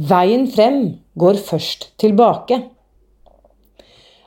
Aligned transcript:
Veien 0.00 0.46
frem 0.48 1.02
går 1.20 1.36
først 1.36 1.90
tilbake. 2.00 2.56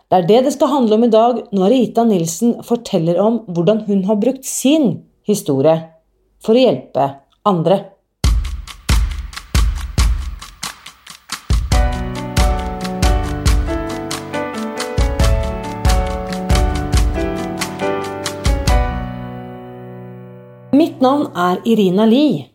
Det 0.06 0.20
er 0.20 0.28
det 0.30 0.44
det 0.46 0.54
skal 0.54 0.70
handle 0.70 1.00
om 1.00 1.08
i 1.08 1.10
dag 1.10 1.40
når 1.58 1.74
Rita 1.74 2.06
Nilsen 2.06 2.54
forteller 2.64 3.18
om 3.18 3.42
hvordan 3.50 3.82
hun 3.88 4.04
har 4.06 4.22
brukt 4.22 4.46
sin 4.46 5.02
historie 5.26 5.90
for 6.38 6.54
å 6.54 6.68
hjelpe 6.68 7.10
andre. 7.50 7.82
Mitt 20.76 21.02
navn 21.02 21.32
er 21.34 21.66
Irina 21.66 22.06
Lie. 22.06 22.55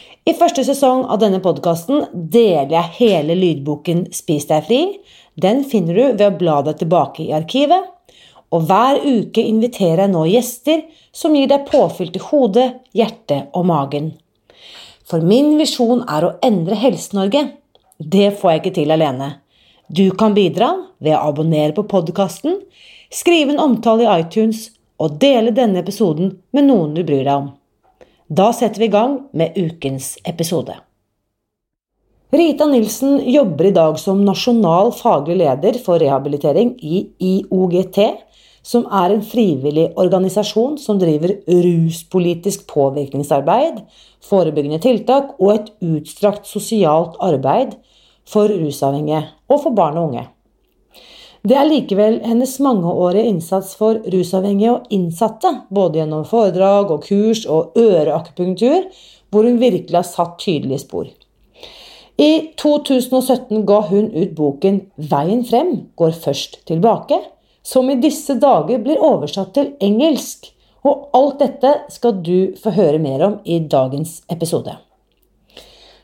I 0.21 0.35
første 0.37 0.61
sesong 0.61 1.07
av 1.09 1.17
denne 1.23 1.39
podkasten 1.41 2.03
deler 2.13 2.69
jeg 2.75 2.93
hele 2.99 3.33
lydboken 3.39 4.03
Spis 4.13 4.45
deg 4.51 4.67
fri. 4.67 4.81
Den 5.33 5.63
finner 5.65 5.97
du 5.97 6.03
ved 6.19 6.25
å 6.27 6.35
bla 6.37 6.59
deg 6.67 6.77
tilbake 6.77 7.23
i 7.23 7.31
arkivet. 7.33 7.87
Og 8.53 8.67
hver 8.69 8.99
uke 9.01 9.41
inviterer 9.41 10.03
jeg 10.03 10.11
nå 10.13 10.25
gjester 10.29 10.83
som 11.15 11.33
gir 11.33 11.49
deg 11.49 11.65
påfyll 11.69 12.11
til 12.13 12.25
hodet, 12.27 12.67
hjertet 12.93 13.49
og 13.57 13.65
magen. 13.71 14.11
For 15.09 15.25
min 15.25 15.55
visjon 15.57 16.03
er 16.05 16.27
å 16.27 16.35
endre 16.45 16.77
Helse-Norge. 16.77 17.41
Det 17.97 18.29
får 18.37 18.51
jeg 18.51 18.61
ikke 18.61 18.75
til 18.75 18.93
alene. 18.93 19.31
Du 19.89 20.05
kan 20.19 20.35
bidra 20.37 20.69
ved 21.01 21.17
å 21.17 21.31
abonnere 21.31 21.73
på 21.73 21.87
podkasten, 21.89 22.59
skrive 23.09 23.55
en 23.55 23.63
omtale 23.63 24.05
i 24.05 24.21
iTunes 24.21 24.67
og 25.01 25.17
dele 25.23 25.49
denne 25.55 25.81
episoden 25.81 26.35
med 26.53 26.69
noen 26.69 26.93
du 26.93 27.01
bryr 27.01 27.25
deg 27.25 27.33
om. 27.39 27.49
Da 28.31 28.53
setter 28.55 28.79
vi 28.79 28.85
i 28.87 28.91
gang 28.91 29.17
med 29.35 29.57
ukens 29.59 30.13
episode. 30.23 30.77
Rita 32.31 32.63
Nilsen 32.65 33.17
jobber 33.27 33.67
i 33.67 33.73
dag 33.75 33.97
som 33.99 34.21
nasjonal 34.23 34.93
faglig 34.95 35.35
leder 35.41 35.75
for 35.83 35.99
rehabilitering 35.99 36.69
i 36.79 37.01
IOGT, 37.19 37.99
som 38.63 38.85
er 38.87 39.11
en 39.11 39.25
frivillig 39.25 39.89
organisasjon 39.99 40.77
som 40.79 41.01
driver 41.01 41.33
ruspolitisk 41.51 42.63
påvirkningsarbeid, 42.71 43.83
forebyggende 44.23 44.79
tiltak 44.79 45.35
og 45.35 45.51
et 45.57 45.73
utstrakt 45.83 46.47
sosialt 46.47 47.19
arbeid 47.19 47.75
for 48.23 48.47
rusavhengige 48.47 49.25
og 49.51 49.65
for 49.65 49.75
barn 49.75 49.99
og 49.99 50.13
unge. 50.13 50.23
Det 51.41 51.55
er 51.57 51.65
likevel 51.65 52.19
hennes 52.21 52.51
mangeårige 52.61 53.25
innsats 53.31 53.73
for 53.79 53.97
rusavhengige 54.13 54.75
og 54.75 54.91
innsatte, 54.93 55.49
både 55.73 55.97
gjennom 55.97 56.27
foredrag 56.29 56.93
og 56.93 57.07
kurs 57.07 57.47
og 57.49 57.73
øreakupunktur, 57.81 58.85
hvor 59.33 59.47
hun 59.49 59.57
virkelig 59.57 59.97
har 59.97 60.05
satt 60.05 60.37
tydelige 60.43 60.83
spor. 60.83 61.09
I 62.21 62.53
2017 62.61 63.65
ga 63.65 63.79
hun 63.89 64.11
ut 64.13 64.35
boken 64.37 64.81
'Veien 64.97 65.41
frem 65.45 65.71
går 65.97 66.11
først 66.11 66.59
tilbake', 66.69 67.23
som 67.63 67.89
i 67.89 67.97
disse 67.97 68.37
dager 68.37 68.77
blir 68.77 69.01
oversatt 69.01 69.53
til 69.53 69.73
engelsk. 69.81 70.53
Og 70.85 71.09
alt 71.13 71.39
dette 71.39 71.73
skal 71.89 72.21
du 72.21 72.53
få 72.63 72.69
høre 72.69 72.99
mer 72.99 73.21
om 73.25 73.39
i 73.45 73.59
dagens 73.59 74.21
episode. 74.29 74.77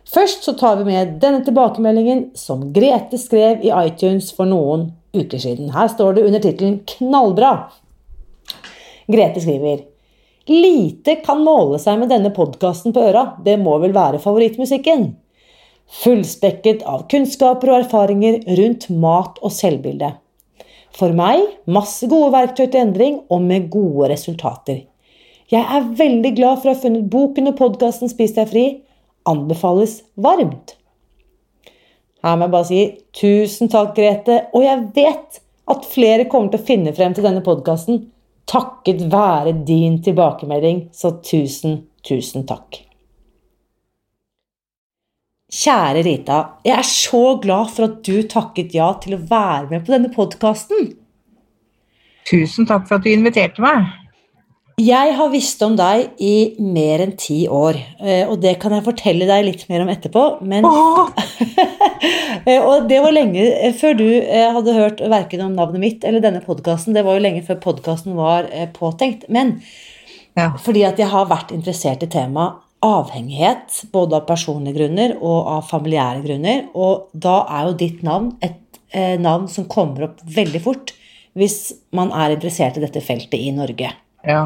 Først 0.06 0.44
så 0.44 0.53
tar 0.57 0.78
vi 0.78 0.83
med 0.83 1.19
denne 1.22 1.45
tilbakemeldingen 1.45 2.31
som 2.35 2.73
Grete 2.73 3.17
skrev 3.17 3.66
i 3.66 3.73
iTunes 3.85 4.31
for 4.33 4.45
noen 4.45 4.94
uker 5.16 5.38
siden. 5.38 5.69
Her 5.75 5.88
står 5.88 6.13
det 6.13 6.25
under 6.25 6.40
tittelen 6.44 6.79
'Knallbra'. 6.85 7.69
Grete 9.07 9.41
skriver 9.41 9.85
Lite 10.47 11.16
kan 11.25 11.44
måle 11.44 11.79
seg 11.79 12.00
med 12.00 12.09
denne 12.09 12.31
podkasten 12.31 12.94
på 12.95 13.03
øra, 13.09 13.23
det 13.44 13.57
må 13.59 13.78
vel 13.84 13.91
være 13.95 14.19
favorittmusikken? 14.23 15.09
Fullspekket 16.03 16.85
av 16.88 17.03
kunnskaper 17.12 17.72
og 17.73 17.81
erfaringer 17.81 18.40
rundt 18.59 18.88
mat 18.90 19.41
og 19.44 19.51
selvbilde. 19.51 20.13
For 20.95 21.12
meg 21.16 21.44
masse 21.68 22.07
gode 22.07 22.31
verktøy 22.34 22.66
til 22.66 22.79
endring, 22.79 23.19
og 23.29 23.44
med 23.44 23.68
gode 23.74 24.07
resultater. 24.13 24.85
Jeg 25.51 25.63
er 25.63 25.91
veldig 26.00 26.34
glad 26.35 26.62
for 26.62 26.72
å 26.72 26.75
ha 26.75 26.81
funnet 26.81 27.12
boken 27.12 27.51
og 27.51 27.59
podkasten 27.59 28.12
Spis 28.12 28.35
deg 28.35 28.50
fri. 28.51 28.66
Anbefales 29.28 30.01
varmt. 30.16 30.76
Her 32.25 32.38
må 32.38 32.47
jeg 32.47 32.55
bare 32.55 32.69
si 32.69 32.83
tusen 33.16 33.72
takk, 33.72 33.94
Grete. 33.97 34.45
Og 34.57 34.66
jeg 34.66 34.85
vet 34.95 35.41
at 35.67 35.89
flere 35.91 36.28
kommer 36.31 36.53
til 36.53 36.61
å 36.61 36.67
finne 36.67 36.94
frem 36.95 37.16
til 37.16 37.28
denne 37.28 37.44
podkasten 37.45 38.05
takket 38.47 39.03
være 39.11 39.53
din 39.67 40.00
tilbakemelding. 40.03 40.88
Så 40.95 41.17
tusen, 41.23 41.81
tusen 42.07 42.47
takk. 42.47 42.83
Kjære 45.57 46.01
Rita, 46.03 46.38
jeg 46.67 46.75
er 46.75 46.88
så 46.88 47.38
glad 47.39 47.69
for 47.72 47.88
at 47.88 48.01
du 48.03 48.17
takket 48.27 48.73
ja 48.75 48.89
til 49.00 49.16
å 49.16 49.22
være 49.29 49.69
med 49.72 49.85
på 49.85 49.94
denne 49.94 50.11
podkasten. 50.11 50.89
Tusen 52.27 52.67
takk 52.67 52.83
for 52.89 52.97
at 52.97 53.06
du 53.06 53.13
inviterte 53.13 53.63
meg. 53.63 53.88
Jeg 54.83 55.13
har 55.17 55.31
visst 55.31 55.63
om 55.66 55.77
deg 55.79 56.19
i 56.22 56.35
mer 56.61 57.01
enn 57.01 57.16
ti 57.17 57.45
år, 57.50 57.79
eh, 57.97 58.27
og 58.27 58.44
det 58.44 58.57
kan 58.61 58.75
jeg 58.75 58.85
fortelle 58.85 59.25
deg 59.25 59.47
litt 59.47 59.63
mer 59.72 59.85
om 59.85 59.89
etterpå. 59.89 60.25
Men 60.45 60.67
Og 62.70 62.88
det 62.90 63.00
var 63.03 63.14
lenge 63.16 63.44
før 63.80 63.98
du 64.00 64.06
eh, 64.08 64.48
hadde 64.56 64.75
hørt 64.75 65.02
verken 65.12 65.44
om 65.46 65.58
navnet 65.58 65.84
mitt 65.84 66.08
eller 66.08 66.24
denne 66.24 66.42
podkasten. 66.46 66.96
Det 66.96 67.03
var 67.06 67.18
jo 67.18 67.25
lenge 67.25 67.44
før 67.48 67.59
podkasten 67.64 68.16
var 68.18 68.50
eh, 68.52 68.70
påtenkt. 68.74 69.28
Men 69.34 69.58
ja. 70.38 70.52
fordi 70.64 70.86
at 70.88 71.02
jeg 71.02 71.12
har 71.12 71.30
vært 71.31 71.53
interessert 71.56 72.06
i 72.06 72.12
temaet 72.12 72.64
avhengighet, 72.86 73.80
både 73.90 74.20
av 74.20 74.28
personlige 74.28 74.78
grunner 74.78 75.16
og 75.18 75.48
av 75.56 75.70
familiære 75.72 76.22
grunner. 76.24 76.66
Og 76.78 77.08
da 77.18 77.40
er 77.50 77.69
jo 77.69 77.78
ditt 77.80 78.04
navn 78.06 78.36
et 78.46 78.64
navn 79.19 79.50
som 79.52 79.66
kommer 79.68 80.06
opp 80.06 80.22
veldig 80.24 80.62
fort 80.64 80.94
hvis 81.38 81.74
man 81.94 82.14
er 82.16 82.38
interessert 82.38 82.78
i 82.80 82.84
dette 82.86 83.02
feltet 83.04 83.36
i 83.36 83.50
Norge. 83.54 83.90
Ja. 84.25 84.46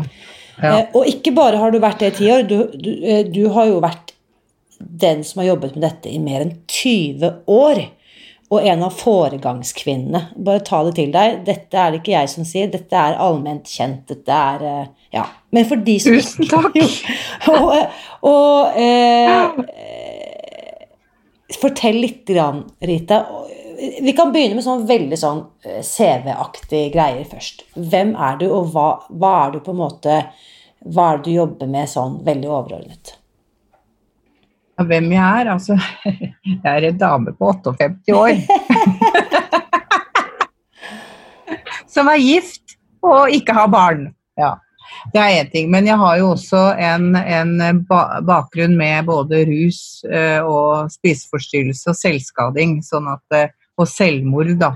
Ja. 0.62 0.78
Eh, 0.78 0.88
og 0.97 1.08
ikke 1.09 1.34
bare 1.35 1.59
har 1.62 1.73
du 1.73 1.79
vært 1.81 2.03
det 2.03 2.12
i 2.13 2.18
ti 2.19 2.31
år, 2.31 2.44
du, 2.50 2.58
du, 2.75 2.91
eh, 3.02 3.23
du, 3.28 3.46
har 3.56 3.69
jo 3.69 3.79
vært 3.84 4.13
den 4.81 5.23
som 5.27 5.41
har 5.41 5.51
jobbet 5.51 5.75
med 5.75 5.85
dette 5.87 6.11
i 6.11 6.19
mer 6.21 6.45
enn 6.45 6.55
20 6.67 7.43
år. 7.51 7.83
Og 8.51 8.67
en 8.67 8.83
av 8.83 8.95
foregangskvinnene. 8.99 10.21
Bare 10.43 10.63
ta 10.67 10.81
det 10.83 10.97
til 10.97 11.13
deg. 11.13 11.39
Dette 11.47 11.77
er 11.79 11.93
det 11.93 12.01
ikke 12.01 12.17
jeg 12.17 12.31
som 12.33 12.47
sier, 12.47 12.71
dette 12.71 12.97
er 12.99 13.19
allment 13.23 13.69
kjent. 13.69 14.03
Dette 14.11 14.41
er 14.55 14.67
eh, 14.71 14.89
Ja. 15.11 15.25
Men 15.51 15.65
for 15.67 15.79
de 15.83 15.97
som 15.99 16.15
Tusen 16.15 16.47
takk! 16.47 16.75
Jo, 16.77 16.85
og, 17.55 17.71
og 18.27 18.77
eh, 18.79 19.41
Fortell 21.61 21.99
litt, 21.99 22.29
Rita 22.87 23.17
vi 24.01 24.13
kan 24.13 24.31
begynne 24.33 24.57
med 24.57 24.65
sånn 24.65 24.85
veldig 24.89 25.17
sånn 25.17 25.41
eh, 25.65 25.81
CV-aktig 25.85 26.83
greier 26.93 27.25
først. 27.29 27.65
Hvem 27.73 28.13
er 28.13 28.37
du, 28.41 28.47
og 28.53 28.69
hva, 28.75 28.89
hva, 29.09 29.31
er 29.45 29.55
du 29.55 29.61
på 29.65 29.73
en 29.73 29.81
måte 29.81 30.17
Hva 30.81 31.11
er 31.11 31.19
det 31.19 31.29
du 31.29 31.35
jobber 31.35 31.69
med 31.69 31.89
sånn 31.89 32.19
veldig 32.25 32.49
overordnet? 32.49 33.15
Hvem 34.87 35.11
jeg 35.11 35.41
er? 35.41 35.51
Altså, 35.53 35.77
jeg 36.63 36.71
er 36.71 36.81
en 36.89 36.97
dame 36.97 37.33
på 37.37 37.45
58 37.53 38.15
år. 38.15 38.35
Som 41.93 42.07
er 42.07 42.23
gift 42.23 42.61
og 43.03 43.29
ikke 43.33 43.53
har 43.53 43.67
barn. 43.72 44.16
Ja. 44.39 44.53
Det 45.13 45.22
er 45.22 45.41
én 45.41 45.51
ting. 45.51 45.72
Men 45.72 45.87
jeg 45.87 45.97
har 45.97 46.17
jo 46.19 46.29
også 46.35 46.75
en, 46.79 47.16
en 47.16 47.87
bakgrunn 48.28 48.78
med 48.78 49.05
både 49.07 49.45
rus 49.49 50.03
eh, 50.05 50.41
og 50.43 50.91
spiseforstyrrelse 50.93 51.89
og 51.89 51.95
selvskading. 51.97 52.84
Sånn 52.85 53.07
at 53.11 53.37
eh, 53.37 53.49
og 53.81 53.89
selvmord, 53.89 54.53
da. 54.61 54.75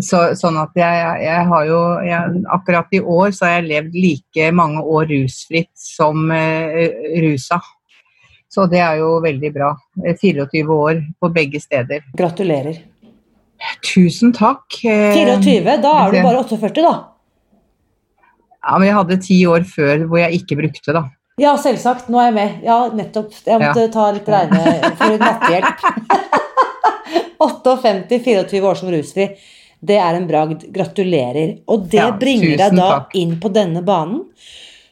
Så, 0.00 0.22
sånn 0.40 0.56
at 0.58 0.72
jeg, 0.78 1.00
jeg 1.20 1.40
har 1.50 1.64
jo 1.68 1.80
jeg, 2.00 2.38
Akkurat 2.54 2.94
i 2.96 3.00
år 3.00 3.34
så 3.36 3.44
har 3.44 3.58
jeg 3.58 3.66
levd 3.68 3.98
like 4.00 4.46
mange 4.56 4.80
år 4.80 5.04
rusfritt 5.10 5.72
som 5.78 6.30
uh, 6.32 6.78
rusa. 7.22 7.60
Så 8.56 8.64
det 8.72 8.80
er 8.80 9.02
jo 9.02 9.18
veldig 9.20 9.50
bra. 9.52 9.74
24 10.00 10.62
år 10.72 11.02
på 11.20 11.28
begge 11.34 11.60
steder. 11.60 12.06
Gratulerer. 12.16 12.78
Tusen 13.84 14.32
takk. 14.36 14.78
24? 14.80 15.76
Da 15.84 15.92
er 16.06 16.14
du 16.14 16.22
bare 16.24 16.40
48, 16.40 16.80
da? 16.80 16.94
Ja, 18.66 18.78
men 18.80 18.88
jeg 18.88 18.96
hadde 18.96 19.20
ti 19.22 19.36
år 19.46 19.66
før 19.68 20.06
hvor 20.08 20.22
jeg 20.22 20.40
ikke 20.40 20.56
brukte, 20.62 20.96
da. 20.96 21.04
Ja, 21.40 21.52
selvsagt. 21.60 22.08
Nå 22.08 22.18
er 22.22 22.30
jeg 22.30 22.36
med. 22.38 22.56
Ja, 22.64 22.78
nettopp. 22.96 23.34
Jeg 23.44 23.60
måtte 23.60 23.84
ja. 23.84 23.92
ta 23.92 24.06
litt 24.16 24.30
regne 24.32 24.92
for 24.96 25.18
nattehjelp. 25.20 25.84
58, 27.44 28.18
24 28.24 28.64
år 28.64 28.78
som 28.80 28.90
rusfri. 28.92 29.28
Det 29.86 29.98
er 30.00 30.16
en 30.16 30.26
bragd. 30.28 30.64
Gratulerer. 30.72 31.58
Og 31.68 31.84
det 31.92 32.00
Ja, 32.00 32.08
bringer 32.16 32.56
deg 32.56 32.78
da 32.80 32.88
takk. 32.94 33.12
inn 33.20 33.36
på 33.40 33.52
denne 33.52 33.84
banen, 33.84 34.24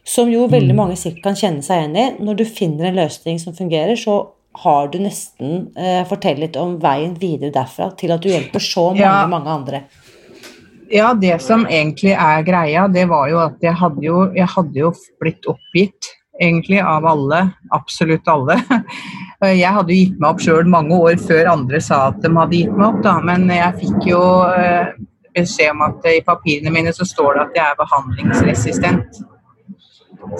som 0.04 0.28
jo 0.30 0.46
veldig 0.48 0.74
Mm. 0.74 0.76
mange 0.76 0.96
sikkert 1.00 1.22
kan 1.22 1.34
kjenne 1.34 1.62
seg 1.64 1.80
igjen 1.82 1.96
i. 1.96 2.24
Når 2.24 2.36
du 2.36 2.44
finner 2.44 2.86
en 2.90 2.96
løsning 2.96 3.38
som 3.40 3.52
fungerer, 3.56 3.96
så 3.96 4.28
har 4.64 4.88
du 4.88 4.98
nesten 4.98 5.72
eh, 5.76 6.04
fortalt 6.04 6.38
litt 6.38 6.56
om 6.56 6.78
veien 6.78 7.14
videre 7.18 7.50
derfra 7.50 7.88
til 7.96 8.12
at 8.12 8.20
du 8.22 8.28
hjelper 8.28 8.60
så 8.60 8.90
mange, 8.92 9.00
Ja. 9.00 9.26
mange 9.26 9.48
andre. 9.48 9.80
Ja, 10.92 11.14
det 11.14 11.40
som 11.42 11.64
egentlig 11.66 12.12
er 12.12 12.42
greia, 12.44 12.86
det 12.92 13.08
var 13.08 13.28
jo 13.28 13.38
at 13.40 13.56
jeg 13.60 13.74
hadde 13.74 14.02
jo, 14.02 14.32
jeg 14.36 14.46
hadde 14.46 14.74
jo 14.74 14.92
blitt 15.20 15.42
oppgitt, 15.48 16.10
egentlig, 16.40 16.78
av 16.84 17.04
alle. 17.06 17.54
Absolutt 17.72 18.28
alle. 18.28 18.56
Jeg 19.42 19.68
hadde 19.74 19.88
jo 19.92 19.96
gitt 20.06 20.20
meg 20.20 20.30
opp 20.30 20.40
sjøl 20.40 20.64
mange 20.64 20.90
år 20.96 21.16
før 21.20 21.50
andre 21.52 21.80
sa 21.80 22.08
at 22.08 22.20
de 22.22 22.28
hadde 22.32 22.50
gitt 22.56 22.72
meg 22.72 22.86
opp, 22.94 23.02
da. 23.02 23.20
Men 23.20 23.46
jeg 23.48 23.74
fikk 23.80 24.06
jo 24.08 24.20
eh, 24.48 24.86
beskjed 25.36 25.70
om 25.74 25.82
at 25.82 26.06
i 26.08 26.20
papirene 26.24 26.70
mine 26.72 26.92
så 26.96 27.04
står 27.04 27.34
det 27.34 27.42
at 27.42 27.54
jeg 27.58 27.64
er 27.66 27.76
behandlingsresistent. 27.82 29.20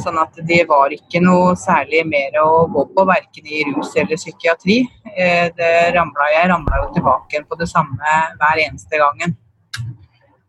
Sånn 0.00 0.18
at 0.20 0.36
det 0.48 0.62
var 0.68 0.92
ikke 0.94 1.20
noe 1.22 1.54
særlig 1.58 2.04
mer 2.08 2.36
å 2.42 2.64
gå 2.72 2.86
på, 2.94 3.04
verken 3.08 3.46
i 3.46 3.64
rus 3.68 3.92
eller 4.00 4.20
psykiatri. 4.20 4.80
Eh, 5.14 5.50
Det 5.56 5.72
ramla, 5.94 6.30
jeg 6.32 6.50
ramla 6.50 6.82
jo 6.82 6.92
tilbake 6.96 7.44
på 7.48 7.58
det 7.60 7.68
samme 7.70 8.16
hver 8.40 8.62
eneste 8.66 9.00
gangen. 9.00 9.36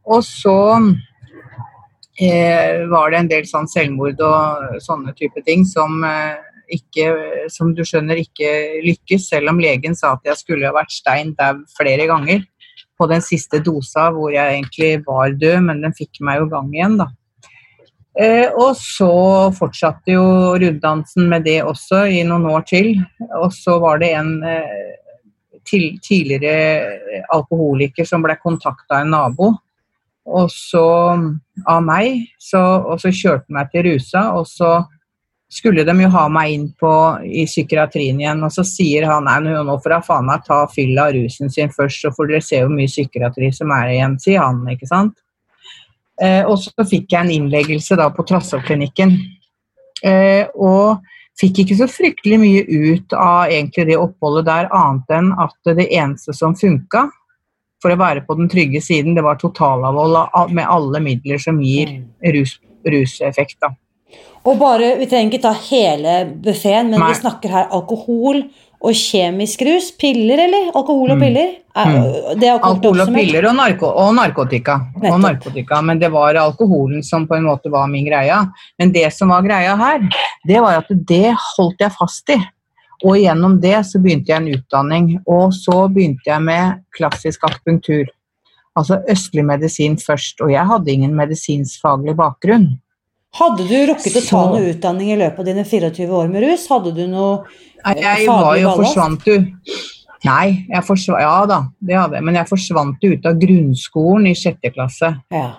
Og 0.06 0.22
så 0.24 0.58
eh, 2.22 2.86
var 2.90 3.12
det 3.12 3.20
en 3.20 3.32
del 3.32 3.48
sånn 3.50 3.68
selvmord 3.68 4.22
og 4.22 4.82
sånne 4.84 5.16
type 5.18 5.42
ting 5.46 5.66
som 5.66 6.04
eh, 6.06 6.38
ikke, 6.76 7.10
som 7.54 7.74
du 7.78 7.84
skjønner 7.86 8.20
ikke 8.22 8.82
lykkes, 8.86 9.30
selv 9.30 9.52
om 9.52 9.62
legen 9.62 9.96
sa 9.98 10.16
at 10.16 10.26
jeg 10.26 10.42
skulle 10.42 10.70
ha 10.70 10.76
vært 10.76 10.94
stein 10.94 11.34
dau 11.38 11.62
flere 11.78 12.08
ganger 12.10 12.46
på 12.96 13.08
den 13.12 13.22
siste 13.24 13.60
dosa 13.64 14.08
hvor 14.16 14.32
jeg 14.34 14.56
egentlig 14.56 15.04
var 15.06 15.36
død, 15.36 15.68
men 15.68 15.84
den 15.84 15.96
fikk 15.98 16.22
meg 16.26 16.42
jo 16.42 16.50
gang 16.54 16.72
igjen, 16.74 16.98
da. 17.02 17.10
Eh, 18.16 18.48
og 18.56 18.78
så 18.80 19.12
fortsatte 19.58 20.14
jo 20.14 20.24
runddansen 20.56 21.28
med 21.28 21.44
det 21.44 21.60
også 21.68 22.06
i 22.08 22.22
noen 22.28 22.48
år 22.48 22.64
til. 22.70 22.94
Og 23.42 23.52
så 23.56 23.76
var 23.84 24.00
det 24.00 24.14
en 24.16 24.38
eh, 24.48 24.96
tidligere 25.66 27.24
alkoholiker 27.34 28.08
som 28.08 28.24
ble 28.24 28.38
kontakta 28.40 29.00
av 29.00 29.06
en 29.06 29.16
nabo. 29.18 29.52
Og 30.26 30.50
så 30.50 30.86
av 31.70 31.82
meg, 31.86 32.26
så, 32.42 32.62
og 32.82 33.02
så 33.02 33.12
kjørte 33.14 33.46
han 33.50 33.60
meg 33.60 33.74
til 33.74 33.86
rusa, 33.92 34.24
og 34.34 34.48
så 34.50 34.80
skulle 35.52 35.86
de 35.86 35.94
jo 36.02 36.10
ha 36.16 36.24
meg 36.32 36.54
inn 36.56 36.66
på, 36.80 36.92
i 37.22 37.46
psykiatrien 37.46 38.18
igjen, 38.20 38.42
og 38.44 38.52
så 38.54 38.66
sier 38.66 39.06
han 39.08 39.28
nei, 39.30 39.38
nå 39.46 39.76
får 39.84 39.94
da 39.94 40.00
faen 40.08 40.26
meg 40.28 40.42
ta 40.48 40.64
fylla 40.72 41.12
av 41.12 41.20
rusen 41.20 41.54
sin 41.54 41.70
først, 41.74 42.02
så 42.02 42.12
får 42.16 42.32
dere 42.32 42.48
se 42.48 42.64
hvor 42.64 42.74
mye 42.74 42.90
psykiatri 42.90 43.52
som 43.54 43.72
er 43.76 43.94
igjen, 43.94 44.18
sier 44.24 44.42
han, 44.42 44.64
ikke 44.74 44.90
sant. 44.90 45.14
Eh, 46.22 46.44
og 46.48 46.60
så 46.62 46.86
fikk 46.88 47.12
jeg 47.12 47.26
en 47.26 47.34
innleggelse 47.34 47.98
da 48.00 48.08
på 48.14 48.24
Trassoklinikken. 48.28 49.18
Eh, 50.06 50.48
og 50.56 51.04
fikk 51.40 51.64
ikke 51.64 51.78
så 51.82 51.88
fryktelig 51.92 52.40
mye 52.40 52.64
ut 52.64 53.16
av 53.18 53.52
egentlig 53.52 53.90
det 53.92 54.00
oppholdet 54.00 54.48
der, 54.48 54.70
annet 54.76 55.16
enn 55.18 55.32
at 55.44 55.76
det 55.76 55.90
eneste 55.90 56.36
som 56.36 56.56
funka, 56.56 57.10
for 57.84 57.94
å 57.94 58.00
være 58.00 58.24
på 58.26 58.38
den 58.40 58.48
trygge 58.50 58.82
siden, 58.82 59.18
det 59.18 59.24
var 59.26 59.38
totalavhold 59.38 60.54
med 60.56 60.66
alle 60.66 61.02
midler 61.04 61.42
som 61.42 61.60
gir 61.62 61.92
rus, 62.34 62.56
ruseffekt. 62.88 63.60
da. 63.62 63.76
Og 64.46 64.58
bare, 64.62 64.96
Vi 64.98 65.08
trenger 65.10 65.34
ikke 65.34 65.44
ta 65.44 65.54
hele 65.70 66.16
buffeen, 66.26 66.90
men 66.90 67.00
Nei. 67.00 67.12
vi 67.12 67.20
snakker 67.20 67.50
her 67.50 67.68
alkohol 67.74 68.46
og 68.86 68.94
kjemisk 68.96 69.62
rus. 69.68 69.92
Piller, 70.00 70.46
eller? 70.46 70.72
Alkohol 70.76 71.12
og 71.16 71.18
Mm. 71.18 71.24
piller? 71.26 71.54
Er, 71.76 72.36
det 72.40 72.48
er 72.48 72.60
Alkohol 72.64 73.02
og 73.04 73.10
piller 73.14 73.48
og, 73.50 73.56
narko 73.58 73.88
og 74.00 74.14
narkotika. 74.16 74.76
Og 75.04 75.20
narkotika. 75.20 75.82
Men 75.84 76.00
det 76.00 76.12
var 76.14 76.38
alkoholen 76.40 77.04
som 77.04 77.26
på 77.28 77.36
en 77.36 77.44
måte 77.50 77.72
var 77.72 77.88
min 77.92 78.06
greia. 78.08 78.46
Men 78.80 78.92
det 78.94 79.12
som 79.14 79.30
var 79.34 79.42
greia 79.44 79.76
her, 79.76 80.06
det 80.48 80.62
var 80.62 80.78
at 80.84 80.88
det 81.08 81.34
holdt 81.58 81.82
jeg 81.84 81.92
fast 81.98 82.30
i. 82.30 82.38
Og 83.04 83.18
gjennom 83.20 83.60
det 83.62 83.76
så 83.86 84.00
begynte 84.02 84.32
jeg 84.32 84.42
en 84.42 84.54
utdanning. 84.56 85.10
Og 85.28 85.52
så 85.54 85.90
begynte 85.92 86.30
jeg 86.32 86.42
med 86.42 86.80
klassisk 86.96 87.44
akupunktur. 87.44 88.06
Altså 88.78 89.02
østlig 89.12 89.44
medisin 89.46 89.98
først. 89.98 90.40
Og 90.42 90.52
jeg 90.52 90.66
hadde 90.66 90.92
ingen 90.92 91.14
medisinskfaglig 91.16 92.16
bakgrunn. 92.16 92.80
Hadde 93.36 93.66
du 93.68 93.76
rukket 93.90 94.16
å 94.16 94.24
ta 94.30 94.42
noe 94.54 94.70
utdanning 94.72 95.10
i 95.12 95.18
løpet 95.20 95.40
av 95.44 95.48
dine 95.50 95.66
24 95.68 96.08
år 96.22 96.30
med 96.32 96.46
rus? 96.46 96.68
Hadde 96.72 96.94
du 96.96 97.04
noe 97.12 97.44
Nei, 97.86 97.94
Eh, 97.98 98.02
Jeg 98.22 98.28
var 98.28 98.56
jo 98.58 98.70
ballast? 98.70 98.96
forsvant 98.96 99.26
jo 99.30 99.36
Nei, 100.26 100.66
jeg 100.72 100.82
forsvant, 100.88 101.22
ja 101.22 101.46
da, 101.46 101.58
det 101.86 101.96
hadde 102.00 102.16
jeg. 102.18 102.24
Men 102.26 102.36
jeg 102.40 102.48
forsvant 102.50 103.04
jo 103.06 103.12
ut 103.14 103.26
av 103.30 103.36
grunnskolen 103.38 104.26
i 104.32 104.34
sjette 104.34 104.72
klasse. 104.74 105.12
Ja. 105.32 105.52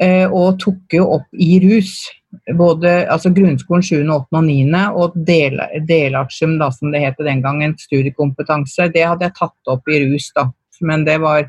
eh, 0.00 0.26
og 0.26 0.58
tok 0.58 0.90
jo 0.96 1.04
opp 1.20 1.28
i 1.38 1.60
rus. 1.62 1.92
Både 2.58 3.06
altså 3.06 3.30
grunnskolen 3.30 3.84
7., 3.86 4.00
8. 4.10 4.26
og 4.34 4.42
9. 4.48 4.80
og 4.98 5.12
del, 5.28 5.60
delartium, 5.86 6.56
da, 6.58 6.70
som 6.74 6.90
det 6.90 7.04
het 7.04 7.20
den 7.22 7.42
gangen, 7.44 7.76
studiekompetanse. 7.78 8.88
Det 8.92 9.04
hadde 9.06 9.28
jeg 9.28 9.36
tatt 9.38 9.70
opp 9.70 9.86
i 9.86 10.00
rus, 10.08 10.32
da. 10.34 10.48
Men 10.82 11.04
det 11.06 11.20
var, 11.22 11.46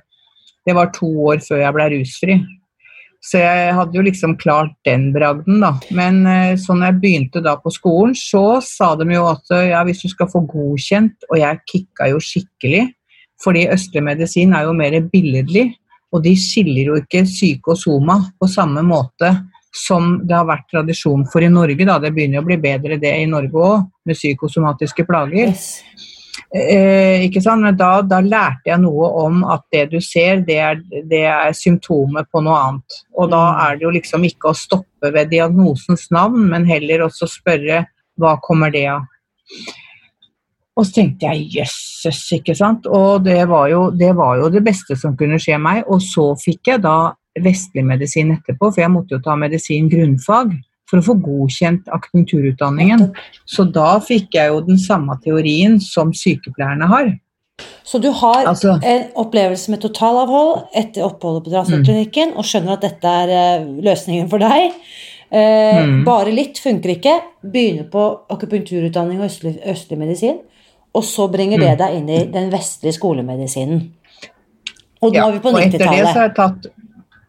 det 0.67 0.75
var 0.77 0.91
to 0.93 1.09
år 1.25 1.41
før 1.41 1.63
jeg 1.63 1.73
ble 1.73 1.89
rusfri. 1.95 2.37
Så 3.25 3.39
jeg 3.41 3.71
hadde 3.73 3.97
jo 3.97 4.03
liksom 4.05 4.35
klart 4.37 4.75
den 4.85 5.07
bragden, 5.15 5.57
da. 5.63 5.71
Men 5.97 6.21
eh, 6.29 6.57
så 6.61 6.75
når 6.75 6.91
jeg 6.91 6.99
begynte 7.01 7.41
da 7.45 7.55
på 7.57 7.73
skolen, 7.73 8.13
så 8.17 8.59
sa 8.61 8.91
de 8.99 9.07
jo 9.15 9.23
at 9.31 9.55
eh, 9.55 9.71
ja, 9.71 9.81
hvis 9.87 10.03
du 10.03 10.11
skal 10.11 10.29
få 10.29 10.43
godkjent, 10.51 11.25
og 11.31 11.39
jeg 11.41 11.63
kicka 11.71 12.11
jo 12.11 12.21
skikkelig, 12.21 12.85
fordi 13.41 13.65
østlig 13.73 14.05
medisin 14.05 14.53
er 14.53 14.67
jo 14.69 14.77
mer 14.77 14.99
billedlig, 15.09 15.71
og 16.13 16.21
de 16.23 16.35
skiller 16.37 16.91
jo 16.91 17.01
ikke 17.01 17.25
syke 17.27 17.73
og 17.73 17.81
soma 17.81 18.19
på 18.39 18.47
samme 18.47 18.85
måte 18.85 19.33
som 19.75 20.21
det 20.23 20.37
har 20.37 20.47
vært 20.47 20.69
tradisjon 20.71 21.25
for 21.27 21.43
i 21.43 21.51
Norge. 21.51 21.83
Da. 21.83 21.97
Det 21.99 22.13
begynner 22.15 22.39
jo 22.39 22.45
å 22.45 22.47
bli 22.47 22.59
bedre 22.61 22.99
det 23.01 23.11
i 23.19 23.27
Norge 23.27 23.59
òg, 23.59 23.89
med 24.05 24.15
psykosomatiske 24.15 25.03
plager. 25.09 25.49
Yes. 25.49 26.14
Eh, 26.55 27.25
ikke 27.25 27.41
sant? 27.43 27.65
Men 27.65 27.75
da, 27.75 27.99
da 28.07 28.21
lærte 28.23 28.69
jeg 28.69 28.79
noe 28.79 29.09
om 29.25 29.41
at 29.51 29.65
det 29.75 29.89
du 29.91 29.97
ser, 29.99 30.39
det 30.47 30.55
er, 30.63 30.77
det 31.09 31.23
er 31.27 31.55
symptomet 31.57 32.29
på 32.31 32.43
noe 32.45 32.59
annet. 32.69 32.99
Og 33.19 33.27
da 33.33 33.41
Mm. 33.51 33.57
er 33.65 33.75
det 33.75 33.83
jo 33.83 33.91
liksom 33.97 34.23
ikke 34.23 34.51
å 34.51 34.55
stoppe 34.55 35.11
ved 35.11 35.33
diagnosens 35.33 36.07
navn, 36.15 36.47
men 36.49 36.65
heller 36.65 37.03
også 37.09 37.27
spørre 37.27 37.81
hva 38.17 38.37
kommer 38.41 38.71
det 38.71 38.85
av. 38.87 39.03
Og 40.77 40.85
så 40.85 40.93
tenkte 40.93 41.27
jeg 41.27 41.49
jøsses, 41.59 42.21
ikke 42.39 42.55
sant. 42.55 42.87
Og 42.87 43.23
det 43.23 43.47
var, 43.47 43.67
jo, 43.71 43.91
det 43.91 44.13
var 44.15 44.37
jo 44.39 44.49
det 44.49 44.63
beste 44.63 44.95
som 44.99 45.15
kunne 45.15 45.39
skje 45.39 45.59
meg. 45.59 45.83
Og 45.87 46.01
så 46.03 46.33
fikk 46.39 46.67
jeg 46.67 46.81
da 46.83 47.13
vestlig 47.39 47.83
medisin 47.83 48.31
etterpå, 48.31 48.71
for 48.71 48.81
jeg 48.81 48.91
måtte 48.91 49.15
jo 49.15 49.19
ta 49.23 49.35
medisin 49.35 49.89
grunnfag 49.91 50.55
for 50.89 51.01
å 51.01 51.05
få 51.05 51.15
godkjent 51.25 51.87
akupunkturutdanningen. 51.93 53.07
Så 53.49 53.65
da 53.73 53.99
fikk 53.99 54.35
jeg 54.37 54.51
jo 54.53 54.61
den 54.67 54.77
samme 54.81 55.17
teorien 55.23 55.79
som 55.81 56.13
sykepleierne 56.13 56.89
har. 56.91 57.13
Så 57.87 58.01
du 58.03 58.09
har 58.11 58.45
Altså, 58.49 58.75
en 58.83 59.03
opplevelse 59.15 59.71
med 59.71 59.79
totalavhold 59.81 60.65
etter 60.75 61.05
oppholdet 61.05 61.45
på 61.45 61.53
Drasselklinikken 61.53 62.33
og 62.35 62.43
skjønner 62.43 62.75
at 62.75 62.81
dette 62.83 63.05
er 63.23 63.29
eh, 63.31 63.67
løsningen 63.85 64.29
for 64.29 64.43
deg. 64.43 64.73
Eh, 65.31 65.85
Mm. 65.85 66.03
Bare 66.05 66.31
litt 66.31 66.59
funker 66.61 66.95
ikke. 66.95 67.15
Begynner 67.43 67.89
på 67.91 68.03
akupunkturutdanning 68.29 69.19
og 69.19 69.25
østlig, 69.29 69.55
østlig 69.67 69.97
medisin. 69.97 70.37
Og 70.95 71.03
så 71.03 71.27
bringer 71.31 71.59
det 71.59 71.71
Mm. 71.71 71.77
deg 71.77 71.95
inn 71.95 72.09
i 72.09 72.25
den 72.31 72.51
vestlige 72.51 72.93
skolemedisinen. 72.93 73.89
Og 75.01 75.11
nå 75.11 75.15
ja, 75.15 75.27
er 75.27 75.31
vi 75.33 75.39
på 75.39 75.49
og 75.49 75.59
etter 75.59 75.77
det 75.77 75.87
så 75.87 76.29
90-tallet. 76.29 76.71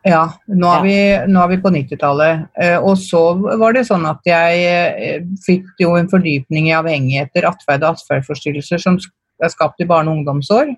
Ja, 0.07 0.23
nå 0.47 0.69
er, 0.71 0.83
Vi, 0.85 0.97
nå 1.33 1.41
er 1.43 1.49
vi 1.51 1.59
på 1.63 1.71
90-tallet. 1.75 2.45
Eh, 2.63 2.77
og 2.79 2.95
så 3.01 3.23
var 3.43 3.75
det 3.75 3.87
sånn 3.89 4.07
at 4.07 4.21
jeg 4.29 4.61
eh, 4.71 5.25
fikk 5.43 5.83
jo 5.83 5.97
en 5.99 6.11
fordypning 6.11 6.69
i 6.71 6.77
avhengigheter, 6.79 7.49
atferd 7.49 7.83
og 7.83 7.97
atferdsforstyrrelser 7.97 8.83
som 8.83 9.01
er 9.43 9.51
skapt 9.51 9.83
i 9.83 9.89
barne- 9.89 10.13
og 10.13 10.21
ungdomsår. 10.21 10.71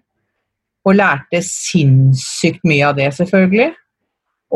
Og 0.89 0.97
lærte 0.97 1.43
sinnssykt 1.45 2.65
mye 2.65 2.89
av 2.89 2.97
det, 2.97 3.11
selvfølgelig. 3.19 3.75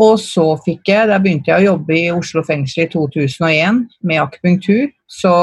Og 0.01 0.17
så 0.23 0.47
fikk 0.65 0.89
jeg, 0.89 1.09
der 1.11 1.21
begynte 1.21 1.53
jeg 1.53 1.61
å 1.61 1.75
jobbe 1.75 1.99
i 1.99 2.09
Oslo 2.15 2.41
fengsel 2.47 2.87
i 2.87 2.91
2001 2.95 3.83
med 4.09 4.23
akupunktur. 4.23 4.89
Så 5.05 5.35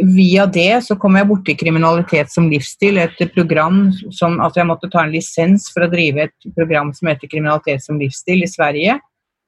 via 0.00 0.46
det 0.46 0.84
så 0.86 0.96
kom 0.96 1.18
jeg 1.18 1.28
borti 1.28 1.54
kriminalitet 1.58 2.32
som 2.32 2.48
livsstil, 2.48 2.98
et 3.02 3.18
program 3.34 3.88
som 4.16 4.38
Altså 4.40 4.62
jeg 4.62 4.70
måtte 4.70 4.88
ta 4.92 5.02
en 5.04 5.12
lisens 5.12 5.68
for 5.74 5.84
å 5.84 5.90
drive 5.92 6.28
et 6.28 6.48
program 6.56 6.92
som 6.96 7.10
heter 7.10 7.28
Kriminalitet 7.28 7.84
som 7.84 8.00
livsstil 8.00 8.44
i 8.44 8.50
Sverige. 8.50 8.98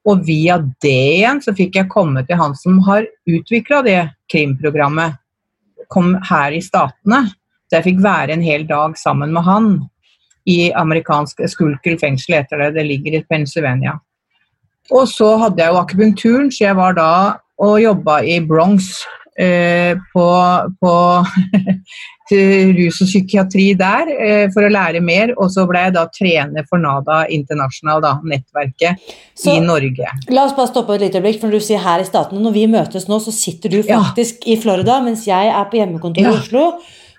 Og 0.08 0.24
via 0.24 0.58
det 0.82 0.96
igjen 1.20 1.40
så 1.44 1.54
fikk 1.56 1.76
jeg 1.76 1.92
komme 1.92 2.24
til 2.26 2.40
han 2.40 2.54
som 2.56 2.78
har 2.86 3.06
utvikla 3.28 3.82
det 3.84 4.00
krimprogrammet. 4.32 5.16
Kom 5.92 6.14
her 6.28 6.52
i 6.56 6.62
Statene. 6.64 7.26
Så 7.68 7.78
jeg 7.78 7.88
fikk 7.92 8.04
være 8.04 8.34
en 8.34 8.44
hel 8.44 8.66
dag 8.68 8.96
sammen 8.98 9.32
med 9.32 9.46
han 9.46 9.72
i 10.48 10.72
amerikansk 10.72 11.42
Skulkel 11.52 11.98
fengsel, 12.00 12.40
heter 12.40 12.64
det. 12.64 12.72
Det 12.78 12.86
ligger 12.86 13.18
i 13.18 13.24
Pennsylvania. 13.28 13.98
Og 14.90 15.06
så 15.08 15.36
hadde 15.38 15.62
jeg 15.62 15.70
jo 15.70 15.80
akupunkturen, 15.80 16.50
så 16.50 16.64
jeg 16.64 16.78
var 16.80 16.96
da 16.96 17.12
og 17.60 17.76
jobba 17.82 18.22
i 18.24 18.38
Bronx 18.40 19.02
på, 20.12 20.26
på 20.80 20.94
til 22.30 22.70
rus 22.76 23.00
og 23.02 23.08
psykiatri 23.10 23.64
der 23.78 24.10
eh, 24.14 24.44
for 24.54 24.66
å 24.66 24.70
lære 24.70 25.00
mer, 25.02 25.32
og 25.40 25.50
så 25.50 25.64
ble 25.70 25.80
jeg 25.88 25.94
da 25.96 26.04
trener 26.14 26.66
for 26.70 26.78
NADA 26.82 27.24
International, 27.34 28.00
da, 28.04 28.12
nettverket 28.22 29.00
Så- 29.34 29.56
i 29.56 29.60
Norge. 29.64 30.06
La 30.30 30.44
oss 30.46 30.54
bare 30.54 30.70
stoppe 30.70 30.94
et 30.94 31.00
lite 31.08 31.18
øyeblikk, 31.18 31.40
for 31.40 31.48
når 31.50 31.58
du 31.58 31.66
sier 31.70 31.82
her 31.82 32.04
i 32.04 32.06
Statene, 32.08 32.42
når 32.44 32.54
vi 32.54 32.66
møtes 32.70 33.08
nå, 33.10 33.18
så 33.24 33.34
sitter 33.34 33.68
du 33.72 33.80
Ja. 33.82 33.98
faktisk 34.04 34.46
i 34.46 34.56
Florida, 34.62 35.00
mens 35.02 35.26
jeg 35.26 35.48
er 35.50 35.64
på 35.72 35.80
hjemmekontor 35.80 36.22
Ja. 36.22 36.30
i 36.30 36.38
Oslo. 36.38 36.64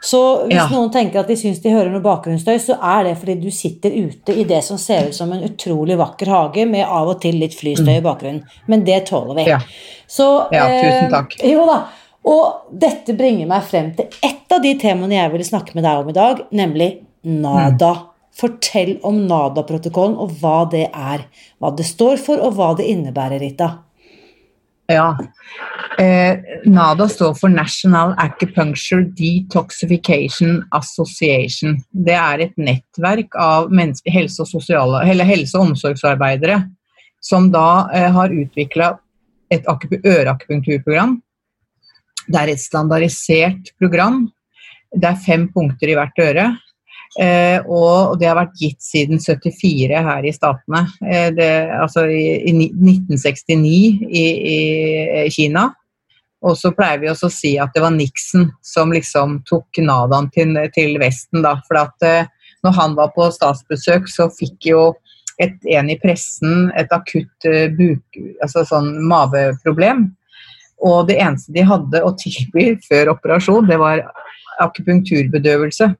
Så 0.04 0.48
hvis 0.48 0.56
Ja. 0.58 0.68
noen 0.72 0.90
tenker 0.92 1.20
at 1.20 1.28
de 1.28 1.36
syns 1.36 1.60
de 1.62 1.70
hører 1.70 1.92
noe 1.92 2.02
bakgrunnsstøy, 2.02 2.58
så 2.58 2.74
er 2.82 3.04
det 3.04 3.18
fordi 3.20 3.36
du 3.44 3.52
sitter 3.52 3.92
ute 3.92 4.34
i 4.34 4.44
det 4.50 4.64
som 4.64 4.78
ser 4.78 5.08
ut 5.10 5.14
som 5.14 5.32
en 5.32 5.44
utrolig 5.44 5.96
vakker 5.98 6.26
hage, 6.28 6.66
med 6.68 6.86
av 6.88 7.08
og 7.10 7.22
til 7.22 7.36
litt 7.36 7.54
flystøy 7.54 7.98
i 8.00 8.02
bakgrunnen. 8.02 8.42
Men 8.68 8.84
det 8.84 9.06
tåler 9.12 9.36
vi. 9.36 9.46
Ja. 9.52 9.60
Så, 10.10 10.48
Ja, 10.52 10.66
eh, 10.68 10.82
tusen 10.82 11.12
takk. 11.12 11.36
Jo 11.44 11.66
da. 11.68 11.84
Og 12.28 12.74
dette 12.78 13.16
bringer 13.18 13.50
meg 13.50 13.66
frem 13.66 13.92
til 13.98 14.10
ett 14.22 14.54
av 14.54 14.62
de 14.62 14.76
temaene 14.80 15.18
jeg 15.18 15.34
ville 15.34 15.48
snakke 15.48 15.74
med 15.78 15.86
deg 15.88 16.02
om 16.04 16.10
i 16.12 16.18
dag, 16.18 16.42
nemlig 16.54 16.90
NADA. 17.26 17.92
Mm. 17.98 18.08
Fortell 18.42 18.94
om 19.04 19.18
NADA-protokollen 19.28 20.20
og 20.22 20.38
hva 20.40 20.64
det 20.72 20.86
er. 20.88 21.26
Hva 21.60 21.74
det 21.76 21.88
står 21.90 22.22
for, 22.22 22.40
og 22.40 22.56
hva 22.56 22.72
det 22.78 22.88
innebærer, 22.88 23.42
Rita. 23.42 23.74
Ja. 24.92 25.18
Eh, 26.00 26.38
NADA 26.66 27.08
står 27.12 27.34
for 27.40 27.52
National 27.52 28.14
Acupuncture 28.22 29.04
Detoxification 29.18 30.62
Association. 30.72 31.78
Det 31.92 32.16
er 32.16 32.46
et 32.46 32.56
nettverk 32.58 33.36
av 33.40 33.72
helse- 33.72 34.42
og, 34.44 34.48
sosiale, 34.48 35.04
helse- 35.06 35.58
og 35.58 35.72
omsorgsarbeidere 35.72 36.62
som 37.22 37.52
da 37.52 37.90
eh, 37.94 38.10
har 38.12 38.30
utvikla 38.34 38.94
et 39.52 39.66
akupu- 39.66 40.02
øreakupunkturprogram. 40.06 41.20
Det 42.32 42.42
er 42.42 42.54
et 42.54 42.62
standardisert 42.64 43.74
program. 43.80 44.26
Det 44.92 45.08
er 45.08 45.24
fem 45.26 45.48
punkter 45.52 45.92
i 45.92 45.98
hvert 45.98 46.22
øre. 46.24 46.50
Eh, 47.20 47.60
og 47.68 48.16
det 48.22 48.30
har 48.30 48.38
vært 48.40 48.56
gitt 48.60 48.80
siden 48.84 49.20
74 49.20 50.00
her 50.06 50.28
i 50.28 50.32
Statene. 50.36 50.86
Eh, 51.04 51.28
det, 51.36 51.52
altså 51.76 52.06
i, 52.08 52.24
i 52.48 52.56
1969 52.56 54.08
i, 54.08 54.26
i 55.26 55.30
Kina. 55.34 55.70
Og 56.42 56.56
så 56.58 56.72
pleier 56.74 57.02
vi 57.02 57.10
også 57.12 57.30
å 57.30 57.34
si 57.34 57.52
at 57.62 57.74
det 57.76 57.84
var 57.84 57.94
Nixon 57.94 58.48
som 58.66 58.94
liksom 58.94 59.42
tok 59.50 59.82
Nadaen 59.84 60.30
til, 60.34 60.56
til 60.74 60.98
Vesten. 61.02 61.44
Da. 61.46 61.58
For 61.68 61.82
at 61.84 62.08
eh, 62.08 62.32
når 62.66 62.78
han 62.78 62.96
var 62.98 63.12
på 63.16 63.28
statsbesøk, 63.34 64.10
så 64.10 64.30
fikk 64.34 64.72
jo 64.72 64.82
et, 65.42 65.58
en 65.74 65.90
i 65.90 65.98
pressen 66.02 66.72
et 66.78 66.92
akutt 66.94 67.50
eh, 67.50 67.70
buk, 67.74 68.22
altså 68.42 68.66
sånn 68.68 68.94
maveproblem. 69.10 70.10
Og 70.82 71.08
det 71.10 71.20
eneste 71.22 71.54
de 71.54 71.66
hadde 71.68 72.02
å 72.02 72.14
tilby 72.18 72.74
før 72.88 73.14
operasjon, 73.14 73.70
det 73.70 73.78
var 73.82 74.04
akupunkturbedøvelse. 74.62 75.92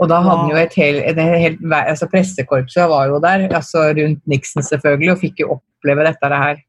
Og 0.00 0.08
da 0.08 0.22
hadde 0.24 0.38
han 0.40 0.52
jo 0.54 0.60
et 0.60 0.76
helt, 0.80 1.02
et 1.10 1.18
helt 1.20 1.64
altså 1.76 2.08
Pressekorpset 2.08 2.88
var 2.88 3.10
jo 3.10 3.20
der, 3.20 3.50
altså 3.52 3.90
rundt 3.98 4.22
Nixon 4.30 4.64
selvfølgelig, 4.64 5.12
og 5.12 5.24
fikk 5.24 5.42
jo 5.42 5.56
oppleve 5.58 6.06
dette 6.06 6.30
her. 6.32 6.62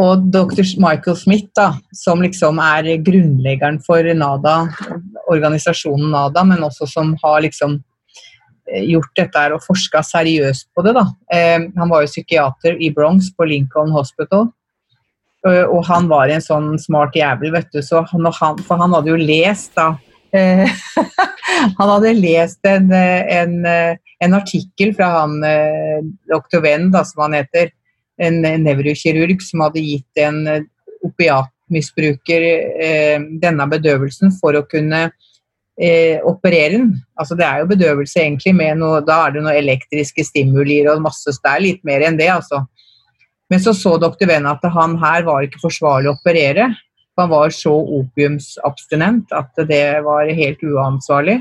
Og 0.00 0.24
dr. 0.32 0.62
Michael 0.80 1.18
Smith, 1.18 1.50
da, 1.56 1.72
som 1.94 2.22
liksom 2.24 2.58
er 2.62 2.88
grunnleggeren 3.06 3.78
for 3.84 4.06
NADA, 4.06 4.56
organisasjonen 5.30 6.10
NADA, 6.14 6.44
men 6.52 6.66
også 6.66 6.88
som 6.90 7.12
har 7.22 7.42
liksom 7.44 7.76
eh, 8.70 8.86
gjort 8.88 9.12
dette 9.18 9.44
her 9.44 9.54
og 9.54 9.64
forska 9.66 10.02
seriøst 10.06 10.70
på 10.74 10.86
det. 10.86 10.94
da. 10.98 11.06
Eh, 11.34 11.68
han 11.76 11.92
var 11.92 12.06
jo 12.06 12.12
psykiater 12.12 12.80
i 12.80 12.90
Bronx 12.94 13.30
på 13.36 13.46
Lincoln 13.50 13.92
Hospital. 13.94 14.48
Eh, 15.46 15.64
Og 15.64 15.84
han 15.88 16.08
var 16.10 16.28
en 16.28 16.44
sånn 16.44 16.74
smart 16.80 17.16
jævel, 17.16 17.52
vet 17.54 17.70
du. 17.72 17.80
Så 17.84 18.02
han, 18.10 18.30
for 18.66 18.80
han 18.80 18.96
hadde 18.96 19.12
jo 19.12 19.20
lest 19.20 19.76
da 19.78 19.94
eh, 20.36 20.68
Han 21.78 21.88
hadde 21.96 22.16
lest 22.16 22.64
en, 22.68 22.90
eh, 22.94 23.22
en, 23.40 23.54
en 23.66 24.36
artikkel 24.36 24.94
fra 24.96 25.10
han 25.20 25.38
doktor. 26.30 26.64
Venn, 26.64 26.90
da, 26.94 27.04
som 27.08 27.26
han 27.26 27.38
heter. 27.40 27.72
En 28.20 28.42
nevrokirurg 28.42 29.40
som 29.42 29.64
hadde 29.64 29.80
gitt 29.80 30.20
en 30.20 30.42
opiatmisbruker 31.08 32.42
denne 33.40 33.66
bedøvelsen 33.72 34.34
for 34.36 34.58
å 34.58 34.66
kunne 34.68 35.06
eh, 35.80 36.20
operere 36.28 36.74
den. 36.76 36.90
Altså 37.16 37.36
det 37.38 37.46
er 37.46 37.62
jo 37.62 37.70
bedøvelse 37.70 38.20
egentlig 38.20 38.52
med 38.56 38.80
noe 38.82 39.00
Da 39.06 39.22
er 39.24 39.34
det 39.34 39.44
noen 39.44 39.56
elektriske 39.56 40.24
stimulier 40.28 40.90
og 40.92 41.02
masse 41.04 41.32
Det 41.32 41.52
er 41.52 41.64
litt 41.64 41.82
mer 41.86 42.04
enn 42.06 42.20
det, 42.20 42.28
altså. 42.32 42.66
Men 43.50 43.62
så 43.62 43.74
så 43.74 43.96
dr. 43.98 44.26
Venn 44.30 44.46
at 44.46 44.64
han 44.74 44.96
her 45.02 45.26
var 45.26 45.46
ikke 45.46 45.62
forsvarlig 45.64 46.10
å 46.10 46.16
operere. 46.18 46.68
Han 47.18 47.30
var 47.32 47.50
så 47.52 47.72
opiumsabstinent 48.00 49.32
at 49.36 49.58
det 49.68 50.00
var 50.06 50.30
helt 50.34 50.62
uansvarlig. 50.62 51.40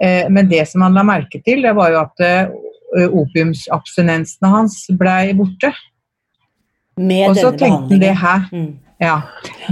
Eh, 0.00 0.30
Men 0.30 0.48
det 0.48 0.64
som 0.68 0.82
han 0.82 0.96
la 0.96 1.04
merke 1.06 1.42
til, 1.44 1.62
det 1.62 1.74
var 1.76 1.92
jo 1.92 2.00
at 2.00 2.24
eh, 2.24 2.48
opiumsabstinensene 3.06 4.50
hans 4.52 4.80
blei 4.98 5.34
borte. 5.36 5.72
Med 6.96 7.30
Og 7.30 7.36
så 7.36 7.52
tenkte 7.52 7.92
han 7.92 8.00
det 8.00 8.16
her 8.16 8.48
Mm. 8.52 8.78
ja, 9.00 9.20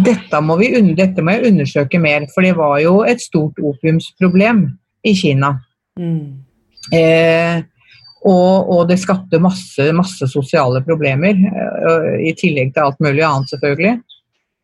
dette 0.04 0.40
må, 0.45 0.59
vi, 0.61 0.69
dette 0.93 1.23
må 1.23 1.33
jeg 1.33 1.52
undersøke 1.52 1.99
mer, 1.99 2.26
for 2.35 2.45
det 2.45 2.57
var 2.57 2.81
jo 2.83 2.99
et 3.02 3.21
stort 3.21 3.57
opiumsproblem 3.57 4.66
i 5.04 5.14
Kina. 5.16 5.54
Mm. 5.99 6.45
Eh, 6.93 7.62
og, 8.25 8.71
og 8.73 8.88
det 8.88 8.97
skapte 9.02 9.40
masse, 9.43 9.90
masse 9.97 10.28
sosiale 10.33 10.81
problemer, 10.85 11.37
eh, 11.37 12.11
i 12.31 12.33
tillegg 12.38 12.73
til 12.73 12.87
alt 12.87 13.00
mulig 13.04 13.25
annet, 13.26 13.52
selvfølgelig. 13.52 13.99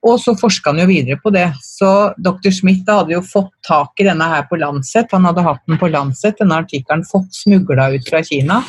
Og 0.09 0.17
så 0.23 0.33
forska 0.38 0.73
han 0.73 0.81
jo 0.81 0.88
videre 0.88 1.19
på 1.21 1.33
det. 1.35 1.50
Så 1.61 2.14
dr. 2.17 2.49
Smith 2.57 2.88
hadde 2.88 3.12
jo 3.12 3.21
fått 3.25 3.52
tak 3.67 4.00
i 4.00 4.07
denne 4.09 4.31
her 4.33 4.47
på 4.49 4.57
Lancet. 4.57 5.12
Han 5.12 5.29
hadde 5.29 5.45
hatt 5.45 5.61
den 5.69 5.81
på 5.81 5.90
Lancet, 5.93 6.38
denne 6.40 6.62
artikkelen 6.62 7.05
fått 7.05 7.29
smugla 7.37 7.90
ut 7.93 8.09
fra 8.09 8.23
Kina. 8.25 8.62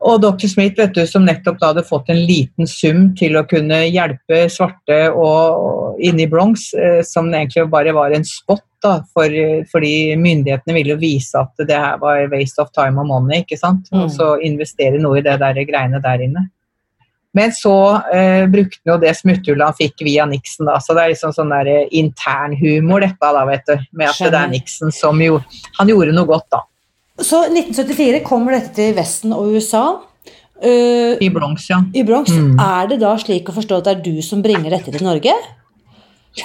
Og 0.00 0.20
dr. 0.22 0.48
Smith, 0.48 0.78
vet 0.80 0.94
du, 0.96 1.02
som 1.04 1.26
nettopp 1.26 1.58
da 1.60 1.72
hadde 1.74 1.84
fått 1.84 2.08
en 2.12 2.22
liten 2.24 2.68
sum 2.68 3.10
til 3.18 3.36
å 3.36 3.44
kunne 3.48 3.82
hjelpe 3.84 4.46
svarte 4.52 5.00
og, 5.12 5.98
inne 6.00 6.24
i 6.24 6.30
Bronx, 6.30 6.70
eh, 6.72 7.02
som 7.04 7.28
egentlig 7.28 7.66
bare 7.72 7.92
var 7.92 8.14
en 8.16 8.24
spot, 8.24 8.64
da, 8.80 8.94
for, 9.12 9.34
fordi 9.68 10.16
myndighetene 10.16 10.72
ville 10.78 10.94
jo 10.94 11.02
vise 11.02 11.36
at 11.36 11.66
det 11.68 11.76
her 11.76 11.98
var 12.00 12.30
waste 12.32 12.62
of 12.64 12.70
time 12.72 13.02
og 13.02 13.10
money, 13.10 13.42
ikke 13.44 13.60
sant? 13.60 13.90
Mm. 13.92 14.06
Og 14.06 14.14
så 14.14 14.30
investere 14.46 15.02
noe 15.02 15.20
i 15.20 15.26
det 15.26 15.36
der 15.42 15.60
greiene 15.68 16.00
der 16.00 16.24
inne. 16.24 16.46
Men 17.36 17.52
så 17.52 18.00
eh, 18.14 18.48
brukte 18.50 18.80
han 18.82 18.94
jo 18.94 18.98
det 19.04 19.12
smutthullet 19.20 19.68
han 19.68 19.76
fikk 19.78 20.02
via 20.02 20.24
Nixon, 20.26 20.66
da. 20.66 20.80
Så 20.82 20.96
det 20.96 21.04
er 21.04 21.12
liksom 21.12 21.34
sånn 21.36 21.52
der 21.52 21.68
eh, 21.70 21.92
internhumor, 22.00 23.04
dette, 23.04 23.32
da, 23.36 23.44
vet 23.46 23.68
du. 23.68 23.76
Med 24.00 24.10
at 24.10 24.32
det 24.32 24.40
er 24.40 24.50
Nixon 24.50 24.94
som 24.94 25.20
jo 25.22 25.38
Han 25.78 25.92
gjorde 25.92 26.16
noe 26.16 26.26
godt, 26.26 26.48
da. 26.50 26.64
Så 27.20 27.44
1974 27.48 28.22
kommer 28.26 28.56
dette 28.56 28.74
til 28.76 28.94
Vesten 28.96 29.34
og 29.36 29.54
USA. 29.54 29.84
Uh, 30.60 31.16
I 31.20 31.30
Bronx, 31.32 31.70
ja. 31.70 31.80
I 31.96 32.02
Bronx. 32.04 32.32
Mm. 32.36 32.58
Er 32.60 32.90
det 32.90 33.00
da 33.00 33.14
slik 33.20 33.48
å 33.48 33.56
forstå 33.56 33.80
at 33.80 33.88
det 33.88 33.96
er 33.96 34.04
du 34.04 34.20
som 34.24 34.42
bringer 34.44 34.72
dette 34.76 34.92
til 34.92 35.04
Norge? 35.06 35.32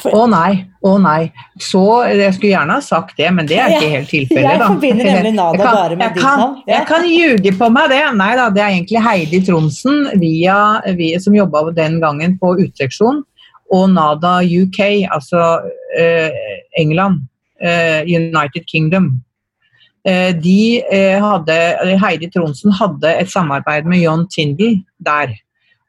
Å 0.10 0.24
nei, 0.26 0.64
å 0.82 0.96
nei. 0.98 1.28
Så 1.62 1.82
Jeg 2.10 2.34
skulle 2.34 2.56
gjerne 2.56 2.78
ha 2.80 2.82
sagt 2.82 3.20
det, 3.20 3.28
men 3.36 3.46
det 3.46 3.60
er 3.62 3.76
ikke 3.76 3.92
helt 3.92 4.10
tilfellet, 4.10 4.56
Jeg 4.56 4.62
forbinder 4.64 5.06
nemlig 5.12 5.34
Nada 5.36 5.62
kan- 5.62 5.76
bare 5.76 5.96
med 6.00 6.16
ditt 6.16 6.24
navn. 6.24 6.56
Ja. 6.66 6.80
Jeg 6.80 6.88
kan 6.88 7.06
ljuge 7.06 7.52
på 7.60 7.70
meg 7.72 7.90
det. 7.94 8.02
Nei 8.16 8.32
da, 8.36 8.50
det 8.50 8.64
er 8.64 8.72
egentlig 8.74 9.04
Heidi 9.06 9.42
Tronsen 9.46 10.20
via, 10.20 10.82
via, 10.98 11.20
som 11.20 11.38
jobba 11.38 11.70
den 11.76 12.00
gangen 12.02 12.40
på 12.40 12.56
utseksjon, 12.66 13.22
og 13.72 13.90
Nada 13.90 14.40
UK, 14.42 15.06
altså 15.12 15.62
uh, 15.62 16.30
England, 16.78 17.28
Uh, 17.56 18.04
United 18.04 18.66
Kingdom. 18.68 19.24
Eh, 20.06 20.36
de 20.38 20.84
eh, 20.94 21.18
hadde, 21.18 21.56
Heidi 22.04 22.30
Tronsen 22.30 22.74
hadde 22.78 23.10
et 23.10 23.32
samarbeid 23.32 23.88
med 23.90 24.04
John 24.04 24.28
Tindall 24.30 24.84
der. 25.02 25.34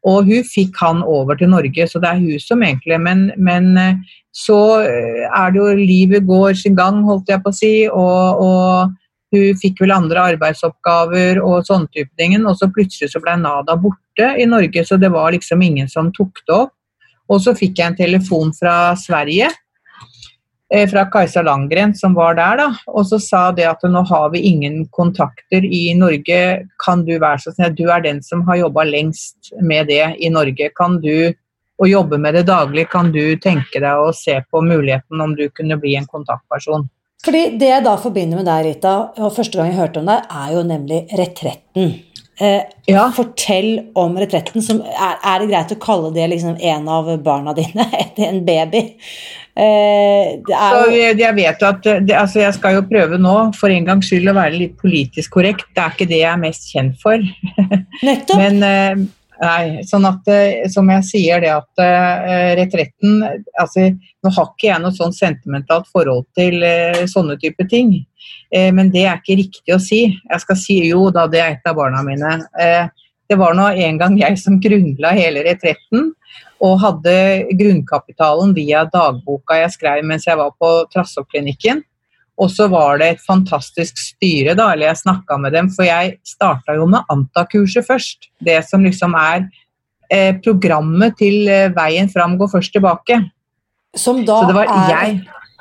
Og 0.07 0.29
hun 0.31 0.47
fikk 0.47 0.79
han 0.81 1.03
over 1.03 1.37
til 1.37 1.51
Norge, 1.51 1.89
så 1.91 2.01
det 2.03 2.13
er 2.13 2.23
hun 2.23 2.39
som 2.41 2.63
egentlig 2.63 3.01
Men, 3.03 3.33
men 3.37 3.77
eh, 3.77 3.97
så 4.33 4.61
eh, 4.85 5.27
er 5.27 5.51
det 5.53 5.61
jo 5.61 5.67
livet 5.81 6.27
går 6.27 6.55
sin 6.55 6.77
gang, 6.77 7.03
holdt 7.05 7.33
jeg 7.33 7.43
på 7.43 7.53
å 7.53 7.57
si, 7.57 7.75
og, 7.89 8.41
og 8.47 8.95
hun 9.35 9.61
fikk 9.61 9.83
vel 9.83 9.95
andre 9.97 10.29
arbeidsoppgaver 10.33 11.41
og 11.43 11.67
sånne 11.67 11.91
type 11.93 12.13
ting. 12.21 12.37
Og 12.45 12.57
så 12.61 12.71
plutselig 12.73 13.13
så 13.13 13.23
ble 13.25 13.37
Nada 13.41 13.77
borte 13.81 14.33
i 14.39 14.47
Norge, 14.49 14.85
så 14.87 15.01
det 15.01 15.11
var 15.13 15.33
liksom 15.35 15.65
ingen 15.65 15.89
som 15.93 16.13
tok 16.15 16.45
det 16.47 16.57
opp. 16.57 16.75
Og 17.33 17.43
så 17.43 17.57
fikk 17.59 17.81
jeg 17.81 17.91
en 17.91 17.99
telefon 17.99 18.53
fra 18.55 18.95
Sverige, 19.01 19.51
eh, 19.51 19.66
fra 20.91 21.05
Kajsa 21.07 21.45
Langgren 21.47 21.93
som 21.95 22.17
var 22.19 22.35
der, 22.35 22.59
da. 22.59 22.69
Og 22.91 23.07
så 23.07 23.21
sa 23.23 23.43
det 23.55 23.69
at 23.71 23.85
nå 23.87 24.03
har 24.09 24.31
vi 24.33 24.43
ingen 24.49 24.81
kontakter 24.91 25.63
i 25.63 25.95
Norge, 25.95 26.41
kan 26.83 27.05
du 27.07 27.15
være 27.23 27.45
så 27.45 27.55
snill, 27.55 27.77
du 27.79 27.87
er 27.87 28.03
den 28.03 28.23
som 28.23 28.43
har 28.49 28.65
jobba 28.65 28.87
lengst 28.89 29.53
med 29.63 29.87
det 29.93 30.17
i 30.19 30.31
Norge. 30.33 30.73
Kan 30.75 30.99
du 31.05 31.33
og 31.77 31.89
jobbe 31.91 32.19
med 32.19 32.37
det 32.37 32.47
daglig, 32.49 32.87
kan 32.89 33.11
du 33.13 33.37
tenke 33.43 33.81
deg 33.83 34.01
å 34.01 34.13
se 34.17 34.39
på 34.51 34.63
muligheten 34.65 35.21
om 35.21 35.35
du 35.37 35.47
kunne 35.53 35.77
bli 35.81 35.97
en 35.99 36.09
kontaktperson? 36.09 36.89
Fordi 37.25 37.59
Det 37.59 37.69
jeg 37.69 37.85
da 37.85 37.97
forbinder 38.01 38.41
med 38.41 38.47
deg, 38.47 38.67
Rita, 38.67 38.95
og 39.19 39.35
første 39.35 39.59
gang 39.59 39.73
jeg 39.73 39.81
hørte 39.81 40.01
om 40.01 40.09
deg, 40.09 40.29
er 40.31 40.53
jo 40.55 40.63
nemlig 40.67 41.01
Retretten. 41.19 41.97
Eh, 42.41 42.63
Ja. 42.87 43.09
Fortell 43.17 43.81
om 43.95 44.19
retretten. 44.19 44.63
Som, 44.63 44.83
er, 44.85 45.17
er 45.25 45.41
det 45.43 45.49
greit 45.51 45.73
å 45.75 45.81
kalle 45.83 46.13
det 46.15 46.29
liksom 46.35 46.61
en 46.61 46.89
av 46.89 47.09
barna 47.25 47.55
dine? 47.57 47.87
en 48.29 48.45
baby? 48.47 48.83
Eh, 49.57 50.37
det 50.45 50.53
er 50.53 50.75
Så 50.77 50.93
jeg, 50.93 51.17
vet 51.17 51.37
vet 51.39 51.63
at 51.65 51.87
det, 52.05 52.13
altså 52.13 52.43
Jeg 52.43 52.55
skal 52.59 52.75
jo 52.77 52.83
prøve 52.85 53.17
nå, 53.17 53.37
for 53.57 53.73
en 53.73 53.89
gangs 53.89 54.11
skyld, 54.11 54.29
å 54.29 54.37
være 54.37 54.59
litt 54.61 54.77
politisk 54.83 55.39
korrekt. 55.39 55.65
Det 55.75 55.83
er 55.83 55.97
ikke 55.97 56.11
det 56.11 56.21
jeg 56.21 56.33
er 56.33 56.43
mest 56.43 56.69
kjent 56.73 57.01
for. 57.03 57.25
nettopp. 58.07 58.37
Men 58.37 58.61
eh, 58.67 59.07
nei, 59.43 59.85
sånn 59.87 60.07
at 60.09 60.29
eh, 60.33 60.67
som 60.73 60.89
jeg 60.91 61.05
sier 61.07 61.43
det 61.45 61.53
at 61.53 61.83
uh, 61.83 62.53
retretten 62.59 63.23
altså, 63.61 63.91
Nå 64.25 64.33
har 64.35 64.51
ikke 64.51 64.69
jeg 64.71 64.83
noe 64.83 64.97
sånn 64.97 65.15
sentimentalt 65.15 65.89
forhold 65.93 66.27
til 66.37 66.63
uh, 66.65 67.05
sånne 67.11 67.37
type 67.43 67.67
ting. 67.71 67.93
Uh, 68.55 68.71
men 68.75 68.91
det 68.95 69.05
er 69.07 69.21
ikke 69.21 69.39
riktig 69.43 69.77
å 69.77 69.83
si. 69.83 70.03
Jeg 70.09 70.45
skal 70.45 70.61
si 70.61 70.79
jo 70.89 71.09
da, 71.15 71.27
det 71.31 71.43
er 71.43 71.57
et 71.57 71.69
av 71.69 71.77
barna 71.79 72.03
mine. 72.07 72.39
Det 73.27 73.35
var 73.39 73.57
nå 73.59 73.69
en 73.75 73.99
gang 73.99 74.17
jeg 74.19 74.39
som 74.39 74.61
grunnla 74.63 75.13
hele 75.17 75.43
retretten. 75.47 76.13
Og 76.65 76.79
hadde 76.81 77.17
grunnkapitalen 77.59 78.55
via 78.57 78.87
dagboka 78.89 79.59
jeg 79.61 79.75
skrev 79.75 80.07
mens 80.09 80.25
jeg 80.29 80.39
var 80.41 80.55
på 80.57 80.71
Trassoklinikken. 80.95 81.83
Og 82.39 82.51
så 82.53 82.67
var 82.69 82.99
det 83.01 83.07
et 83.15 83.23
fantastisk 83.25 83.97
styre, 83.97 84.55
da, 84.59 84.73
eller 84.75 84.91
jeg 84.91 85.03
snakka 85.05 85.39
med 85.41 85.53
dem, 85.57 85.71
for 85.73 85.89
jeg 85.89 86.19
starta 86.29 86.75
jo 86.77 86.85
med 86.87 87.01
Anta-kurset 87.13 87.87
først. 87.87 88.29
Det 88.45 88.59
som 88.69 88.85
liksom 88.85 89.15
er 89.17 89.47
eh, 90.13 90.35
programmet 90.45 91.17
til 91.19 91.49
eh, 91.49 91.71
Veien 91.77 92.11
fram 92.13 92.37
går 92.39 92.51
først 92.59 92.73
tilbake. 92.77 93.23
Som 93.97 94.25
da 94.29 94.43
Så 94.43 94.51
det 94.51 94.59
var 94.59 94.69
er 94.69 94.91
jeg. 94.93 95.15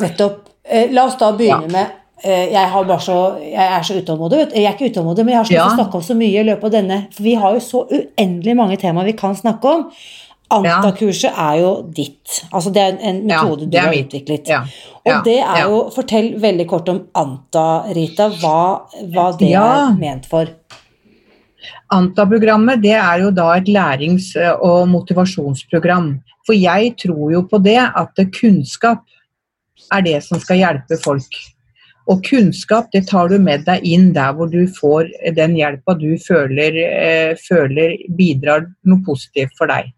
Nettopp. 0.04 0.42
Eh, 0.68 0.92
la 0.92 1.06
oss 1.08 1.16
da 1.22 1.30
begynne 1.38 1.70
med 1.72 1.94
eh, 2.26 2.52
jeg, 2.52 2.68
har 2.74 2.84
bare 2.90 3.00
så, 3.06 3.16
jeg 3.40 3.72
er 3.78 3.82
så 3.88 3.96
utålmodig. 4.02 4.42
Jeg 4.52 4.66
er 4.66 4.76
ikke 4.76 4.90
utålmodig, 4.92 5.24
men 5.26 5.36
jeg 5.36 5.40
har 5.40 5.46
så 5.48 5.54
lyst 5.54 5.62
til 5.62 5.70
å 5.70 5.72
Ja. 5.72 5.80
snakke 5.80 5.96
om 6.02 6.04
så 6.10 6.16
mye 6.20 6.42
i 6.42 6.46
løpet 6.50 6.64
av 6.68 6.76
denne. 6.76 6.98
For 7.16 7.24
vi 7.24 7.36
har 7.40 7.54
jo 7.56 7.64
så 7.64 7.86
uendelig 7.88 8.56
mange 8.60 8.78
temaer 8.82 9.06
vi 9.14 9.14
kan 9.14 9.36
snakke 9.40 9.64
om. 9.78 9.88
Anta-kurset 10.54 11.32
er 11.32 11.56
jo 11.58 11.70
ditt. 11.90 12.42
Altså 12.54 12.70
Det 12.74 12.82
er 12.82 13.00
en 13.10 13.24
metode 13.26 13.66
ja, 13.66 13.70
du 13.72 13.78
har 13.80 13.96
utviklet. 13.98 14.52
Ja. 14.52 14.60
Og 15.06 15.12
ja, 15.12 15.22
det 15.26 15.40
er 15.42 15.62
jo 15.66 15.80
Fortell 15.94 16.36
veldig 16.42 16.68
kort 16.70 16.92
om 16.94 17.02
Anta, 17.18 17.66
Rita. 17.96 18.30
Hva, 18.42 18.60
hva 19.14 19.26
det 19.40 19.54
er 19.58 19.98
ment 19.98 20.30
for. 20.30 20.52
Anta-programmet 21.94 22.82
det 22.82 22.94
er 22.98 23.26
jo 23.26 23.34
da 23.34 23.52
et 23.58 23.70
lærings- 23.70 24.34
og 24.60 24.88
motivasjonsprogram. 24.94 26.14
For 26.46 26.58
jeg 26.58 26.94
tror 27.02 27.34
jo 27.34 27.44
på 27.50 27.62
det 27.66 27.82
at 27.82 28.24
kunnskap 28.38 29.04
er 29.94 30.06
det 30.06 30.22
som 30.26 30.42
skal 30.42 30.62
hjelpe 30.62 30.98
folk. 31.02 31.42
Og 32.06 32.22
kunnskap 32.26 32.92
det 32.94 33.08
tar 33.10 33.32
du 33.32 33.40
med 33.42 33.66
deg 33.66 33.86
inn 33.86 34.12
der 34.14 34.36
hvor 34.38 34.50
du 34.52 34.68
får 34.78 35.10
den 35.38 35.56
hjelpa 35.58 35.96
du 35.98 36.12
føler, 36.22 36.78
eh, 36.78 37.34
føler 37.42 37.98
bidrar 38.18 38.68
noe 38.86 39.02
positivt 39.06 39.56
for 39.58 39.72
deg. 39.74 39.90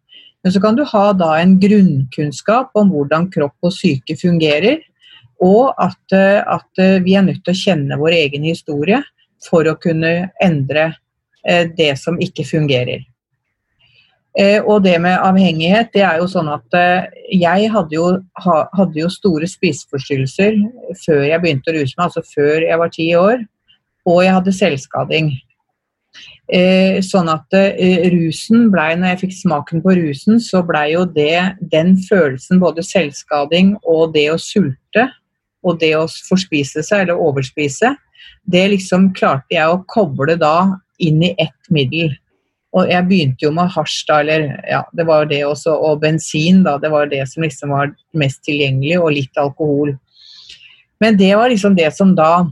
Men 0.44 0.54
så 0.54 0.62
kan 0.62 0.78
du 0.78 0.84
ha 0.88 1.08
da 1.18 1.34
en 1.42 1.58
grunnkunnskap 1.60 2.78
om 2.78 2.92
hvordan 2.94 3.28
kropp 3.34 3.68
og 3.68 3.74
syke 3.76 4.16
fungerer. 4.20 4.80
Og 5.44 5.74
at, 5.82 6.00
eh, 6.16 6.40
at 6.42 6.82
eh, 6.82 6.98
vi 7.06 7.14
er 7.18 7.26
nødt 7.26 7.44
til 7.46 7.54
å 7.54 7.60
kjenne 7.60 8.00
vår 8.00 8.16
egen 8.24 8.48
historie 8.48 9.02
for 9.46 9.68
å 9.70 9.78
kunne 9.78 10.32
endre 10.42 10.88
eh, 11.46 11.68
det 11.78 11.94
som 12.02 12.18
ikke 12.22 12.48
fungerer. 12.48 13.06
Og 14.70 14.84
det 14.86 15.00
med 15.02 15.16
avhengighet, 15.18 15.88
det 15.96 16.04
er 16.06 16.20
jo 16.22 16.28
sånn 16.30 16.52
at 16.54 16.76
jeg 17.34 17.70
hadde 17.74 17.96
jo, 17.96 18.20
hadde 18.38 19.00
jo 19.00 19.08
store 19.10 19.48
spiseforstyrrelser 19.50 20.60
før 21.08 21.24
jeg 21.26 21.42
begynte 21.42 21.74
å 21.74 21.74
ruse 21.80 21.98
meg, 21.98 22.04
altså 22.04 22.22
før 22.36 22.68
jeg 22.68 22.78
var 22.78 22.92
ti 22.94 23.08
år. 23.18 23.42
Og 24.06 24.20
jeg 24.22 24.36
hadde 24.36 24.54
selvskading. 24.54 25.32
Eh, 26.48 27.02
Sånn 27.04 27.28
at 27.28 27.52
eh, 27.58 28.08
rusen 28.14 28.70
blei, 28.72 28.94
når 28.96 29.14
jeg 29.14 29.22
fikk 29.26 29.34
smaken 29.42 29.84
på 29.84 29.96
rusen, 30.00 30.40
så 30.40 30.62
blei 30.64 30.94
jo 30.94 31.04
det 31.04 31.58
den 31.74 31.98
følelsen, 32.08 32.62
både 32.64 32.86
selvskading 32.88 33.76
og 33.84 34.14
det 34.16 34.30
å 34.32 34.40
sulte, 34.40 35.10
og 35.68 35.82
det 35.82 35.92
å 35.98 36.06
forspise 36.30 36.84
seg 36.86 37.04
eller 37.04 37.20
overspise, 37.20 37.92
det 38.48 38.64
liksom 38.72 39.12
klarte 39.18 39.58
jeg 39.58 39.68
å 39.68 39.84
koble 39.92 40.38
da 40.40 40.80
inn 41.04 41.20
i 41.26 41.34
ett 41.36 41.72
middel. 41.74 42.16
Og 42.78 42.88
jeg 42.92 43.08
begynte 43.10 43.48
jo 43.48 43.52
med 43.56 43.72
hasj 43.74 44.06
da, 44.08 44.22
eller 44.22 44.48
ja, 44.70 44.82
det 44.96 45.08
var 45.08 45.24
jo 45.24 45.32
det 45.34 45.42
også, 45.48 45.76
og 45.76 46.02
bensin 46.04 46.64
da, 46.64 46.78
det 46.80 46.92
var 46.94 47.12
det 47.12 47.24
som 47.28 47.44
liksom 47.44 47.76
var 47.76 47.92
mest 48.16 48.44
tilgjengelig, 48.48 49.00
og 49.02 49.16
litt 49.18 49.42
alkohol. 49.42 49.96
Men 51.04 51.20
det 51.20 51.34
var 51.36 51.52
liksom 51.52 51.76
det 51.78 51.92
som 51.96 52.16
da 52.18 52.48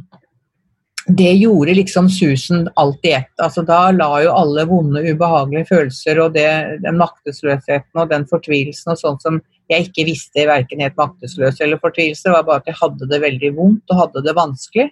det 1.07 1.33
gjorde 1.37 1.73
liksom 1.73 2.09
susen 2.09 2.69
alt 2.75 3.05
i 3.05 3.11
ett. 3.11 3.33
Altså, 3.37 3.61
da 3.61 3.91
la 3.93 4.09
jo 4.23 4.31
alle 4.33 4.65
vonde, 4.65 5.03
ubehagelige 5.05 5.69
følelser 5.69 6.21
og 6.23 6.33
det, 6.33 6.47
den 6.81 6.97
maktesløsheten 6.97 8.01
og 8.01 8.09
den 8.09 8.25
fortvilelsen 8.29 8.95
og 8.95 9.01
sånn 9.01 9.19
som 9.21 9.41
jeg 9.69 9.87
ikke 9.87 10.05
visste 10.09 10.45
verken 10.49 10.81
helt 10.81 10.97
maktesløs 10.97 11.61
eller 11.61 11.81
fortvilelse, 11.81 12.31
var 12.33 12.45
bare 12.45 12.63
at 12.63 12.71
jeg 12.71 12.79
hadde 12.81 13.09
det 13.09 13.21
veldig 13.21 13.51
vondt 13.57 13.93
og 13.93 14.01
hadde 14.01 14.23
det 14.25 14.35
vanskelig. 14.37 14.87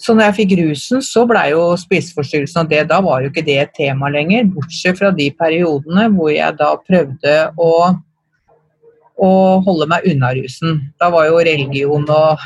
Så 0.00 0.16
når 0.16 0.30
jeg 0.30 0.36
fikk 0.40 0.54
rusen, 0.62 1.02
så 1.04 1.26
blei 1.28 1.50
jo 1.52 1.66
spiseforstyrrelsen 1.78 2.64
og 2.64 2.72
det, 2.72 2.80
da 2.90 3.02
var 3.04 3.20
jo 3.22 3.30
ikke 3.30 3.44
det 3.46 3.58
et 3.60 3.74
tema 3.76 4.08
lenger. 4.12 4.48
Bortsett 4.54 4.98
fra 4.98 5.12
de 5.14 5.28
periodene 5.36 6.08
hvor 6.16 6.32
jeg 6.32 6.56
da 6.58 6.72
prøvde 6.80 7.36
å, 7.60 7.72
å 9.22 9.60
holde 9.62 9.86
meg 9.90 10.06
unna 10.10 10.32
rusen. 10.34 10.80
Da 11.00 11.08
var 11.14 11.28
jo 11.28 11.42
religion 11.46 12.04
og 12.10 12.42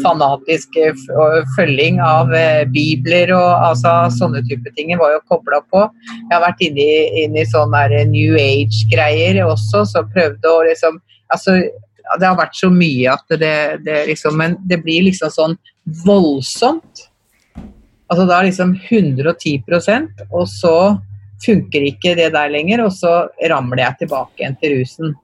fanatisk 0.00 0.78
eh, 0.80 0.96
og 1.16 1.50
følging 1.56 2.00
av 2.04 2.32
eh, 2.36 2.64
bibler 2.72 3.32
og 3.36 3.66
altså, 3.70 3.92
sånne 4.16 4.42
type 4.48 4.72
ting 4.76 4.94
var 5.00 5.16
jo 5.16 5.26
kobla 5.30 5.60
på. 5.72 5.84
Jeg 6.16 6.32
har 6.32 6.46
vært 6.46 6.64
inne 6.64 6.86
i, 6.86 7.26
i 7.28 7.44
sånne 7.48 8.04
New 8.10 8.38
Age-greier 8.40 9.42
også, 9.44 9.84
så 9.92 10.06
prøvde 10.14 10.50
å 10.50 10.66
liksom 10.68 11.00
Altså, 11.30 11.52
det 12.18 12.26
har 12.26 12.34
vært 12.34 12.56
så 12.58 12.66
mye 12.74 13.12
at 13.12 13.36
det, 13.38 13.84
det 13.86 14.00
liksom 14.08 14.34
Men 14.34 14.56
det 14.66 14.80
blir 14.82 15.04
liksom 15.06 15.30
sånn 15.30 15.52
voldsomt. 16.02 17.04
Altså 18.10 18.24
da 18.26 18.40
liksom 18.42 18.72
110% 18.88 20.24
og 20.26 20.48
så 20.50 20.74
funker 21.44 21.86
ikke 21.86 22.16
det 22.18 22.32
der 22.34 22.50
lenger, 22.52 22.82
og 22.84 22.92
så 22.92 23.12
ramler 23.52 23.84
jeg 23.84 24.02
tilbake 24.02 24.42
igjen 24.42 24.56
til 24.60 24.74
rusen. 24.80 25.14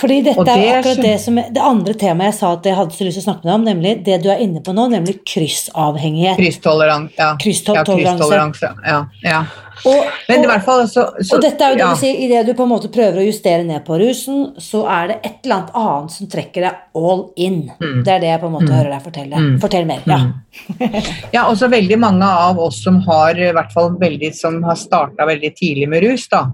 Fordi 0.00 0.22
dette 0.24 0.44
det 0.48 0.54
er 0.56 0.78
akkurat 0.78 1.02
det 1.04 1.16
som 1.20 1.36
Det 1.36 1.62
andre 1.62 1.94
temaet 1.94 2.32
jeg 2.32 2.36
sa 2.38 2.52
at 2.56 2.64
jeg 2.66 2.74
hadde 2.78 2.96
så 2.96 3.04
lyst 3.06 3.18
til 3.18 3.22
å 3.22 3.26
snakke 3.26 3.44
med 3.44 3.50
deg 3.50 3.58
om, 3.58 3.66
nemlig 3.66 3.92
det 4.06 4.16
du 4.24 4.30
er 4.32 4.40
inne 4.42 4.62
på 4.64 4.72
nå, 4.74 4.86
nemlig 4.90 5.18
kryssavhengighet. 5.28 6.38
Krysstoleranse. 6.40 7.12
Ja. 7.18 7.28
Krysstoleranse. 7.42 8.72
Ja, 8.86 9.02
ja. 9.22 9.42
Og, 9.88 10.04
Men 10.28 10.44
i 10.44 10.46
hvert 10.46 10.64
fall 10.64 10.84
så, 10.90 11.08
så 11.24 11.36
og 11.36 11.42
dette 11.42 11.64
er 11.64 11.72
jo 11.72 11.78
det 11.78 11.82
ja. 11.82 11.90
du 11.90 12.00
sier, 12.00 12.18
idet 12.24 12.42
du 12.46 12.52
på 12.54 12.66
en 12.66 12.70
måte 12.70 12.90
prøver 12.92 13.18
å 13.22 13.24
justere 13.26 13.64
ned 13.66 13.82
på 13.86 13.96
rusen, 13.98 14.44
så 14.62 14.84
er 14.86 15.10
det 15.10 15.16
et 15.26 15.46
eller 15.46 15.56
annet 15.56 15.78
annet 15.82 16.14
som 16.14 16.30
trekker 16.30 16.66
deg 16.66 17.02
all 17.02 17.22
in. 17.40 17.58
Mm. 17.82 18.00
Det 18.06 18.14
er 18.14 18.22
det 18.22 18.30
jeg 18.30 18.42
på 18.42 18.50
en 18.50 18.56
måte 18.56 18.70
Mm. 18.72 18.76
hører 18.78 18.90
deg 18.94 19.02
fortelle. 19.02 19.40
Mm. 19.42 19.54
Fortell 19.60 19.86
mer. 19.88 20.02
Ja. 20.06 20.18
Mm. 20.22 20.98
Ja, 21.34 21.46
også 21.48 21.68
veldig 21.72 21.98
mange 21.98 22.26
av 22.28 22.60
oss 22.62 22.82
som 22.84 23.00
har 23.08 23.38
i 23.38 23.50
hvert 23.52 23.72
fall 23.74 23.94
veldig, 23.98 24.34
som 24.36 24.60
har 24.62 24.78
starta 24.78 25.26
veldig 25.26 25.50
tidlig 25.58 25.88
med 25.88 26.04
rus, 26.06 26.28
da. 26.30 26.44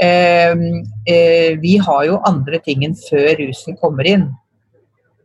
Eh, 0.00 0.54
eh, 1.10 1.56
vi 1.58 1.76
har 1.82 2.04
jo 2.06 2.20
andre 2.26 2.60
ting 2.62 2.84
enn 2.86 2.94
før 2.98 3.32
rusen 3.40 3.78
kommer 3.80 4.06
inn. 4.06 4.28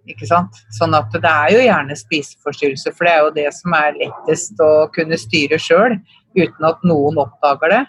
Ikke 0.09 0.27
sant? 0.27 0.57
Sånn 0.75 0.95
at 0.97 1.13
det 1.13 1.29
er 1.29 1.53
jo 1.53 1.63
gjerne 1.63 1.95
spiseforstyrrelse, 1.95 2.91
for 2.91 3.07
det 3.07 3.13
er 3.13 3.21
jo 3.21 3.35
det 3.37 3.49
som 3.55 3.75
er 3.77 3.99
lettest 4.01 4.59
å 4.63 4.71
kunne 4.95 5.19
styre 5.19 5.59
sjøl, 5.61 5.95
uten 6.35 6.67
at 6.67 6.81
noen 6.87 7.21
oppdager 7.23 7.71
det. 7.71 7.83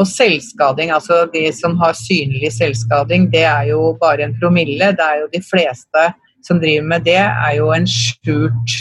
Og 0.00 0.08
selvskading, 0.08 0.92
altså 0.94 1.26
de 1.34 1.44
som 1.52 1.74
har 1.82 1.98
synlig 1.98 2.54
selvskading, 2.56 3.28
det 3.34 3.44
er 3.44 3.68
jo 3.74 3.90
bare 4.00 4.24
en 4.24 4.36
promille. 4.40 4.94
Det 4.96 5.04
er 5.04 5.24
jo 5.24 5.28
de 5.34 5.42
fleste 5.44 6.06
som 6.46 6.62
driver 6.62 6.86
med 6.94 7.04
det, 7.04 7.20
er 7.20 7.58
jo 7.58 7.68
en 7.74 7.84
skjult 7.90 8.76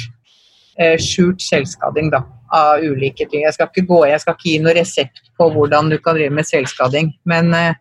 eh, 0.80 0.96
skjult 1.02 1.44
selvskading 1.44 2.14
da, 2.14 2.22
av 2.56 2.84
ulike 2.84 3.28
ting. 3.30 3.44
Jeg 3.46 3.56
skal 3.56 3.70
ikke 3.70 3.88
gå, 3.90 4.00
jeg 4.10 4.22
skal 4.24 4.36
ikke 4.36 4.50
gi 4.50 4.58
noen 4.64 4.78
resept 4.80 5.24
på 5.40 5.50
hvordan 5.54 5.92
du 5.92 5.98
kan 6.04 6.18
drive 6.18 6.34
med 6.36 6.48
selvskading, 6.48 7.14
men, 7.30 7.54
eh, 7.54 7.74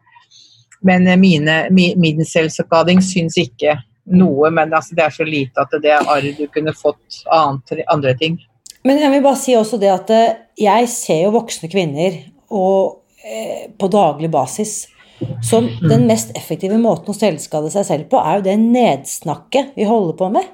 men 0.87 1.09
mine, 1.21 1.61
min, 1.75 1.99
min 2.01 2.25
selvskading 2.25 3.03
syns 3.05 3.39
ikke 3.41 3.79
noe, 4.15 4.51
men 4.51 4.73
altså, 4.73 4.97
det 4.97 5.05
er 5.05 5.15
så 5.15 5.27
lite 5.27 5.65
at 5.65 5.75
det 5.83 5.93
er 5.93 6.07
arr 6.09 6.29
du 6.37 6.47
kunne 6.53 6.75
fått 6.77 7.23
annet, 7.35 7.83
andre 7.93 8.15
ting. 8.19 8.39
Men 8.87 9.01
jeg 9.03 9.13
vil 9.13 9.25
bare 9.25 9.41
si 9.41 9.57
også 9.59 9.81
det 9.81 9.91
at 9.93 10.13
eh, 10.15 10.37
jeg 10.61 10.89
ser 10.93 11.27
jo 11.27 11.35
voksne 11.35 11.71
kvinner 11.73 12.21
og, 12.55 13.03
eh, 13.25 13.67
på 13.77 13.91
daglig 13.93 14.31
basis 14.33 14.87
som 15.43 15.67
den 15.83 16.07
mest 16.07 16.31
effektive 16.39 16.79
måten 16.79 17.11
å 17.11 17.17
selvskade 17.17 17.73
seg 17.75 17.87
selv 17.89 18.09
på, 18.11 18.21
er 18.23 18.39
jo 18.39 18.47
det 18.47 18.55
nedsnakket 18.63 19.75
vi 19.77 19.87
holder 19.89 20.15
på 20.19 20.31
med. 20.37 20.47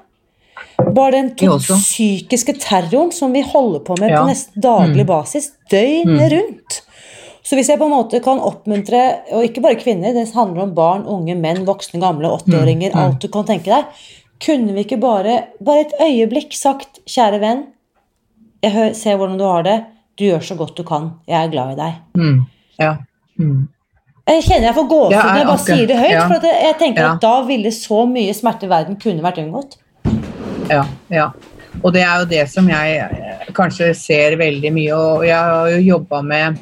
Bare 0.95 1.11
den 1.11 1.29
psykiske 1.35 2.53
terroren 2.59 3.11
som 3.11 3.33
vi 3.33 3.41
holder 3.41 3.79
på 3.79 3.95
med 3.99 4.09
Ja. 4.11 4.21
på 4.21 4.27
nesten 4.29 4.61
daglig 4.61 5.03
Mm. 5.05 5.07
basis, 5.07 5.51
døgnet 5.69 6.05
Mm. 6.05 6.29
rundt. 6.37 6.81
Så 7.43 7.55
hvis 7.55 7.67
jeg 7.69 7.77
på 7.79 7.85
en 7.85 7.91
måte 7.91 8.23
kan 8.23 8.39
oppmuntre, 8.39 9.19
og 9.31 9.43
ikke 9.43 9.61
bare 9.61 9.75
kvinner, 9.75 10.13
det 10.13 10.33
handler 10.33 10.61
om 10.63 10.73
barn, 10.75 11.05
unge, 11.05 11.35
menn, 11.35 11.65
voksne, 11.65 11.99
gamle, 12.01 12.27
80-åringer, 12.27 12.91
Mm, 12.91 12.97
mm. 12.99 13.05
alt 13.05 13.19
du 13.21 13.27
kan 13.27 13.43
tenke 13.45 13.65
deg, 13.65 13.85
kunne 14.39 14.73
vi 14.73 14.83
ikke 14.83 14.99
bare, 14.99 15.43
bare 15.63 15.81
et 15.81 15.93
øyeblikk 16.01 16.53
sagt, 16.53 16.99
kjære 17.07 17.39
venn, 17.39 17.63
jeg 18.63 18.95
ser 18.95 19.17
hvordan 19.17 19.37
du 19.37 19.43
har 19.43 19.63
det, 19.63 19.85
Du 20.17 20.23
gjør 20.23 20.39
så 20.39 20.55
godt 20.57 20.77
du 20.77 20.83
kan. 20.83 21.11
Jeg 21.27 21.43
er 21.43 21.51
glad 21.51 21.71
i 21.73 21.75
deg. 21.75 21.93
Mm. 22.17 22.45
Ja. 22.79 22.93
Mm. 23.37 23.67
Jeg 24.27 24.43
kjenner 24.43 24.61
jeg 24.69 24.75
får 24.75 24.87
gåsehud 24.89 25.11
når 25.11 25.35
jeg 25.37 25.45
bare 25.45 25.57
sier 25.57 25.87
det 25.87 25.97
høyt. 25.97 26.09
ja. 26.11 26.27
For 26.27 26.33
at 26.35 26.41
jeg- 26.43 26.61
jeg 26.63 26.77
tenker 26.79 27.01
Ja. 27.01 27.13
at 27.13 27.19
da 27.21 27.41
ville 27.43 27.67
så 27.71 28.07
mye 28.07 28.31
smerte 28.33 28.63
i 28.63 28.67
verden 28.69 28.95
kunne 28.95 29.21
vært 29.21 29.37
unngått. 29.43 29.75
Ja, 30.69 30.85
ja. 31.13 31.31
Og 31.83 31.91
det 31.93 32.01
er 32.05 32.21
jo 32.21 32.29
det 32.29 32.45
som 32.49 32.69
jeg 32.69 33.01
eh, 33.03 33.49
kanskje 33.55 33.91
ser 33.97 34.37
veldig 34.39 34.71
mye. 34.73 34.95
Og 34.95 35.25
jeg 35.27 35.37
har 35.37 35.73
jo 35.75 35.83
jobba 35.83 36.21
med 36.25 36.61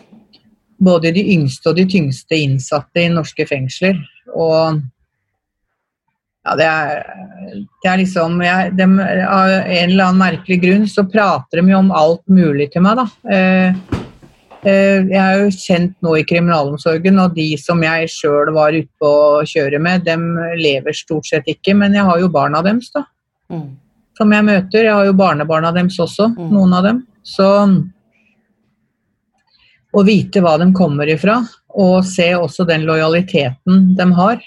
både 0.83 1.13
de 1.15 1.23
yngste 1.35 1.71
og 1.71 1.77
de 1.79 1.85
tyngste 1.89 2.39
innsatte 2.43 3.05
i 3.05 3.11
norske 3.13 3.45
fengsler. 3.47 3.99
Og 4.33 4.81
ja, 6.43 6.55
det 6.59 6.67
er, 6.67 7.03
det 7.53 7.91
er 7.91 7.99
liksom 8.01 8.41
jeg, 8.43 8.73
de, 8.75 8.87
Av 9.23 9.51
en 9.53 9.93
eller 9.93 10.09
annen 10.09 10.19
merkelig 10.19 10.59
grunn 10.65 10.87
så 10.91 11.05
prater 11.07 11.61
de 11.61 11.71
jo 11.71 11.79
om 11.79 11.93
alt 11.95 12.25
mulig 12.27 12.67
til 12.73 12.83
meg, 12.83 12.99
da. 12.99 13.05
Eh, 13.31 14.01
eh, 14.67 14.99
jeg 15.13 15.21
er 15.21 15.45
jo 15.45 15.55
kjent 15.55 15.95
nå 16.03 16.17
i 16.19 16.27
kriminalomsorgen, 16.27 17.23
og 17.23 17.39
de 17.39 17.47
som 17.61 17.79
jeg 17.85 18.11
sjøl 18.11 18.51
var 18.57 18.75
ute 18.75 18.91
på 18.99 19.15
å 19.37 19.47
kjøre 19.47 19.79
med, 19.79 20.03
dem 20.09 20.33
lever 20.59 20.97
stort 20.97 21.31
sett 21.31 21.47
ikke. 21.47 21.77
Men 21.79 21.95
jeg 21.95 22.09
har 22.09 22.19
jo 22.19 22.33
barna 22.33 22.65
deres, 22.65 22.91
da 22.91 23.05
Mm. 23.53 23.69
Som 24.17 24.31
jeg 24.31 24.45
møter. 24.45 24.83
Jeg 24.85 24.93
har 24.93 25.05
jo 25.05 25.13
barnebarna 25.17 25.71
deres 25.73 25.97
også, 25.99 26.29
Mm. 26.37 26.49
noen 26.51 26.73
av 26.73 26.83
dem. 26.83 27.07
Så 27.23 27.47
å 29.93 30.03
vite 30.05 30.41
hva 30.41 30.57
de 30.57 30.71
kommer 30.73 31.09
ifra, 31.13 31.37
og 31.77 32.03
se 32.05 32.31
også 32.33 32.65
den 32.67 32.85
lojaliteten 32.85 33.95
de 33.97 34.07
har. 34.17 34.41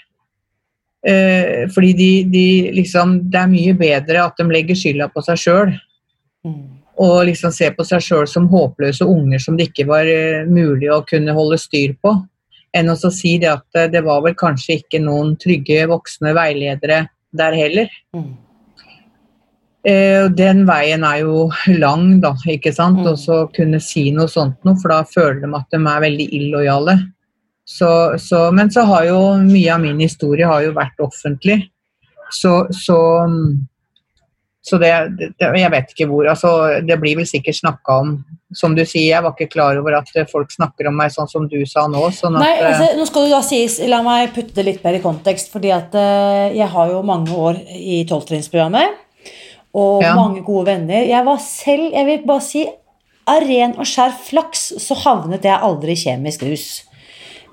Eh, 1.07 1.67
fordi 1.71 1.93
de, 1.95 2.11
de 2.25 2.47
liksom 2.75 3.31
Det 3.31 3.39
er 3.39 3.47
mye 3.53 3.75
bedre 3.79 4.25
at 4.25 4.37
de 4.41 4.45
legger 4.51 4.75
skylda 4.75 5.13
på 5.13 5.23
seg 5.23 5.37
sjøl, 5.39 5.77
Mm. 6.47 6.79
og 6.99 7.27
liksom 7.27 7.51
ser 7.53 7.73
på 7.73 7.85
seg 7.85 8.01
sjøl 8.01 8.27
som 8.29 8.49
håpløse 8.49 9.03
unger 9.03 9.39
som 9.43 9.57
det 9.57 9.73
ikke 9.73 9.87
var 9.87 10.07
eh, 10.07 10.45
mulig 10.47 10.89
å 10.91 11.05
kunne 11.07 11.35
holde 11.35 11.59
styr 11.59 11.97
på, 12.03 12.13
enn 12.75 12.87
å 12.87 12.97
si 13.11 13.37
det 13.39 13.49
at 13.51 13.65
eh, 13.75 13.89
det 13.89 14.05
var 14.05 14.23
vel 14.23 14.35
kanskje 14.35 14.81
ikke 14.81 15.01
noen 15.03 15.37
trygge 15.37 15.87
voksne 15.91 16.33
veiledere 16.35 17.09
der 17.35 17.53
heller. 17.53 17.89
Mm. 18.15 18.37
Eh, 19.87 20.25
den 20.35 20.65
veien 20.67 21.05
er 21.07 21.21
jo 21.23 21.47
lang, 21.79 22.17
da, 22.25 22.33
ikke 22.51 22.73
sant. 22.75 23.05
Mm. 23.05 23.13
Og 23.13 23.21
så 23.23 23.45
kunne 23.55 23.83
si 23.83 24.09
noe 24.15 24.31
sånt 24.31 24.59
noe, 24.67 24.79
for 24.83 24.95
da 24.95 25.05
føler 25.07 25.45
de 25.45 25.53
at 25.55 25.71
de 25.75 25.83
er 25.83 26.03
veldig 26.09 26.27
illojale. 26.41 26.97
Så, 27.67 27.89
så, 28.23 28.51
men 28.55 28.71
så 28.71 28.87
har 28.87 29.09
jo 29.09 29.23
mye 29.43 29.73
av 29.75 29.81
min 29.83 29.99
historie 30.03 30.47
har 30.47 30.63
jo 30.63 30.75
vært 30.75 31.01
offentlig. 31.03 31.65
Så, 32.31 32.53
så, 32.75 32.99
så 34.67 34.79
det, 34.83 34.91
det 35.39 35.51
Jeg 35.61 35.71
vet 35.71 35.93
ikke 35.93 36.09
hvor. 36.11 36.27
altså 36.27 36.81
Det 36.83 36.97
blir 36.99 37.21
vel 37.21 37.29
sikkert 37.31 37.55
snakka 37.55 37.99
om 38.03 38.09
Som 38.51 38.75
du 38.75 38.83
sier, 38.83 39.13
jeg 39.13 39.23
var 39.23 39.37
ikke 39.37 39.53
klar 39.53 39.79
over 39.79 39.95
at 40.01 40.11
folk 40.33 40.51
snakker 40.51 40.89
om 40.91 40.99
meg 40.99 41.15
sånn 41.15 41.31
som 41.31 41.47
du 41.47 41.61
sa 41.71 41.85
nå. 41.87 42.03
sånn 42.11 42.35
at 42.35 42.43
Nei, 42.43 42.51
eh, 42.57 42.67
altså, 42.73 42.89
nå 42.99 43.07
skal 43.07 43.29
du 43.29 43.35
da 43.37 43.43
sies, 43.47 43.79
La 43.87 44.03
meg 44.03 44.35
putte 44.35 44.59
det 44.59 44.67
litt 44.67 44.83
mer 44.83 44.99
i 44.99 45.05
kontekst. 45.07 45.55
fordi 45.55 45.71
at 45.75 45.95
uh, 45.95 46.51
Jeg 46.51 46.71
har 46.75 46.91
jo 46.91 47.07
mange 47.07 47.31
år 47.31 47.63
i 47.79 48.03
tolvtrinnsprogrammet. 48.11 49.06
Og 49.77 50.03
Ja. 50.03 50.15
mange 50.17 50.41
gode 50.45 50.67
venner. 50.71 51.05
Jeg 51.05 51.25
var 51.27 51.37
selv, 51.43 51.91
jeg 51.93 52.07
vil 52.07 52.23
bare 52.27 52.41
si, 52.41 52.67
av 53.29 53.43
ren 53.43 53.75
og 53.77 53.85
skjær 53.85 54.13
flaks 54.25 54.73
så 54.81 54.95
havnet 55.03 55.43
jeg 55.45 55.59
aldri 55.61 55.93
i 55.93 56.01
kjemisk 56.01 56.43
rus. 56.49 56.69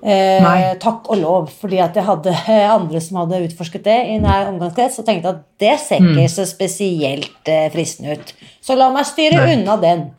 Eh, 0.04 0.74
takk 0.80 1.06
og 1.10 1.16
lov, 1.16 1.46
fordi 1.60 1.78
at 1.80 1.94
jeg 1.96 2.04
hadde 2.04 2.28
eh, 2.48 2.68
andre 2.70 3.00
som 3.00 3.16
hadde 3.22 3.38
utforsket 3.46 3.84
det 3.86 3.98
i 4.12 4.18
nær 4.20 4.50
omgangskrets, 4.52 4.98
og 5.00 5.06
tenkte 5.08 5.30
at 5.32 5.42
det 5.58 5.78
ser 5.80 6.00
Mm. 6.00 6.10
ikke 6.18 6.28
så 6.30 6.44
spesielt 6.46 7.48
eh, 7.48 7.70
fristende 7.72 8.12
ut. 8.18 8.32
Så 8.62 8.76
la 8.76 8.90
meg 8.92 9.04
styre 9.08 9.40
Nei. 9.46 9.54
unna 9.56 9.76
den. 9.80 10.10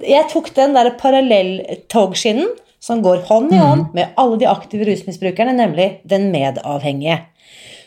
Jeg 0.00 0.28
tok 0.32 0.54
den 0.54 0.72
der 0.74 0.90
parallelltogskinnen 1.00 2.48
som 2.80 3.02
går 3.02 3.24
hånd 3.26 3.52
i 3.52 3.56
Mm. 3.56 3.62
hånd 3.66 3.94
med 3.94 4.08
alle 4.16 4.38
de 4.38 4.46
aktive 4.46 4.84
rusmisbrukerne, 4.86 5.52
nemlig 5.54 5.98
den 6.06 6.30
medavhengige. 6.32 7.20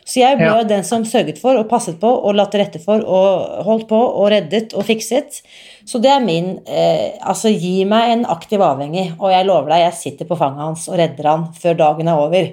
Så 0.06 0.20
jeg 0.20 0.38
ble 0.38 0.46
Ja. 0.48 0.58
jo 0.62 0.68
den 0.68 0.84
som 0.84 1.04
sørget 1.06 1.38
for 1.40 1.56
og 1.58 1.70
passet 1.70 2.00
på 2.00 2.10
og 2.10 2.36
la 2.36 2.46
til 2.46 2.62
rette 2.64 2.80
for 2.84 3.00
og 3.06 3.64
holdt 3.66 3.88
på 3.88 4.00
og 4.00 4.32
reddet 4.32 4.74
og 4.74 4.84
fikset. 4.84 5.42
Så 5.86 6.02
det 6.02 6.12
er 6.12 6.20
min 6.20 6.60
eh, 6.68 7.12
Altså, 7.22 7.50
gi 7.54 7.86
meg 7.86 8.12
en 8.12 8.26
aktiv 8.26 8.60
avhengig, 8.60 9.14
og 9.20 9.32
jeg 9.32 9.46
lover 9.46 9.70
deg, 9.70 9.80
jeg 9.86 9.94
sitter 9.94 10.26
på 10.26 10.38
fanget 10.38 10.60
hans 10.66 10.88
og 10.90 10.98
redder 10.98 11.24
han 11.30 11.48
før 11.54 11.78
dagen 11.78 12.08
er 12.08 12.18
over. 12.18 12.50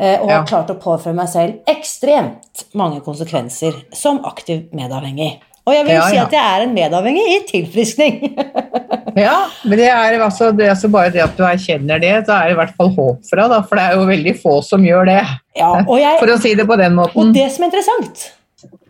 Eh, 0.00 0.16
og 0.22 0.28
Ja. 0.28 0.38
har 0.40 0.46
klart 0.46 0.70
å 0.70 0.78
påføre 0.80 1.14
meg 1.14 1.28
selv 1.28 1.58
ekstremt 1.68 2.64
mange 2.74 3.00
konsekvenser 3.00 3.74
som 3.92 4.24
aktiv 4.24 4.68
medavhengig. 4.72 5.38
Og 5.70 5.76
jeg 5.76 5.86
vil 5.86 5.94
jo 5.94 6.00
Ja, 6.00 6.08
si 6.10 6.18
at 6.18 6.32
jeg 6.34 6.42
er 6.42 6.64
en 6.66 6.72
medavhengig 6.74 7.26
i 7.36 7.40
tilfriskning. 7.50 8.20
Ja, 9.18 9.48
men 9.66 9.74
det 9.80 9.88
er, 9.90 10.14
altså, 10.22 10.52
det 10.54 10.68
er 10.68 10.70
altså 10.70 10.88
bare 10.92 11.10
det 11.10 11.18
at 11.24 11.32
du 11.34 11.42
erkjenner 11.42 11.98
det, 11.98 12.12
så 12.28 12.36
er 12.36 12.44
det 12.46 12.54
i 12.54 12.58
hvert 12.60 12.76
fall 12.78 12.92
håp 12.94 13.24
fra, 13.26 13.48
da, 13.50 13.58
for 13.66 13.78
det 13.78 13.82
er 13.82 13.96
jo 13.98 14.04
veldig 14.06 14.34
få 14.38 14.52
som 14.62 14.84
gjør 14.86 15.08
det. 15.10 15.16
ja, 15.58 15.70
og 15.80 15.96
jeg, 15.98 16.18
For 16.22 16.30
å 16.30 16.36
si 16.38 16.52
det 16.54 16.66
på 16.68 16.76
den 16.78 16.94
måten. 16.94 17.18
Og 17.18 17.34
det 17.34 17.48
som 17.50 17.66
er 17.66 17.72
interessant, 17.72 18.22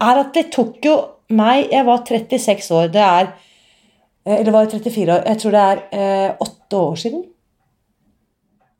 er 0.05 0.21
at 0.21 0.37
det 0.37 0.51
tok 0.53 0.85
jo 0.85 0.97
meg 1.31 1.71
Jeg 1.71 1.87
var 1.87 2.05
36 2.05 2.71
år. 2.75 2.89
Det 2.93 3.03
er 3.07 3.29
eh, 3.31 4.37
Eller 4.41 4.53
var 4.53 4.67
jeg 4.67 4.81
34 4.83 5.15
år? 5.15 5.27
Jeg 5.31 5.41
tror 5.41 5.57
det 5.57 5.67
er 5.73 5.83
eh, 5.95 6.31
åtte 6.43 6.81
år 6.85 7.01
siden. 7.01 7.23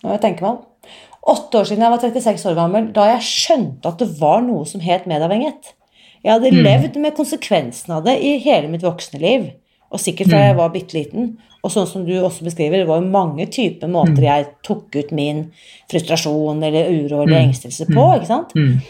Nå 0.03 0.11
må 0.11 0.17
jeg 0.17 0.25
tenke 0.25 0.45
meg 0.45 0.57
om. 0.57 0.65
Åtte 1.31 1.61
år 1.61 1.69
siden 1.69 1.85
jeg 1.85 1.93
var 1.95 2.03
36 2.03 2.49
år 2.51 2.57
gammel, 2.59 2.89
da 2.97 3.07
jeg 3.13 3.27
skjønte 3.29 3.93
at 3.93 4.03
det 4.03 4.09
var 4.21 4.43
noe 4.45 4.69
som 4.69 4.83
het 4.85 5.07
medavhengighet. 5.09 5.75
Jeg 6.25 6.33
hadde 6.33 6.51
Mm. 6.53 6.63
levd 6.65 6.97
med 7.01 7.15
konsekvensen 7.17 7.91
av 7.97 8.05
det 8.05 8.19
i 8.23 8.39
hele 8.39 8.69
mitt 8.69 8.83
voksne 8.83 9.21
liv. 9.21 9.51
Og 9.93 9.99
sikkert 9.99 10.29
fra 10.29 10.39
Mm. 10.39 10.47
jeg 10.49 10.57
var 10.57 10.69
bitte 10.71 10.95
liten. 10.95 11.37
Og 11.65 11.71
sånn 11.71 11.87
som 11.89 12.05
du 12.07 12.13
også 12.23 12.45
beskriver, 12.45 12.79
det 12.79 12.87
var 12.87 13.01
jo 13.01 13.09
mange 13.09 13.47
typer 13.47 13.89
måter 13.89 14.17
Mm. 14.19 14.23
jeg 14.23 14.47
tok 14.63 14.95
ut 14.97 15.13
min 15.13 15.51
frustrasjon 15.91 16.63
eller 16.63 16.89
uro 16.91 17.23
eller 17.23 17.41
engstelse 17.41 17.87
på. 17.87 18.15
ikke 18.17 18.27
sant? 18.27 18.55
Mm. 18.55 18.81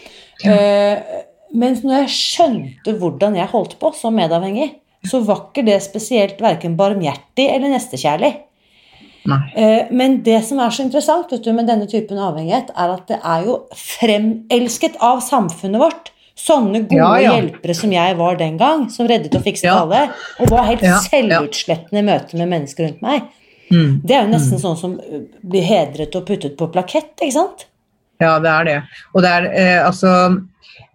Uh, 0.45 0.99
mens 1.53 1.81
når 1.83 2.07
jeg 2.07 2.09
skjønte 2.09 2.97
hvordan 2.99 3.35
jeg 3.35 3.47
holdt 3.47 3.79
på 3.79 3.93
som 3.95 4.15
medavhengig, 4.15 4.71
så 5.05 5.23
var 5.25 5.47
ikke 5.51 5.65
det 5.65 5.81
spesielt 5.81 6.37
verken 6.39 6.77
barmhjertig 6.77 7.49
eller 7.49 7.69
nestekjærlig. 7.69 8.35
Nei. 9.25 9.51
Eh, 9.55 9.85
men 9.91 10.21
det 10.23 10.43
som 10.45 10.59
er 10.59 10.69
så 10.69 10.83
interessant 10.83 11.29
vet 11.31 11.43
du, 11.43 11.51
med 11.53 11.67
denne 11.67 11.87
typen 11.87 12.17
avhengighet, 12.17 12.69
er 12.75 12.93
at 12.93 13.07
det 13.07 13.19
er 13.23 13.43
jo 13.45 13.59
fremelsket 13.75 14.95
av 14.99 15.19
samfunnet 15.21 15.79
vårt. 15.79 16.11
Sånne 16.41 16.83
gode 16.87 16.97
Ja, 16.97 17.11
ja. 17.21 17.33
hjelpere 17.35 17.75
som 17.77 17.91
jeg 17.93 18.15
var 18.17 18.37
den 18.39 18.57
gang, 18.57 18.87
som 18.89 19.09
reddet 19.09 19.35
og 19.37 19.43
fikset 19.45 19.67
Ja. 19.69 19.81
alle, 19.83 20.09
og 20.39 20.49
var 20.49 20.65
helt 20.65 20.81
selvutslettende 21.05 22.01
i 22.01 22.07
møte 22.07 22.37
med 22.39 22.49
mennesker 22.49 22.87
rundt 22.87 23.01
meg. 23.05 23.27
Mm. 23.71 24.01
Det 24.03 24.15
er 24.15 24.25
jo 24.25 24.31
nesten 24.33 24.59
sånn 24.59 24.77
som 24.77 24.95
blir 25.43 25.63
hedret 25.63 26.15
og 26.17 26.25
puttet 26.27 26.57
på 26.57 26.67
plakett, 26.73 27.13
ikke 27.21 27.35
sant? 27.35 27.67
Ja, 28.19 28.39
det 28.39 28.49
er 28.49 28.63
det. 28.67 28.79
Og 29.15 29.21
det 29.21 29.29
er 29.29 29.45
eh, 29.51 29.85
altså 29.85 30.41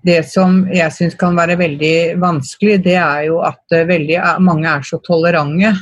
Det 0.06 0.20
som 0.30 0.68
jeg 0.70 0.92
syns 0.94 1.16
kan 1.18 1.34
være 1.34 1.56
veldig 1.58 2.20
vanskelig, 2.22 2.76
det 2.84 2.94
er 2.94 3.24
jo 3.26 3.40
at 3.42 3.58
veldig 3.70 4.20
mange 4.38 4.68
er 4.70 4.84
så 4.86 5.00
tolerante. 5.02 5.72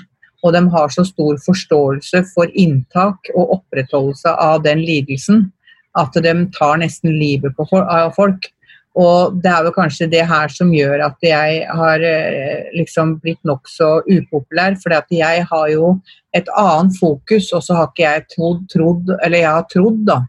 Og 0.43 0.53
de 0.55 0.63
har 0.71 0.89
så 0.89 1.05
stor 1.05 1.37
forståelse 1.45 2.23
for 2.33 2.49
inntak 2.55 3.29
og 3.35 3.59
opprettholdelse 3.59 4.33
av 4.41 4.63
den 4.65 4.81
lidelsen 4.81 5.53
at 6.01 6.17
de 6.25 6.33
tar 6.57 6.81
nesten 6.81 7.19
livet 7.21 7.53
på 7.57 7.67
av 7.83 8.15
folk. 8.17 8.49
Og 8.95 9.41
det 9.43 9.51
er 9.51 9.67
jo 9.67 9.73
kanskje 9.75 10.07
det 10.11 10.23
her 10.31 10.53
som 10.55 10.71
gjør 10.71 11.03
at 11.09 11.25
jeg 11.27 11.65
har 11.67 12.03
eh, 12.07 12.69
liksom 12.79 13.17
blitt 13.25 13.41
nokså 13.47 14.05
upopulær. 14.07 14.77
For 14.79 14.95
jeg 15.11 15.47
har 15.51 15.71
jo 15.73 15.97
et 16.35 16.51
annet 16.55 16.95
fokus, 17.01 17.51
og 17.53 17.65
så 17.67 17.81
har 17.81 17.91
ikke 17.91 18.07
jeg 18.07 18.27
trodd, 18.37 18.63
trodd 18.71 19.11
eller 19.17 19.39
jeg 19.41 19.51
har 19.51 19.67
trodd 19.73 20.05
da, 20.07 20.21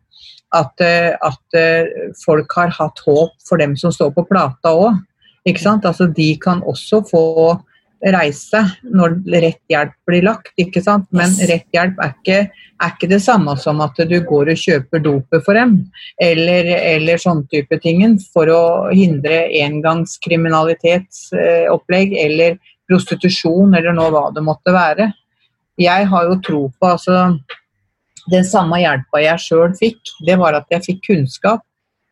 at, 0.58 0.82
eh, 0.82 1.14
at 1.14 1.60
eh, 1.60 2.10
folk 2.24 2.58
har 2.58 2.74
hatt 2.74 3.06
håp 3.06 3.38
for 3.46 3.62
dem 3.62 3.78
som 3.78 3.94
står 3.94 4.16
på 4.18 4.26
plata 4.32 4.74
òg. 4.74 4.98
Altså, 5.46 6.08
de 6.10 6.32
kan 6.42 6.64
også 6.66 7.04
få 7.06 7.26
reise 8.14 8.60
når 8.84 9.16
rett 9.42 9.62
hjelp 9.72 9.94
blir 10.08 10.24
lagt, 10.26 10.52
ikke 10.62 10.82
sant? 10.84 11.08
men 11.16 11.30
rett 11.50 11.68
hjelp 11.74 11.96
er 12.04 12.12
ikke, 12.14 12.40
er 12.52 12.90
ikke 12.92 13.08
det 13.12 13.22
samme 13.24 13.56
som 13.62 13.82
at 13.86 13.96
du 14.10 14.18
går 14.28 14.46
og 14.54 14.62
kjøper 14.62 15.00
dopet 15.04 15.46
for 15.46 15.54
dem, 15.58 15.72
eller, 16.22 16.64
eller 16.76 17.18
sånn 17.22 17.48
type 17.52 17.76
tingen, 17.84 18.14
for 18.34 18.46
å 18.52 18.64
hindre 18.92 19.38
engangskriminalitetsopplegg 19.64 22.10
eller 22.26 22.52
prostitusjon, 22.90 23.74
eller 23.74 23.94
nå 23.96 24.06
hva 24.14 24.26
det 24.36 24.44
måtte 24.46 24.72
være. 24.76 25.06
Jeg 25.82 26.02
har 26.12 26.24
jo 26.30 26.36
tro 26.44 26.62
på 26.80 26.86
altså 26.94 27.16
den 28.32 28.46
samme 28.48 28.80
hjelpa 28.82 29.22
jeg 29.22 29.42
sjøl 29.42 29.74
fikk, 29.78 30.02
det 30.26 30.36
var 30.42 30.54
at 30.58 30.68
jeg 30.74 30.86
fikk 30.86 31.00
kunnskap, 31.12 31.62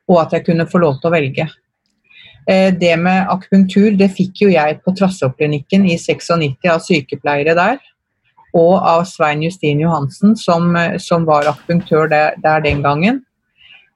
og 0.09 0.17
at 0.25 0.31
jeg 0.35 0.45
kunne 0.49 0.69
få 0.69 0.77
lov 0.83 0.95
til 1.01 1.09
å 1.09 1.13
velge. 1.13 1.45
Eh, 2.47 2.73
Det 2.73 2.95
med 2.99 3.27
akupunktur 3.29 3.97
det 3.97 4.11
fikk 4.11 4.43
jo 4.43 4.49
jeg 4.51 4.79
på 4.83 4.93
Trassåklinikken 4.97 5.85
i 5.87 5.97
96 5.97 6.67
av 6.69 6.81
sykepleiere 6.83 7.55
der. 7.55 7.77
Og 8.53 8.75
av 8.77 9.05
Svein 9.09 9.41
Justin 9.41 9.79
Johansen, 9.79 10.35
som, 10.35 10.75
eh, 10.75 10.97
som 10.97 11.25
var 11.25 11.47
akupunktør 11.47 12.09
der, 12.09 12.33
der 12.43 12.59
den 12.61 12.83
gangen. 12.83 13.23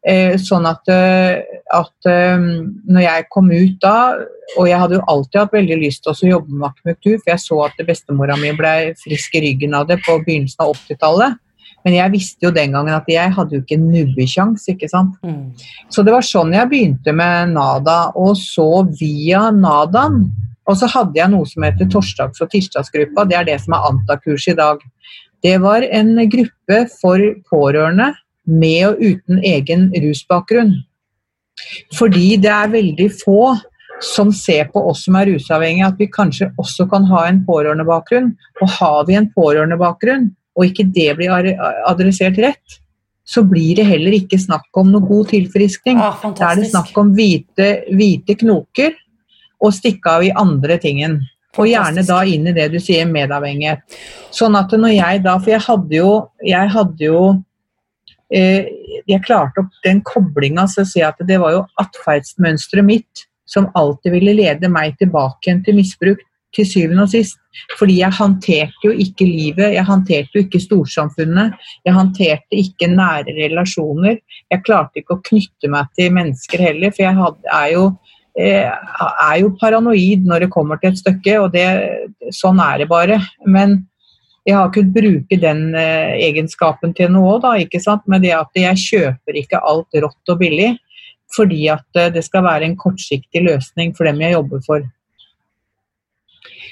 Eh, 0.07 0.37
sånn 0.37 0.65
at, 0.65 0.87
at 0.87 2.05
når 2.05 3.01
jeg 3.01 3.25
kom 3.29 3.51
ut 3.51 3.79
da, 3.81 4.15
og 4.57 4.67
jeg 4.69 4.79
hadde 4.79 4.95
jo 4.95 5.03
alltid 5.07 5.39
hatt 5.41 5.51
veldig 5.51 5.77
lyst 5.81 6.03
til 6.03 6.13
å 6.13 6.29
jobbe 6.29 6.53
med 6.53 6.69
akupunktur, 6.69 7.17
for 7.17 7.31
jeg 7.33 7.39
så 7.39 7.65
at 7.65 7.85
bestemora 7.85 8.37
mi 8.39 8.53
ble 8.55 8.93
frisk 8.95 9.35
i 9.35 9.41
ryggen 9.41 9.73
av 9.73 9.87
det 9.87 9.97
på 10.05 10.15
begynnelsen 10.23 10.63
av 10.63 10.71
80-tallet. 10.77 11.35
Men 11.87 11.95
jeg 11.95 12.11
visste 12.17 12.43
jo 12.43 12.49
den 12.51 12.73
gangen 12.75 12.91
at 12.91 13.05
jeg 13.07 13.31
hadde 13.31 13.55
jo 13.55 13.63
ikke 13.63 13.79
nubbekjangs, 13.79 14.65
ikke 14.73 14.89
sant. 14.91 15.13
Mm. 15.23 15.53
Så 15.87 16.03
det 16.03 16.11
var 16.11 16.25
sånn 16.27 16.51
jeg 16.51 16.67
begynte 16.67 17.13
med 17.15 17.53
Nada, 17.53 18.09
og 18.11 18.33
så 18.35 18.83
via 18.99 19.45
Nadaen. 19.55 20.25
Og 20.67 20.75
så 20.75 20.89
hadde 20.91 21.15
jeg 21.15 21.31
noe 21.31 21.47
som 21.47 21.63
heter 21.63 21.87
torsdags- 21.87 22.43
og 22.43 22.51
tirsdagsgruppa, 22.51 23.23
det 23.29 23.37
er 23.39 23.47
det 23.47 23.55
som 23.63 23.77
er 23.77 23.87
Antakurs 23.87 24.49
i 24.51 24.55
dag. 24.57 24.83
Det 25.45 25.55
var 25.63 25.85
en 25.87 26.11
gruppe 26.27 26.81
for 26.97 27.23
pårørende 27.47 28.09
med 28.51 28.83
og 28.89 28.99
uten 28.99 29.39
egen 29.47 29.87
rusbakgrunn. 29.95 30.73
Fordi 31.95 32.35
det 32.43 32.51
er 32.51 32.75
veldig 32.75 33.07
få 33.23 33.55
som 34.03 34.31
ser 34.35 34.67
på 34.73 34.83
oss 34.89 35.05
som 35.07 35.15
er 35.17 35.31
rusavhengige, 35.31 35.87
at 35.87 36.01
vi 36.03 36.09
kanskje 36.11 36.51
også 36.59 36.85
kan 36.91 37.07
ha 37.09 37.23
en 37.29 37.39
pårørendebakgrunn. 37.47 38.33
Og 38.61 38.75
har 38.75 39.07
vi 39.07 39.15
en 39.17 39.31
pårørendebakgrunn, 39.33 40.33
og 40.57 40.65
ikke 40.65 40.87
det 40.89 41.11
blir 41.19 41.53
adressert 41.85 42.37
rett, 42.41 42.77
så 43.27 43.43
blir 43.43 43.77
det 43.77 43.85
heller 43.89 44.15
ikke 44.15 44.39
snakk 44.39 44.79
om 44.79 44.89
noe 44.93 45.05
god 45.05 45.29
tilfriskning. 45.33 45.99
Ah, 45.99 46.21
da 46.31 46.51
er 46.53 46.61
det 46.61 46.69
snakk 46.71 46.95
om 46.97 47.11
hvite, 47.15 47.67
hvite 47.91 48.37
knoker 48.39 48.95
og 49.63 49.73
stikke 49.75 50.13
av 50.15 50.23
i 50.23 50.31
andre 50.31 50.77
tingen. 50.81 51.19
Og 51.57 51.67
gjerne 51.67 52.05
da 52.07 52.21
inn 52.29 52.47
i 52.47 52.53
det 52.55 52.69
du 52.71 52.77
sier 52.81 53.07
medavhengighet. 53.09 53.83
Sånn 54.33 54.55
at 54.59 54.73
når 54.77 54.93
jeg 54.93 55.21
da 55.25 55.35
For 55.41 55.53
jeg 55.55 55.63
hadde 55.65 55.95
jo, 55.95 56.11
jeg 56.45 56.69
hadde 56.69 57.07
jo 57.07 57.21
eh, 58.29 58.67
Jeg 59.09 59.23
klarte 59.25 59.63
opp 59.63 59.79
den 59.85 60.03
koblinga 60.05 60.67
så 60.69 60.83
å 60.85 60.89
si 60.89 61.01
at 61.01 61.17
det 61.25 61.39
var 61.41 61.55
jo 61.55 61.63
atferdsmønsteret 61.81 62.85
mitt 62.85 63.25
som 63.47 63.69
alltid 63.79 64.13
ville 64.13 64.35
lede 64.37 64.69
meg 64.69 64.97
tilbake 64.99 65.55
til 65.65 65.79
misbruk 65.79 66.21
til 66.55 66.67
syvende 66.67 67.05
og 67.05 67.11
sist. 67.11 67.39
Fordi 67.79 67.97
jeg 67.99 68.13
håndterte 68.13 68.85
jo 68.85 68.93
ikke 68.93 69.25
livet, 69.25 69.73
jeg 69.75 69.85
håndterte 69.87 70.37
jo 70.37 70.43
ikke 70.45 70.61
storsamfunnet. 70.61 71.57
Jeg 71.85 71.95
håndterte 71.95 72.59
ikke 72.61 72.91
nære 72.91 73.35
relasjoner. 73.37 74.19
Jeg 74.51 74.63
klarte 74.65 75.01
ikke 75.01 75.17
å 75.17 75.23
knytte 75.25 75.71
meg 75.73 75.89
til 75.97 76.13
mennesker 76.15 76.63
heller, 76.69 76.93
for 76.93 77.07
jeg 77.07 77.17
hadde, 77.17 77.51
er, 77.59 77.67
jo, 77.73 77.83
eh, 78.39 78.69
er 78.69 79.37
jo 79.41 79.53
paranoid 79.59 80.25
når 80.29 80.45
det 80.45 80.53
kommer 80.53 80.81
til 80.81 80.93
et 80.93 81.01
stykke, 81.01 81.37
og 81.43 81.53
det, 81.57 81.67
sånn 82.35 82.61
er 82.63 82.83
det 82.83 82.89
bare. 82.91 83.21
Men 83.45 83.79
jeg 84.47 84.55
har 84.55 84.71
kunnet 84.71 84.95
bruke 84.95 85.39
den 85.41 85.73
eh, 85.75 86.13
egenskapen 86.29 86.93
til 86.95 87.11
noe 87.11 87.39
sant? 87.83 88.05
med 88.07 88.21
det 88.23 88.35
at 88.37 88.53
jeg 88.55 88.83
kjøper 88.85 89.41
ikke 89.41 89.59
alt 89.59 89.97
rått 89.97 90.31
og 90.31 90.39
billig. 90.39 90.77
Fordi 91.35 91.67
at 91.73 91.99
eh, 91.99 92.13
det 92.13 92.23
skal 92.23 92.45
være 92.45 92.69
en 92.69 92.77
kortsiktig 92.79 93.43
løsning 93.43 93.91
for 93.97 94.07
dem 94.07 94.21
jeg 94.23 94.37
jobber 94.37 94.63
for. 94.65 94.85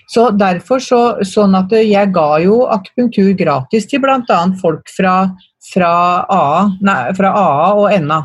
Så 0.07 0.29
derfor 0.37 0.77
så, 0.83 0.99
sånn 1.25 1.55
at 1.57 1.71
Jeg 1.71 2.11
ga 2.13 2.37
jo 2.43 2.61
akupunktur 2.69 3.33
gratis 3.37 3.87
til 3.89 3.99
bl.a. 4.03 4.21
folk 4.61 4.87
fra, 4.93 5.31
fra, 5.73 5.91
AA, 6.29 6.69
nei, 6.85 7.13
fra 7.17 7.31
AA 7.33 7.73
og 7.73 8.01
NA. 8.05 8.19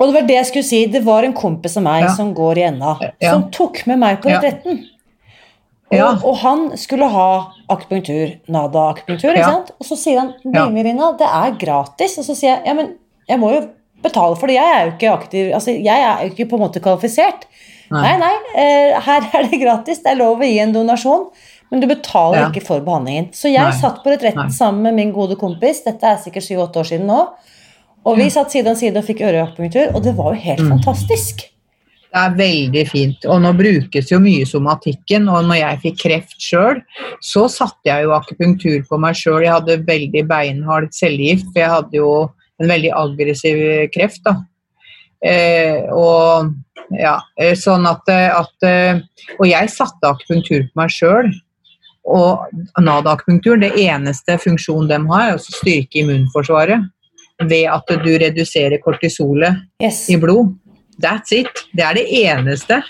Og 0.00 0.08
det 0.08 0.14
var 0.16 0.26
det 0.26 0.36
jeg 0.38 0.46
skulle 0.48 0.64
si. 0.64 0.86
Det 0.86 1.04
var 1.04 1.22
en 1.24 1.34
kompis 1.36 1.76
av 1.76 1.82
meg 1.84 2.02
Ja. 2.04 2.14
som 2.16 2.34
går 2.34 2.58
i 2.58 2.70
NA, 2.70 2.96
Ja. 3.20 3.32
som 3.34 3.50
tok 3.50 3.86
med 3.86 3.98
meg 3.98 4.22
på 4.22 4.30
retretten. 4.32 4.80
Og, 5.92 5.96
Ja. 5.98 6.12
og 6.24 6.36
han 6.38 6.76
skulle 6.78 7.08
ha 7.10 7.52
akupunktur, 7.68 8.38
Nada-akupunktur, 8.48 9.34
ikke 9.34 9.44
sant? 9.44 9.70
Og 9.80 9.86
så 9.86 9.96
sier 9.98 10.18
han 10.20 10.34
bli 10.44 10.68
med, 10.70 10.86
Rina, 10.86 11.12
det 11.18 11.26
er 11.26 11.58
gratis. 11.58 12.16
Og 12.18 12.24
så 12.24 12.34
sier 12.36 12.56
jeg 12.56 12.62
ja, 12.66 12.74
men 12.74 12.94
jeg 13.28 13.38
må 13.38 13.52
jo 13.52 13.68
betale 14.02 14.36
for 14.38 14.46
det. 14.46 14.54
Jeg 14.56 14.64
er 14.74 14.84
jo 14.86 14.92
ikke 14.96 15.18
aktiv, 15.20 15.52
altså 15.52 15.74
jeg 15.84 16.00
er 16.00 16.22
jo 16.24 16.30
ikke 16.34 16.48
på 16.48 16.54
en 16.58 16.64
måte 16.68 16.80
kvalifisert. 16.80 17.44
Nei, 17.90 18.16
Nei. 18.18 18.34
eh, 18.54 19.00
her 19.00 19.22
er 19.34 19.48
det 19.50 19.60
gratis. 19.60 19.98
Det 20.04 20.12
er 20.12 20.16
lov 20.20 20.38
å 20.38 20.46
gi 20.46 20.58
en 20.62 20.72
donasjon. 20.72 21.24
Men 21.70 21.80
du 21.80 21.86
betaler 21.86 22.40
Ja. 22.40 22.48
ikke 22.50 22.64
for 22.66 22.80
behandlingen. 22.80 23.28
Så 23.32 23.50
jeg 23.52 23.62
Nei. 23.62 23.70
satt 23.80 24.02
på 24.04 24.10
retretten 24.10 24.50
sammen 24.50 24.82
med 24.82 24.94
min 24.94 25.12
gode 25.12 25.36
kompis. 25.38 25.82
Dette 25.84 26.02
er 26.04 26.16
sikkert 26.18 26.42
7-8 26.48 26.76
år 26.82 26.84
siden 26.88 27.06
nå. 27.06 27.28
Og 28.06 28.16
vi 28.16 28.30
satt 28.30 28.50
side 28.50 28.66
om 28.66 28.74
side 28.74 28.96
og 28.96 29.04
fikk 29.04 29.20
øreakupunktur, 29.20 29.94
og 29.94 30.02
det 30.02 30.14
var 30.16 30.32
jo 30.34 30.40
helt 30.40 30.60
Mm. 30.60 30.70
fantastisk. 30.78 31.36
Det 32.12 32.18
er 32.18 32.30
veldig 32.34 32.88
fint. 32.88 33.24
Og 33.26 33.40
nå 33.40 33.52
brukes 33.56 34.08
jo 34.10 34.18
mye 34.18 34.44
somatikken. 34.46 35.28
Og 35.30 35.44
når 35.46 35.58
jeg 35.60 35.80
fikk 35.82 35.98
kreft 36.02 36.40
sjøl, 36.40 36.82
så 37.22 37.48
satte 37.48 37.84
jeg 37.86 38.02
jo 38.04 38.10
akupunktur 38.10 38.82
på 38.88 38.98
meg 38.98 39.14
sjøl. 39.14 39.42
Jeg 39.42 39.52
hadde 39.52 39.86
veldig 39.86 40.26
beinhard 40.26 40.88
cellegift, 40.92 41.46
for 41.52 41.60
jeg 41.60 41.68
hadde 41.70 41.92
jo 41.92 42.30
en 42.60 42.68
veldig 42.68 42.90
aggressiv 42.92 43.90
kreft. 43.92 44.22
da. 44.24 44.34
Eh, 45.22 45.82
og 45.92 46.54
ja, 46.98 47.18
eh, 47.38 47.54
sånn 47.58 47.86
at, 47.86 48.08
at 48.10 48.66
eh, 48.66 49.00
Og 49.38 49.46
jeg 49.48 49.70
satte 49.72 50.10
akupunktur 50.10 50.66
på 50.68 50.80
meg 50.80 50.94
sjøl. 50.94 51.30
Og 52.10 52.48
NAD-akupunkturen, 52.80 53.62
det 53.62 53.74
eneste 53.78 54.38
funksjonen 54.40 54.88
de 54.90 54.98
har, 55.12 55.28
er 55.28 55.36
å 55.36 55.42
styrke 55.44 56.00
immunforsvaret. 56.00 56.88
Ved 57.40 57.68
at 57.72 57.92
du 58.02 58.10
reduserer 58.20 58.80
kortisolet 58.82 59.60
Yes. 59.80 60.08
i 60.10 60.16
blod. 60.20 60.56
That's 61.00 61.32
it. 61.32 61.48
Det 61.72 61.84
er 61.84 61.96
det 61.96 62.06
eneste. 62.08 62.82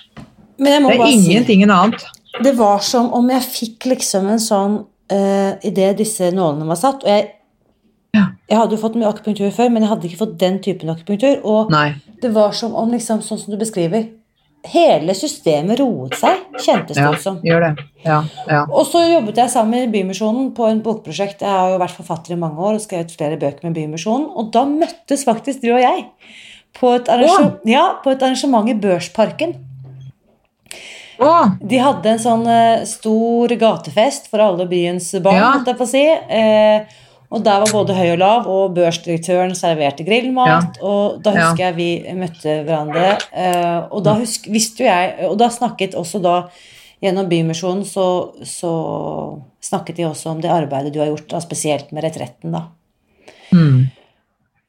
Men 0.58 0.72
jeg 0.72 0.82
må 0.82 0.88
Det 0.88 0.94
er 0.94 1.02
bare 1.02 1.10
si 1.12 1.30
ingenting 1.30 1.62
annet. 1.66 2.06
Det 2.42 2.54
var 2.58 2.80
som 2.82 3.12
om 3.12 3.30
jeg 3.30 3.42
fikk 3.42 3.90
liksom 3.90 4.28
en 4.30 4.42
sånn 4.42 4.74
uh, 5.12 5.52
Idet 5.66 5.96
disse 5.98 6.30
nålene 6.30 6.68
var 6.68 6.78
satt 6.78 7.02
Og 7.02 7.10
jeg, 7.10 7.24
Ja. 8.16 8.24
jeg 8.50 8.58
hadde 8.58 8.74
jo 8.74 8.82
fått 8.82 8.96
mye 8.98 9.10
akupunktur 9.10 9.52
før, 9.54 9.68
men 9.70 9.84
jeg 9.84 9.90
hadde 9.92 10.08
ikke 10.08 10.22
fått 10.24 10.38
den 10.40 10.56
typen 10.64 10.90
akupunktur. 10.90 11.44
Og 11.44 11.70
Nei. 11.70 11.94
det 12.22 12.32
var 12.34 12.56
som 12.56 12.74
om, 12.74 12.90
liksom, 12.90 13.22
sånn 13.22 13.38
som 13.38 13.54
du 13.54 13.60
beskriver 13.60 14.08
Hele 14.68 15.14
systemet 15.16 15.78
roet 15.80 16.18
seg, 16.20 16.36
kjentes 16.60 16.98
det 16.98 17.00
Ja, 17.00 17.12
ut 17.14 17.22
som. 17.22 17.38
gjør 17.40 17.62
det. 17.64 17.84
Ja, 18.04 18.18
ja. 18.44 18.66
Og 18.68 18.84
så 18.84 19.00
jobbet 19.08 19.38
jeg 19.40 19.48
sammen 19.48 19.70
med 19.70 19.94
Bymisjonen 19.94 20.50
på 20.52 20.66
en 20.68 20.82
bokprosjekt. 20.84 21.40
Jeg 21.40 21.48
har 21.48 21.70
jo 21.72 21.78
vært 21.80 21.96
forfatter 21.96 22.34
i 22.34 22.36
mange 22.36 22.60
år 22.60 22.76
og 22.76 22.82
skrevet 22.84 23.14
flere 23.16 23.38
bøker 23.40 23.64
med 23.64 23.78
Bymisjonen. 23.78 24.26
Og 24.36 24.52
da 24.52 24.66
møttes 24.68 25.24
faktisk 25.24 25.62
du 25.64 25.70
og 25.72 25.80
jeg 25.80 26.04
på 26.76 26.92
et, 26.92 27.08
ja, 27.64 27.86
på 28.04 28.12
et 28.12 28.22
arrangement 28.22 28.68
i 28.68 28.76
Børsparken. 28.76 29.56
De 31.60 31.80
hadde 31.80 32.14
en 32.14 32.20
sånn 32.22 32.46
uh, 32.48 32.84
stor 32.88 33.52
gatefest 33.60 34.30
for 34.32 34.40
alle 34.40 34.64
byens 34.70 35.10
barn, 35.20 35.40
holdt 35.56 35.68
jeg 35.68 35.76
på 35.76 35.84
å 35.84 35.90
si. 35.90 36.04
Eh, 36.08 37.00
og 37.30 37.44
der 37.46 37.62
var 37.62 37.70
både 37.70 37.94
høy 37.94 38.08
og 38.16 38.18
lav, 38.18 38.48
og 38.50 38.74
børsdirektøren 38.74 39.54
serverte 39.54 40.02
grillmat. 40.06 40.80
Og 40.82 41.20
da 41.22 41.34
husker 41.36 41.68
jeg 41.68 41.76
vi 41.76 41.90
møtte 42.18 42.56
hverandre. 42.66 43.12
Eh, 43.30 43.78
og 43.86 44.02
da 44.06 44.16
husk, 44.18 44.48
visste 44.50 44.82
jo 44.82 44.88
jeg 44.90 45.30
Og 45.30 45.36
da 45.38 45.46
snakket 45.52 45.94
også 45.98 46.18
da 46.24 46.34
Gjennom 47.00 47.30
Bymisjonen 47.30 47.86
så, 47.88 48.06
så 48.44 48.70
snakket 49.64 49.96
de 49.96 50.04
også 50.04 50.34
om 50.34 50.42
det 50.42 50.50
arbeidet 50.52 50.92
du 50.92 50.98
har 51.00 51.08
gjort, 51.08 51.30
da, 51.30 51.38
spesielt 51.40 51.94
med 51.96 52.04
retretten, 52.04 52.52
da. 52.52 52.66
mm. 53.54 53.78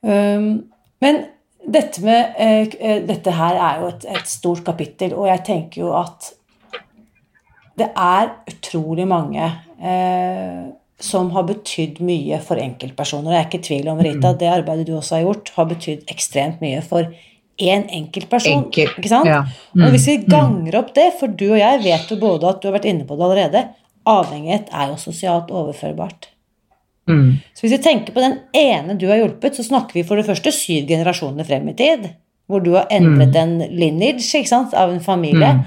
Um, 0.01 0.45
men 1.03 1.19
dette, 1.61 2.01
med, 2.01 2.39
eh, 2.39 3.01
dette 3.05 3.33
her 3.35 3.59
er 3.59 3.81
jo 3.81 3.89
et, 3.91 4.05
et 4.15 4.31
stort 4.31 4.63
kapittel, 4.65 5.11
og 5.13 5.27
jeg 5.27 5.43
tenker 5.45 5.83
jo 5.83 5.91
at 5.99 6.31
det 7.77 7.89
er 7.91 8.31
utrolig 8.49 9.05
mange 9.09 9.43
eh, 9.43 10.71
som 11.03 11.31
har 11.35 11.43
betydd 11.49 11.99
mye 12.05 12.39
for 12.45 12.61
enkeltpersoner. 12.61 13.33
Jeg 13.33 13.41
er 13.41 13.49
ikke 13.49 13.59
i 13.59 13.67
tvil 13.67 13.91
om, 13.91 13.99
Rita, 14.05 14.31
at 14.31 14.39
det 14.39 14.49
arbeidet 14.51 14.87
du 14.87 14.95
også 14.97 15.17
har 15.17 15.25
gjort, 15.25 15.51
har 15.55 15.69
betydd 15.69 16.09
ekstremt 16.13 16.61
mye 16.61 16.81
for 16.85 17.09
én 17.61 17.85
enkeltperson. 17.93 18.65
Enkel. 18.65 18.89
Ikke 18.97 19.11
sant? 19.11 19.27
Ja. 19.29 19.43
Og 19.75 19.89
hvis 19.93 20.07
vi 20.07 20.17
Mm. 20.17 20.27
ganger 20.29 20.77
opp 20.79 20.93
det, 20.95 21.13
for 21.19 21.27
du 21.27 21.51
og 21.51 21.59
jeg 21.59 21.83
vet 21.83 22.09
jo 22.09 22.15
både 22.17 22.49
at 22.49 22.61
du 22.61 22.67
har 22.67 22.79
vært 22.79 22.89
inne 22.89 23.05
på 23.05 23.17
det 23.17 23.25
allerede, 23.27 23.67
avhengighet 24.05 24.69
er 24.73 24.87
jo 24.89 24.95
sosialt 24.97 25.51
overførbart. 25.51 26.29
Mm. 27.07 27.39
Så 27.53 27.61
hvis 27.65 27.77
vi 27.77 27.83
tenker 27.83 28.13
på 28.13 28.21
den 28.21 28.39
ene 28.53 28.97
du 28.97 29.07
har 29.07 29.17
hjulpet, 29.17 29.55
så 29.57 29.63
snakker 29.63 29.93
vi 29.93 30.03
for 30.03 30.15
det 30.15 30.25
første 30.25 30.51
syv 30.51 30.87
generasjoner 30.87 31.45
frem 31.47 31.69
i 31.69 31.73
tid. 31.73 32.09
Hvor 32.47 32.63
du 32.63 32.73
har 32.73 32.87
endret 32.91 33.35
en 33.35 33.59
lineage 33.59 34.45
sant, 34.47 34.73
av 34.73 34.91
en 34.91 34.99
familie. 34.99 35.53
Mm. 35.53 35.63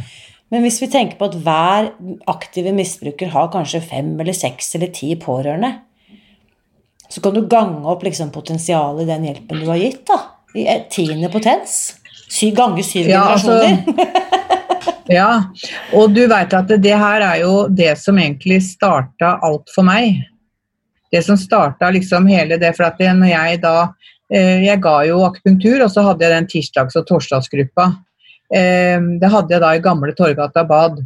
Men 0.52 0.62
hvis 0.62 0.80
vi 0.82 0.90
tenker 0.92 1.18
på 1.18 1.30
at 1.30 1.38
hver 1.44 1.90
aktive 2.30 2.74
misbruker 2.76 3.32
har 3.32 3.50
kanskje 3.52 3.82
fem 3.82 4.12
eller 4.20 4.36
seks 4.36 4.74
eller 4.78 4.92
ti 4.94 5.14
pårørende, 5.20 5.72
så 7.08 7.22
kan 7.22 7.34
du 7.34 7.44
gange 7.46 7.84
opp 7.90 8.04
liksom 8.04 8.30
potensialet 8.34 9.04
i 9.04 9.10
den 9.12 9.26
hjelpen 9.28 9.60
du 9.62 9.68
har 9.70 9.80
gitt. 9.80 10.04
da, 10.08 10.20
I 10.54 10.66
tiende 10.90 11.30
potens. 11.32 11.96
Sy, 12.28 12.50
gange 12.56 12.82
syv 12.86 13.08
Ja, 13.08 13.28
altså- 13.34 13.60
generasjoner. 13.62 14.30
Ja, 15.12 15.50
og 15.92 16.14
du 16.16 16.22
veit 16.30 16.54
at 16.56 16.70
det 16.80 16.94
her 16.96 17.24
er 17.24 17.42
jo 17.42 17.66
det 17.68 17.92
som 18.00 18.18
egentlig 18.20 18.62
starta 18.64 19.36
alt 19.44 19.68
for 19.74 19.86
meg. 19.86 20.22
Det 21.12 21.20
som 21.26 21.36
starta 21.38 21.90
liksom 21.94 22.26
hele 22.26 22.58
det, 22.60 22.72
for 22.76 22.88
at 22.88 22.98
når 22.98 23.30
jeg 23.30 23.60
da 23.62 23.74
eh, 24.32 24.64
Jeg 24.64 24.80
ga 24.82 24.96
jo 25.06 25.20
akupunktur, 25.26 25.84
og 25.84 25.90
så 25.92 26.02
hadde 26.08 26.24
jeg 26.24 26.32
den 26.32 26.48
tirsdags- 26.50 26.96
og 26.96 27.06
torsdagsgruppa. 27.06 27.92
Eh, 28.52 29.00
det 29.20 29.30
hadde 29.32 29.54
jeg 29.54 29.62
da 29.64 29.74
i 29.74 29.82
gamle 29.84 30.14
Torgata 30.16 30.64
bad. 30.68 31.00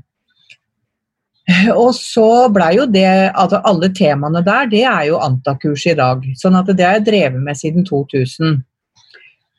Og 1.73 1.95
så 1.97 2.49
blei 2.53 2.75
jo 2.77 2.85
det 2.93 3.09
altså 3.33 3.63
Alle 3.65 3.89
temaene 3.97 4.43
der, 4.45 4.67
det 4.69 4.83
er 4.85 5.07
jo 5.09 5.21
antakurs 5.25 5.87
i 5.89 5.97
dag. 5.97 6.25
Sånn 6.37 6.59
at 6.59 6.69
det 6.75 6.85
har 6.85 6.99
jeg 6.99 7.07
drevet 7.09 7.41
med 7.45 7.57
siden 7.57 7.87
2000. 7.89 8.59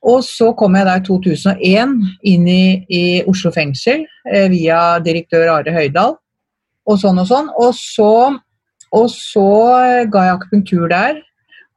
Og 0.10 0.22
så 0.24 0.54
kom 0.56 0.78
jeg 0.78 0.88
da 0.88 0.96
i 0.96 1.04
2001 1.04 1.96
inn 2.32 2.46
i, 2.48 2.64
i 2.88 3.04
Oslo 3.28 3.52
fengsel 3.52 4.06
eh, 4.32 4.48
via 4.52 5.00
direktør 5.04 5.50
Are 5.58 5.74
Høydahl. 5.76 6.16
Og 6.90 7.02
sånn 7.02 7.20
og 7.22 7.28
sånn. 7.30 7.50
Og 7.60 7.74
så, 7.76 8.14
og 8.96 9.10
så 9.12 9.50
ga 10.14 10.28
jeg 10.30 10.38
akupunktur 10.38 10.88
der. 10.94 11.20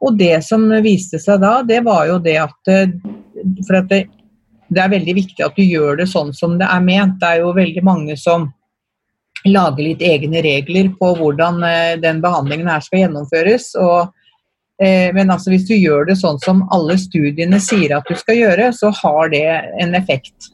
Og 0.02 0.16
det 0.18 0.36
som 0.46 0.68
viste 0.84 1.18
seg 1.22 1.42
da, 1.42 1.60
det 1.66 1.82
var 1.86 2.06
jo 2.10 2.20
det 2.22 2.38
at 2.42 2.70
eh, 2.70 2.94
For 3.66 3.80
at 3.80 3.88
det, 3.90 4.04
det 4.72 4.82
er 4.82 4.94
veldig 4.96 5.14
viktig 5.20 5.44
at 5.44 5.58
du 5.58 5.62
gjør 5.64 6.00
det 6.00 6.08
sånn 6.10 6.32
som 6.36 6.58
det 6.60 6.68
er 6.68 6.82
ment. 6.84 7.18
Det 7.20 7.28
er 7.28 7.44
jo 7.44 7.54
veldig 7.56 7.84
mange 7.86 8.16
som 8.20 8.48
lager 9.46 9.82
litt 9.84 10.02
egne 10.06 10.42
regler 10.44 10.90
på 10.98 11.12
hvordan 11.18 11.62
eh, 11.66 11.94
den 12.00 12.20
behandlingen 12.24 12.70
her 12.70 12.82
skal 12.84 13.04
gjennomføres. 13.04 13.72
og 13.80 14.12
Eh, 14.82 15.14
men 15.14 15.30
altså 15.30 15.52
hvis 15.52 15.66
du 15.68 15.74
gjør 15.76 16.08
det 16.08 16.16
sånn 16.18 16.40
som 16.42 16.64
alle 16.74 16.96
studiene 17.00 17.60
sier 17.62 17.94
at 17.96 18.08
du 18.08 18.16
skal 18.18 18.38
gjøre, 18.40 18.70
så 18.74 18.90
har 19.02 19.30
det 19.34 19.44
en 19.82 19.94
effekt. 19.98 20.50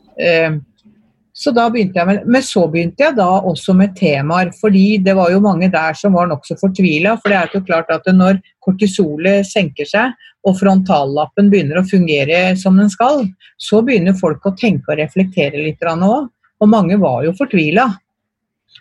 Så 1.38 1.52
da 1.54 1.68
begynte 1.70 2.00
jeg 2.00 2.08
med, 2.08 2.24
Men 2.26 2.42
så 2.42 2.64
begynte 2.70 3.04
jeg 3.04 3.14
da 3.14 3.28
også 3.46 3.74
med 3.78 3.94
temaer, 3.96 4.50
fordi 4.58 4.98
det 4.98 5.14
var 5.14 5.30
jo 5.30 5.42
mange 5.44 5.68
der 5.70 5.94
som 5.94 6.16
var 6.18 6.26
nokså 6.26 6.56
fortvila. 6.58 7.14
For 7.20 7.30
det 7.30 7.38
er 7.38 7.54
jo 7.54 7.62
klart 7.68 7.92
at 7.94 8.08
når 8.10 8.40
kortisolet 8.64 9.46
senker 9.46 9.86
seg 9.86 10.16
og 10.46 10.56
frontallappen 10.58 11.50
begynner 11.52 11.78
å 11.78 11.86
fungere 11.86 12.56
som 12.58 12.78
den 12.78 12.90
skal, 12.90 13.22
så 13.58 13.82
begynner 13.86 14.18
folk 14.18 14.46
å 14.46 14.54
tenke 14.58 14.90
og 14.90 14.98
reflektere 14.98 15.62
litt 15.62 15.84
òg. 15.86 16.26
Og 16.58 16.68
mange 16.68 16.98
var 16.98 17.22
jo 17.22 17.36
fortvila. 17.38 17.86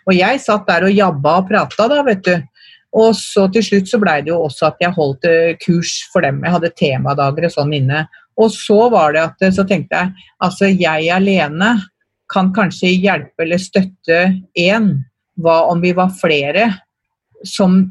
Og 0.08 0.16
jeg 0.16 0.40
satt 0.42 0.66
der 0.66 0.88
og 0.88 0.96
jabba 0.96 1.36
og 1.38 1.50
prata 1.50 1.86
da, 1.90 2.00
vet 2.02 2.24
du. 2.26 2.34
Og 2.98 3.12
så 3.14 3.44
til 3.52 3.62
slutt 3.62 3.90
så 3.90 4.00
blei 4.02 4.16
det 4.24 4.32
jo 4.32 4.40
også 4.48 4.70
at 4.70 4.82
jeg 4.82 4.96
holdt 4.96 5.28
eh, 5.28 5.54
kurs 5.62 6.00
for 6.10 6.24
dem. 6.24 6.40
Jeg 6.42 6.54
hadde 6.56 6.72
temadager 6.74 7.46
og 7.46 7.54
sånn 7.54 7.76
inne. 7.76 8.06
Og 8.40 8.50
så 8.54 8.88
var 8.90 9.14
det 9.14 9.22
at 9.28 9.46
så 9.54 9.66
tenkte 9.68 10.00
jeg 10.00 10.26
altså 10.42 10.72
jeg 10.72 11.10
alene 11.14 11.76
kan 12.32 12.52
kanskje 12.54 12.92
hjelpe 12.96 13.44
eller 13.44 13.60
støtte 13.62 14.18
én. 14.58 14.90
Hva 15.38 15.60
om 15.70 15.80
vi 15.80 15.92
var 15.94 16.10
flere 16.18 16.66
som 17.46 17.84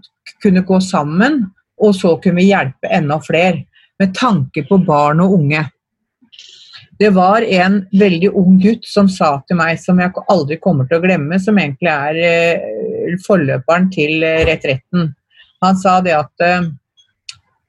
kunne 0.44 0.66
gå 0.68 0.80
sammen, 0.84 1.46
og 1.80 1.96
så 1.96 2.18
kunne 2.22 2.42
vi 2.42 2.50
hjelpe 2.50 2.92
enda 2.92 3.20
flere? 3.24 3.64
Med 3.98 4.14
tanke 4.14 4.66
på 4.68 4.78
barn 4.86 5.24
og 5.24 5.40
unge. 5.40 5.64
Det 7.00 7.10
var 7.14 7.42
en 7.42 7.80
veldig 7.94 8.30
ung 8.34 8.58
gutt 8.62 8.86
som 8.90 9.10
sa 9.10 9.36
til 9.48 9.60
meg, 9.60 9.78
som 9.82 10.00
jeg 10.02 10.14
aldri 10.34 10.58
kommer 10.62 10.88
til 10.90 10.98
å 10.98 11.04
glemme, 11.04 11.38
som 11.40 11.58
egentlig 11.62 11.94
er 11.94 12.20
eh, 12.26 13.18
forløperen 13.26 13.90
til 13.94 14.26
eh, 14.26 14.44
retretten. 14.50 15.12
Han 15.62 15.78
sa 15.78 15.98
det 16.06 16.14
at 16.14 16.44
uh, 16.46 16.68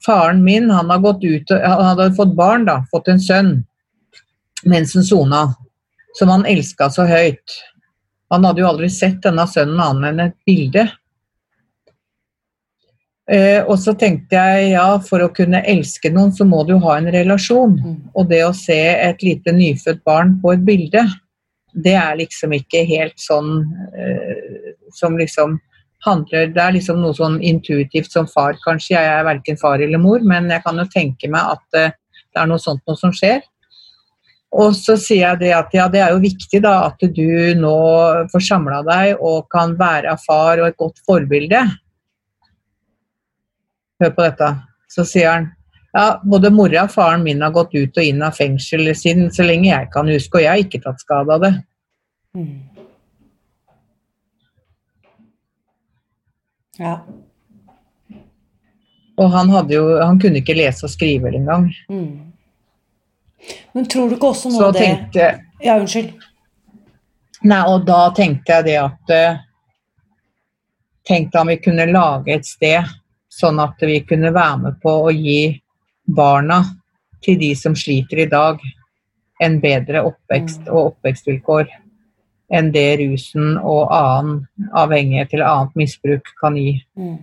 faren 0.04 0.42
min 0.44 0.68
han, 0.72 0.90
ut, 0.92 1.52
han 1.52 1.84
hadde 1.86 2.10
fått 2.16 2.34
barn, 2.36 2.66
da, 2.68 2.82
fått 2.92 3.08
en 3.08 3.20
sønn, 3.20 3.52
mens 4.68 4.92
han 4.96 5.06
sona, 5.08 5.46
som 6.16 6.30
han 6.32 6.46
elska 6.46 6.88
så 6.90 7.04
høyt. 7.08 7.58
Han 8.32 8.44
hadde 8.44 8.62
jo 8.62 8.70
aldri 8.70 8.88
sett 8.92 9.20
denne 9.24 9.44
sønnen 9.48 9.80
annet 9.80 10.10
enn 10.10 10.24
et 10.26 10.36
bilde. 10.48 10.86
Eh, 13.28 13.60
og 13.60 13.76
så 13.80 13.92
tenkte 13.98 14.40
jeg 14.40 14.72
ja, 14.72 14.86
for 15.04 15.20
å 15.20 15.32
kunne 15.36 15.60
elske 15.68 16.10
noen, 16.12 16.32
så 16.32 16.46
må 16.48 16.62
du 16.68 16.78
ha 16.80 16.96
en 16.96 17.10
relasjon. 17.12 17.76
Mm. 17.76 17.96
Og 18.16 18.28
det 18.30 18.42
å 18.46 18.54
se 18.56 18.78
et 18.92 19.24
lite 19.24 19.52
nyfødt 19.52 20.04
barn 20.08 20.38
på 20.42 20.54
et 20.54 20.64
bilde, 20.64 21.04
det 21.76 21.94
er 22.00 22.16
liksom 22.20 22.54
ikke 22.56 22.84
helt 22.88 23.18
sånn 23.20 23.60
eh, 23.92 24.72
som 24.96 25.18
liksom 25.18 25.58
handler 26.06 26.52
Det 26.54 26.62
er 26.62 26.74
liksom 26.76 27.00
noe 27.02 27.14
sånn 27.16 27.40
intuitivt 27.42 28.12
som 28.14 28.28
far, 28.30 28.54
kanskje. 28.62 28.94
Jeg 28.94 29.08
er 29.18 29.24
verken 29.26 29.58
far 29.58 29.82
eller 29.82 29.98
mor, 29.98 30.22
men 30.22 30.46
jeg 30.52 30.62
kan 30.62 30.78
jo 30.78 30.84
tenke 30.92 31.30
meg 31.32 31.56
at 31.56 31.78
eh, 31.78 31.96
det 32.28 32.42
er 32.42 32.46
noe 32.48 32.62
sånt 32.62 32.84
noe 32.86 32.96
som 33.00 33.12
skjer. 33.12 33.42
Og 34.56 34.72
så 34.76 34.96
sier 34.96 35.26
jeg 35.26 35.40
det 35.42 35.50
at 35.52 35.74
ja, 35.76 35.88
det 35.92 36.00
er 36.00 36.14
jo 36.14 36.22
viktig 36.22 36.62
da 36.64 36.78
at 36.86 37.02
du 37.02 37.28
nå 37.58 37.74
får 38.32 38.44
samla 38.46 38.80
deg 38.86 39.20
og 39.20 39.44
kan 39.52 39.74
være 39.78 40.16
far 40.22 40.62
og 40.62 40.70
et 40.70 40.78
godt 40.80 41.02
forbilde. 41.04 41.60
Hør 44.00 44.14
på 44.16 44.24
dette. 44.24 44.50
Så 44.88 45.04
sier 45.04 45.34
han 45.34 45.50
ja, 45.92 46.20
både 46.24 46.50
mora 46.54 46.86
og 46.86 46.92
faren 46.92 47.24
min 47.24 47.42
har 47.44 47.52
gått 47.52 47.74
ut 47.76 48.00
og 48.00 48.04
inn 48.04 48.24
av 48.24 48.36
fengsel 48.36 48.88
siden 48.96 49.32
så 49.34 49.44
lenge 49.44 49.70
jeg 49.70 49.88
kan 49.92 50.08
huske, 50.08 50.38
og 50.38 50.44
jeg 50.44 50.50
har 50.52 50.64
ikke 50.64 50.82
tatt 50.84 51.04
skade 51.04 51.34
av 51.34 51.44
det. 51.44 51.54
Mm. 52.36 52.58
Ja. 56.78 56.94
Og 59.18 59.32
han, 59.34 59.50
jo, 59.72 59.84
han 59.98 60.20
kunne 60.22 60.42
ikke 60.42 60.56
lese 60.56 60.86
og 60.86 60.92
skrive 60.92 61.32
engang. 61.34 61.66
Mm. 61.90 62.27
Men 63.72 63.86
tror 63.88 64.08
du 64.08 64.16
ikke 64.16 64.32
også 64.32 64.52
noe 64.52 64.68
av 64.68 64.74
det 64.76 64.84
tenkte, 64.84 65.28
Ja, 65.62 65.76
unnskyld. 65.78 66.10
Nei, 67.48 67.60
og 67.70 67.84
da 67.86 68.08
tenkte 68.16 68.58
jeg 68.58 68.66
det 68.66 68.80
at 68.82 69.44
Tenkte 71.08 71.40
om 71.40 71.48
vi 71.48 71.56
kunne 71.62 71.86
lage 71.88 72.34
et 72.34 72.44
sted 72.44 72.84
Sånn 73.32 73.60
at 73.62 73.80
vi 73.86 74.00
kunne 74.04 74.32
være 74.34 74.58
med 74.64 74.78
på 74.82 74.92
å 75.06 75.12
gi 75.14 75.54
barna 76.08 76.62
til 77.24 77.38
de 77.38 77.52
som 77.58 77.74
sliter 77.76 78.22
i 78.24 78.30
dag, 78.30 78.60
en 79.42 79.58
bedre 79.62 80.02
oppvekst 80.06 80.64
mm. 80.64 80.70
og 80.72 80.92
oppvekstvilkår 80.92 81.70
enn 82.58 82.70
det 82.72 82.86
rusen 83.02 83.58
og 83.58 83.92
annen 83.92 84.70
avhengighet 84.72 85.34
eller 85.34 85.50
annet 85.50 85.76
misbruk 85.78 86.30
kan 86.40 86.56
gi. 86.56 86.78
Mm. 86.96 87.18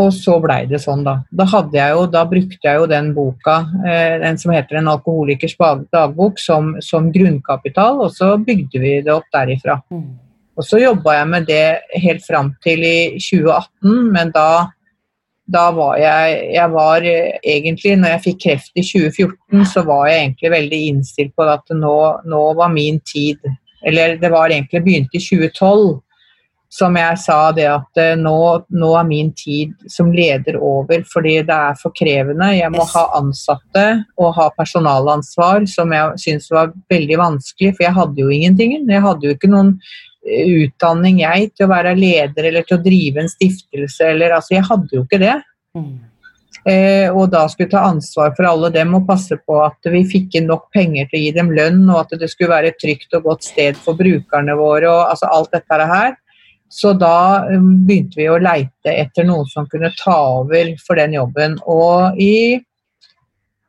Og 0.00 0.12
så 0.16 0.38
blei 0.40 0.62
det 0.70 0.80
sånn, 0.80 1.02
da. 1.04 1.18
Da, 1.28 1.46
jeg 1.74 1.92
jo, 1.96 2.06
da, 2.08 2.24
brukte 2.28 2.68
jeg 2.68 2.80
jo 2.80 2.88
den 2.88 3.12
boka, 3.16 3.58
eh, 3.84 4.16
den 4.22 4.38
som 4.38 4.52
heter 4.54 4.78
'En 4.78 4.88
alkoholikers 4.88 5.56
dagbok', 5.92 6.38
som, 6.38 6.76
som, 6.80 7.12
grunnkapital, 7.12 8.00
og 8.00 8.10
så 8.10 8.36
bygde 8.38 8.80
vi 8.80 9.00
det 9.02 9.12
opp 9.12 9.28
derifra. 9.32 9.82
Mm. 9.90 10.18
Og 10.56 10.64
så 10.64 10.80
jobba 10.80 11.14
jeg 11.18 11.28
med 11.28 11.46
det 11.46 11.80
helt 12.02 12.22
fram 12.26 12.54
til 12.62 12.82
i 12.84 13.18
2018, 13.18 14.12
men 14.12 14.30
da, 14.30 14.68
da 15.48 15.70
var 15.70 15.96
jeg 15.96 16.52
Jeg 16.54 16.70
var 16.70 17.00
egentlig, 17.00 17.96
når 17.96 18.08
jeg 18.08 18.24
fikk 18.24 18.42
kreft 18.44 18.72
i 18.76 18.82
2014, 18.82 19.64
så 19.66 19.82
var 19.82 20.06
jeg 20.08 20.20
egentlig 20.20 20.50
veldig 20.50 20.80
innstilt 20.88 21.32
på 21.36 21.42
at 21.42 21.64
nå, 21.70 21.96
nå 22.24 22.42
var 22.54 22.68
min 22.68 23.00
tid 23.00 23.38
Eller 23.86 24.18
det 24.20 24.30
var 24.30 24.50
egentlig 24.50 24.84
begynt 24.84 25.14
i 25.14 25.18
2012 25.18 26.00
som 26.70 26.94
jeg 26.94 27.18
sa 27.18 27.38
det 27.54 27.66
at 27.66 27.98
eh, 27.98 28.12
nå, 28.18 28.34
nå, 28.70 28.90
er 28.94 29.06
min 29.08 29.32
tid 29.34 29.72
som 29.90 30.12
leder 30.14 30.54
over 30.62 31.02
fordi 31.10 31.40
det 31.46 31.56
er 31.56 31.78
for 31.80 31.94
krevende. 31.96 32.52
Jeg 32.54 32.70
må 32.70 32.86
ha 32.92 33.06
ansatte 33.18 33.86
og 34.20 34.36
ha 34.36 34.46
personalansvar, 34.54 35.66
som 35.70 35.90
jeg 35.96 36.22
syns 36.22 36.46
var 36.54 36.70
veldig 36.92 37.18
vanskelig, 37.18 37.74
for 37.74 37.88
jeg 37.88 37.96
hadde 37.98 38.22
jo 38.22 38.30
ingenting. 38.30 38.76
Jeg 38.86 39.02
hadde 39.06 39.26
jo 39.26 39.34
ikke 39.34 39.50
noen 39.50 39.74
utdanning 40.20 41.22
jeg 41.22 41.50
til 41.56 41.66
å 41.66 41.72
være 41.72 41.96
leder 41.98 42.50
eller 42.50 42.66
til 42.68 42.78
å 42.78 42.84
drive 42.84 43.22
en 43.22 43.32
stiftelse. 43.32 44.12
Eller, 44.12 44.36
altså, 44.36 44.54
jeg 44.54 44.68
hadde 44.68 44.94
jo 44.94 45.04
ikke 45.08 45.20
det. 45.22 45.36
Mm. 45.74 45.98
Eh, 46.68 47.08
og 47.08 47.30
da 47.32 47.46
skulle 47.48 47.72
ta 47.72 47.86
ansvar 47.88 48.34
for 48.36 48.46
alle 48.46 48.68
dem 48.74 48.92
og 48.98 49.06
passe 49.08 49.38
på 49.42 49.58
at 49.64 49.90
vi 49.90 50.02
fikk 50.06 50.36
inn 50.38 50.50
nok 50.50 50.68
penger 50.74 51.08
til 51.08 51.18
å 51.18 51.22
gi 51.24 51.36
dem 51.36 51.54
lønn, 51.56 51.82
og 51.88 52.02
at 52.04 52.18
det 52.20 52.28
skulle 52.30 52.52
være 52.52 52.74
et 52.74 52.80
trygt 52.82 53.16
og 53.16 53.30
godt 53.30 53.46
sted 53.48 53.78
for 53.80 53.98
brukerne 53.98 54.56
våre 54.58 54.90
og 54.90 55.06
altså 55.08 55.30
alt 55.32 55.56
dette 55.56 55.86
her. 55.94 56.18
Så 56.70 56.92
da 56.94 57.46
um, 57.50 57.70
begynte 57.86 58.20
vi 58.20 58.28
å 58.30 58.38
leite 58.38 58.92
etter 58.94 59.26
noen 59.26 59.48
som 59.50 59.66
kunne 59.70 59.90
ta 59.98 60.16
over 60.38 60.74
for 60.84 61.00
den 61.00 61.16
jobben. 61.16 61.56
Og 61.66 62.18
i 62.22 62.60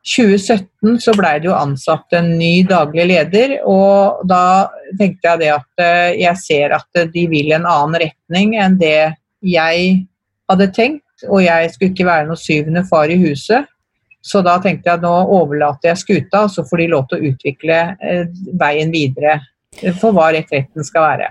2017 0.05 0.99
så 1.01 1.13
blei 1.17 1.35
det 1.41 1.49
jo 1.49 1.57
ansatt 1.57 2.13
en 2.17 2.31
ny 2.37 2.63
daglig 2.69 3.05
leder, 3.11 3.59
og 3.69 4.23
da 4.29 4.69
tenkte 4.97 5.29
jeg 5.29 5.41
det 5.43 5.51
at 5.53 5.83
eh, 5.85 6.13
jeg 6.23 6.41
ser 6.41 6.73
at 6.73 7.01
de 7.13 7.25
vil 7.29 7.53
en 7.53 7.67
annen 7.69 7.99
retning 8.07 8.55
enn 8.57 8.79
det 8.81 9.11
jeg 9.45 9.91
hadde 10.49 10.69
tenkt, 10.73 11.27
og 11.29 11.43
jeg 11.45 11.69
skulle 11.73 11.93
ikke 11.93 12.09
være 12.09 12.25
noe 12.31 12.41
syvende 12.41 12.83
far 12.89 13.13
i 13.13 13.19
huset. 13.21 13.69
Så 14.25 14.41
da 14.45 14.57
tenkte 14.61 14.89
jeg 14.89 14.99
at 14.99 15.05
nå 15.05 15.13
overlater 15.37 15.91
jeg 15.91 16.01
skuta, 16.01 16.47
så 16.49 16.65
får 16.65 16.81
de 16.81 16.89
lov 16.89 17.07
til 17.09 17.21
å 17.21 17.31
utvikle 17.31 17.81
eh, 18.01 18.25
veien 18.57 18.93
videre 18.93 19.37
for 20.01 20.17
hva 20.17 20.31
retretten 20.33 20.85
skal 20.85 21.05
være. 21.05 21.29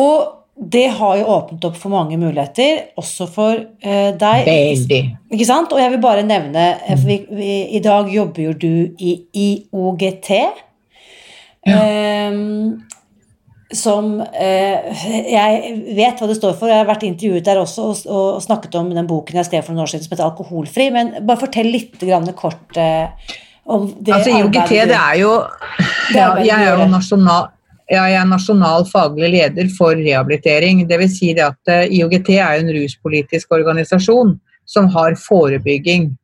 Og 0.00 0.45
det 0.56 0.86
har 0.86 1.16
jo 1.18 1.24
åpnet 1.24 1.64
opp 1.68 1.76
for 1.76 1.92
mange 1.92 2.16
muligheter, 2.16 2.86
også 2.96 3.26
for 3.28 3.58
uh, 3.60 4.10
deg. 4.16 4.46
Veldig. 4.48 5.00
Ikke 5.36 5.48
sant? 5.48 5.72
Og 5.72 5.82
jeg 5.82 5.92
vil 5.92 6.00
bare 6.00 6.24
nevne 6.24 6.64
eh, 6.78 6.94
for 6.96 7.10
vi, 7.10 7.18
vi, 7.28 7.50
I 7.76 7.82
dag 7.84 8.08
jobber 8.08 8.46
jo 8.46 8.54
du 8.56 8.70
i 8.96 9.12
IOGT. 9.36 10.30
Ja. 11.66 11.80
Um, 12.30 12.78
som 13.74 14.12
uh, 14.22 15.06
Jeg 15.26 15.72
vet 15.96 16.20
hva 16.22 16.28
det 16.30 16.36
står 16.38 16.54
for, 16.54 16.70
jeg 16.70 16.78
har 16.78 16.88
vært 16.88 17.04
intervjuet 17.04 17.44
der 17.44 17.58
også 17.58 17.88
og, 17.90 18.04
og, 18.06 18.28
snakket 18.44 18.78
om 18.78 18.92
den 18.94 19.08
boken 19.10 19.40
jeg 19.40 19.48
skrev 19.48 19.66
for 19.66 19.74
noen 19.74 19.84
år 19.84 19.90
siden 19.90 20.06
som 20.06 20.14
heter 20.14 20.28
'Alkoholfri'. 20.28 20.92
Men 20.94 21.12
bare 21.26 21.42
fortell 21.42 21.68
litt 21.68 22.00
kort 22.38 22.80
uh, 22.80 23.12
om 23.66 23.90
det 23.98 24.14
altså, 24.14 24.30
IOGT, 24.30 24.72
det 24.88 24.96
er 24.96 25.20
jo 25.20 25.34
ja, 26.14 26.30
Jeg 26.38 26.54
er 26.54 26.80
jo 26.80 26.88
nasjonal 26.88 27.50
ja, 27.86 28.02
jeg 28.10 28.18
er 28.18 28.28
nasjonal 28.28 28.86
faglig 28.90 29.30
leder 29.30 29.68
for 29.76 29.94
rehabilitering. 29.94 30.82
Dvs. 30.90 31.18
Si 31.20 31.32
at 31.38 31.70
eh, 31.70 31.86
IOGT 31.98 32.32
er 32.34 32.60
en 32.60 32.70
ruspolitisk 32.74 33.52
organisasjon 33.54 34.36
som 34.66 34.88
har 34.94 35.18
forebygging. 35.20 36.16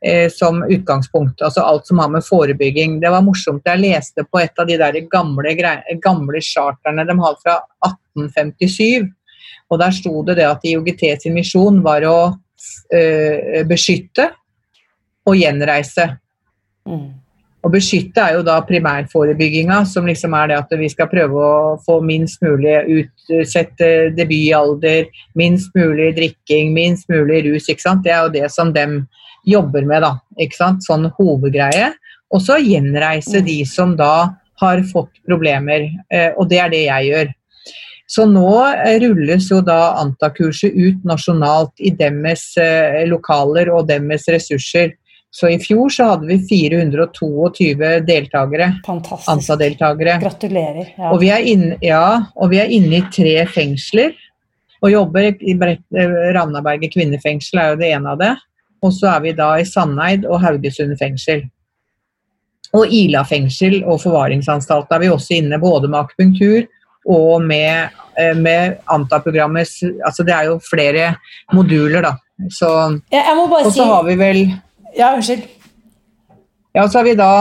eh, 0.00 0.30
som 0.32 0.62
utgangspunkt. 0.62 1.42
Altså 1.42 1.60
alt 1.60 1.86
som 1.86 1.98
har 1.98 2.08
med 2.08 2.24
forebygging. 2.24 3.00
Det 3.00 3.10
var 3.10 3.22
morsomt. 3.22 3.62
Jeg 3.64 3.82
leste 3.82 4.24
på 4.24 4.40
et 4.40 4.58
av 4.58 4.66
de 4.66 4.78
der 4.80 4.96
gamle, 5.12 5.54
gamle 6.00 6.40
charterne 6.40 7.04
de 7.04 7.18
har 7.20 7.36
fra 7.42 7.58
1857. 8.16 9.10
Og 9.70 9.78
der 9.78 9.90
sto 9.90 10.22
det 10.24 10.38
det 10.40 10.48
at 10.48 10.64
IOGT 10.64 11.04
sin 11.20 11.36
misjon 11.36 11.82
var 11.84 12.06
å 12.08 12.18
eh, 12.94 13.60
beskytte 13.68 14.30
og 15.28 15.36
gjenreise. 15.36 16.08
Mm. 16.88 17.19
Å 17.60 17.68
beskytte 17.68 18.22
er 18.24 18.38
jo 18.38 18.44
da 18.46 18.54
primærforebygginga, 18.64 19.82
som 19.84 20.06
liksom 20.08 20.32
er 20.38 20.48
det 20.48 20.58
at 20.62 20.70
vi 20.80 20.88
skal 20.88 21.10
prøve 21.10 21.40
å 21.44 21.74
få 21.84 21.98
minst 22.00 22.40
mulig 22.40 22.78
utsette 22.94 23.90
debutalder, 24.16 25.10
minst 25.36 25.74
mulig 25.76 26.14
drikking, 26.16 26.72
minst 26.72 27.10
mulig 27.12 27.42
rus. 27.50 27.68
ikke 27.68 27.84
sant? 27.84 28.04
Det 28.06 28.14
er 28.16 28.24
jo 28.24 28.32
det 28.38 28.48
som 28.54 28.72
de 28.72 28.86
jobber 29.44 29.84
med, 29.84 30.06
da. 30.06 30.14
ikke 30.40 30.56
sant? 30.56 30.86
Sånn 30.88 31.10
hovedgreie. 31.18 31.92
Og 32.32 32.40
så 32.44 32.56
gjenreise 32.62 33.42
de 33.44 33.58
som 33.68 33.92
da 33.98 34.30
har 34.60 34.80
fått 34.88 35.20
problemer, 35.28 35.88
eh, 36.12 36.32
og 36.36 36.48
det 36.48 36.60
er 36.62 36.72
det 36.72 36.82
jeg 36.86 37.10
gjør. 37.10 37.36
Så 38.10 38.24
nå 38.26 38.48
eh, 38.66 38.96
rulles 39.04 39.46
jo 39.52 39.60
da 39.62 39.94
Anta-kurset 40.00 40.74
ut 40.74 41.04
nasjonalt 41.06 41.76
i 41.78 41.92
deres 41.94 42.48
eh, 42.58 43.04
lokaler 43.10 43.70
og 43.70 43.86
deres 43.90 44.26
ressurser. 44.32 44.96
Så 45.30 45.48
i 45.48 45.58
fjor 45.62 45.92
så 45.94 46.08
hadde 46.08 46.26
vi 46.26 46.38
422 46.42 47.90
deltakere. 48.06 48.72
Fantastisk. 48.86 49.30
Anta-deltakere. 49.30 50.16
Gratulerer. 50.22 50.88
Ja. 50.96 51.12
Og, 51.12 51.20
vi 51.22 51.30
inne, 51.52 51.78
ja, 51.84 52.02
og 52.34 52.50
vi 52.50 52.58
er 52.58 52.72
inne 52.74 52.98
i 52.98 53.06
tre 53.14 53.36
fengsler. 53.50 54.16
Og 54.80 54.90
jobber 54.90 55.28
i 55.38 55.54
eh, 55.54 56.16
Ravnaberget 56.34 56.94
kvinnefengsel 56.94 57.60
er 57.60 57.72
jo 57.72 57.80
det 57.82 57.92
ene 57.94 58.14
av 58.14 58.20
det. 58.20 58.34
Og 58.82 58.94
så 58.96 59.10
er 59.12 59.24
vi 59.26 59.36
da 59.36 59.52
i 59.60 59.66
Sandeid 59.68 60.26
og 60.26 60.40
Haugesund 60.42 60.96
fengsel. 60.98 61.44
Og 62.74 62.90
Ila 62.94 63.22
fengsel 63.26 63.80
og 63.82 64.00
forvaringsanstalt 64.02 64.90
er 64.94 65.02
vi 65.02 65.10
også 65.12 65.36
inne, 65.38 65.58
både 65.62 65.90
med 65.90 66.00
akupunktur 66.00 66.66
og 67.10 67.42
med, 67.44 67.94
eh, 68.18 68.34
med 68.34 68.80
Anta-programmet. 68.90 69.78
Altså 70.06 70.26
det 70.26 70.34
er 70.34 70.50
jo 70.50 70.58
flere 70.64 71.14
moduler, 71.52 72.02
da. 72.02 72.16
Så, 72.50 72.66
ja, 73.12 73.34
og 73.36 73.66
så 73.68 73.72
si... 73.74 73.84
har 73.84 74.04
vi 74.06 74.16
vel 74.16 74.42
ja, 74.96 75.14
unnskyld. 75.14 75.48
Ja, 76.72 76.88
så 76.88 77.00
har 77.00 77.04
vi 77.04 77.16
da 77.18 77.32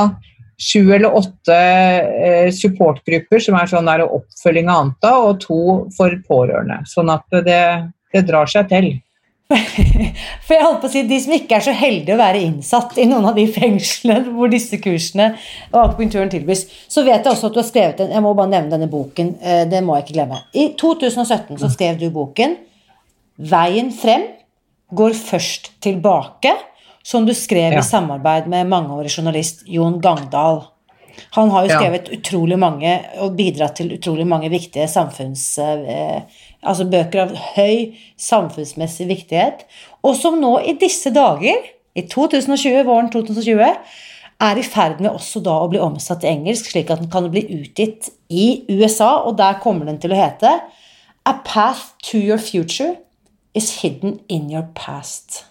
sju 0.59 0.93
eller 0.93 1.15
åtte 1.15 1.55
eh, 1.55 2.49
supportgrupper 2.51 3.39
som 3.43 3.55
er 3.55 3.69
sånn 3.71 3.87
der 3.87 4.03
oppfølging 4.03 4.67
av 4.71 4.81
Anta, 4.83 5.13
og 5.23 5.39
to 5.43 5.61
for 5.95 6.15
pårørende. 6.27 6.81
Sånn 6.89 7.11
at 7.13 7.39
det, 7.45 7.61
det 8.13 8.25
drar 8.27 8.49
seg 8.49 8.67
til. 8.71 8.89
For 10.45 10.53
jeg 10.53 10.61
holdt 10.61 10.81
på 10.83 10.89
å 10.89 10.91
si, 10.93 11.01
De 11.09 11.17
som 11.23 11.31
ikke 11.33 11.55
er 11.57 11.63
så 11.65 11.73
heldige 11.73 12.13
å 12.13 12.19
være 12.19 12.41
innsatt 12.45 12.99
i 13.01 13.07
noen 13.09 13.31
av 13.31 13.37
de 13.39 13.47
fengslene 13.49 14.29
hvor 14.35 14.51
disse 14.51 14.77
kursene 14.81 15.31
og 15.71 15.79
akupunkturen 15.81 16.29
tilbys, 16.29 16.67
så 16.85 17.01
vet 17.07 17.23
jeg 17.23 17.31
også 17.31 17.49
at 17.49 17.55
du 17.55 17.61
har 17.63 17.69
skrevet 17.69 18.03
en, 18.03 18.13
Jeg 18.13 18.25
må 18.25 18.35
bare 18.37 18.51
nevne 18.51 18.75
denne 18.75 18.89
boken. 18.91 19.33
Eh, 19.41 19.63
det 19.71 19.81
må 19.85 19.97
jeg 19.97 20.05
ikke 20.05 20.17
glemme. 20.19 20.43
I 20.53 20.73
2017 20.77 21.61
så 21.63 21.71
skrev 21.71 21.97
du 22.01 22.09
boken 22.13 22.57
'Veien 23.39 23.93
frem 23.95 24.27
går 24.91 25.13
først 25.15 25.71
tilbake' 25.79 26.57
som 27.03 27.25
du 27.25 27.33
skrev 27.37 27.73
ja. 27.73 27.79
i 27.79 27.85
samarbeid 27.85 28.49
med 28.51 28.69
mangeårig 28.69 29.11
journalist 29.11 29.63
Jon 29.67 29.99
Gangdal. 30.01 30.63
Han 31.35 31.49
har 31.51 31.65
jo 31.65 31.73
skrevet 31.73 32.07
ja. 32.07 32.19
utrolig 32.19 32.59
mange 32.59 32.93
og 33.23 33.35
bidratt 33.37 33.79
til 33.79 33.95
utrolig 33.97 34.27
mange 34.27 34.51
viktige 34.51 34.87
samfunns... 34.91 35.51
Eh, 35.63 36.45
altså 36.59 36.83
bøker 36.91 37.21
av 37.23 37.29
høy 37.55 37.95
samfunnsmessig 38.19 39.05
viktighet, 39.07 39.61
og 40.03 40.17
som 40.19 40.39
nå 40.41 40.57
i 40.67 40.73
disse 40.79 41.11
dager, 41.15 41.61
i 41.95 42.03
2020, 42.11 42.81
våren 42.87 43.07
2020, 43.13 43.69
er 44.39 44.59
i 44.59 44.63
ferd 44.63 45.01
med 45.03 45.11
også 45.11 45.41
da 45.43 45.57
å 45.59 45.69
bli 45.71 45.81
omsatt 45.83 46.21
til 46.23 46.31
engelsk, 46.31 46.69
slik 46.71 46.91
at 46.91 47.01
den 47.01 47.11
kan 47.11 47.27
bli 47.31 47.43
utgitt 47.59 48.11
i 48.31 48.65
USA, 48.71 49.21
og 49.23 49.37
der 49.39 49.59
kommer 49.63 49.89
den 49.89 49.99
til 50.03 50.15
å 50.15 50.19
hete 50.19 50.59
A 51.27 51.35
path 51.45 51.93
to 52.09 52.17
your 52.17 52.39
future 52.39 52.95
is 53.53 53.81
hidden 53.81 54.19
in 54.27 54.49
your 54.49 54.67
past. 54.75 55.48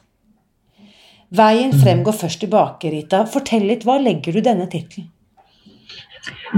Veien 1.29 1.75
frem 1.77 2.01
går 2.05 2.17
først 2.17 2.41
tilbake, 2.41 2.91
Rita. 2.93 3.25
Fortell 3.29 3.67
litt, 3.69 3.85
hva 3.85 3.99
legger 4.01 4.33
du 4.33 4.41
denne 4.45 4.69
tittelen? 4.71 5.11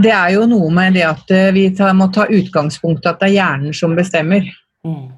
Det 0.02 0.10
er 0.14 0.34
jo 0.34 0.46
noe 0.50 0.70
med 0.74 0.94
det 0.94 1.04
at 1.06 1.30
eh, 1.34 1.50
vi 1.54 1.66
må 1.98 2.06
ta 2.14 2.26
utgangspunkt 2.30 3.04
i 3.04 3.10
at 3.10 3.20
det 3.20 3.30
er 3.30 3.36
hjernen 3.36 3.74
som 3.76 3.96
bestemmer. 3.98 4.46
Mm. 4.86 5.08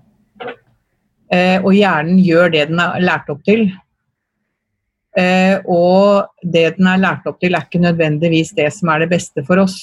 Eh, 1.32 1.58
og 1.60 1.72
hjernen 1.76 2.20
gjør 2.24 2.52
det 2.52 2.66
den 2.70 2.80
er 2.80 3.04
lært 3.04 3.28
opp 3.32 3.42
til. 3.48 3.66
Eh, 5.16 5.58
og 5.68 6.32
det 6.42 6.78
den 6.78 6.88
er 6.88 7.02
lært 7.04 7.28
opp 7.28 7.40
til, 7.40 7.54
er 7.54 7.68
ikke 7.68 7.84
nødvendigvis 7.84 8.54
det 8.56 8.70
som 8.72 8.92
er 8.92 9.04
det 9.04 9.10
beste 9.12 9.44
for 9.48 9.60
oss. 9.60 9.76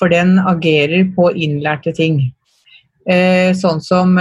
For 0.00 0.10
den 0.12 0.36
agerer 0.42 1.06
på 1.14 1.30
innlærte 1.32 1.94
ting. 1.96 2.32
sånn 3.06 3.78
som 3.80 4.18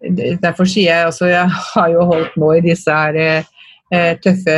Derfor 0.00 0.64
sier 0.64 0.88
jeg 0.88 1.08
altså 1.10 1.26
Jeg 1.28 1.50
har 1.52 1.90
jo 1.92 2.06
holdt 2.08 2.36
nå 2.40 2.54
i 2.56 2.62
disse 2.64 2.94
her 2.94 3.18
eh, 3.20 4.14
tøffe 4.24 4.56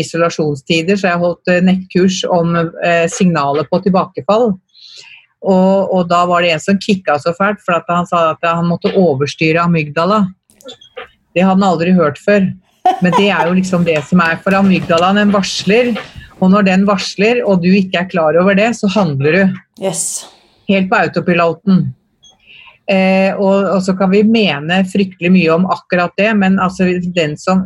isolasjonstider, 0.00 0.98
så 0.98 1.06
jeg 1.06 1.16
har 1.16 1.22
holdt 1.22 1.52
eh, 1.52 1.62
nettkurs 1.62 2.22
om 2.26 2.56
signalet 3.12 3.70
på 3.70 3.82
tilbakefall. 3.84 4.52
Og, 5.42 5.90
og, 5.90 6.02
da 6.10 6.22
var 6.30 6.44
det 6.44 6.52
en 6.54 6.62
som 6.62 6.78
kicka 6.78 7.16
så 7.18 7.32
fælt, 7.34 7.62
for 7.64 7.78
han 7.90 8.06
sa 8.06 8.28
at 8.30 8.44
han 8.46 8.68
måtte 8.70 8.94
overstyre 8.98 9.64
amygdala. 9.64 10.22
Det 11.34 11.42
hadde 11.42 11.56
han 11.56 11.66
aldri 11.66 11.94
hørt 11.96 12.20
før. 12.22 12.46
Men 13.02 13.14
det 13.14 13.28
er 13.30 13.48
jo 13.48 13.56
liksom 13.56 13.86
det 13.86 13.98
som 14.08 14.22
er 14.22 14.38
for 14.42 14.54
amygdalaen. 14.58 15.20
Den 15.20 15.34
varsler, 15.34 15.92
og 16.38 16.52
når 16.54 16.66
den 16.70 16.86
varsler, 16.86 17.42
og 17.46 17.62
du 17.62 17.70
ikke 17.70 18.02
er 18.02 18.10
klar 18.10 18.38
over 18.38 18.58
det, 18.58 18.72
så 18.78 18.90
handler 18.94 19.38
du. 19.38 19.58
Yes. 19.82 20.24
Helt 20.70 20.90
på 20.90 20.98
autopiloten. 20.98 21.88
Eh, 22.92 23.32
og, 23.38 23.68
og, 23.70 23.80
så 23.84 23.94
kan 23.96 24.10
vi 24.12 24.24
mene 24.26 24.82
fryktelig 24.90 25.30
mye 25.32 25.52
om 25.54 25.68
akkurat 25.70 26.12
det, 26.18 26.32
men 26.36 26.58
altså 26.60 26.90
den 27.14 27.36
som, 27.40 27.62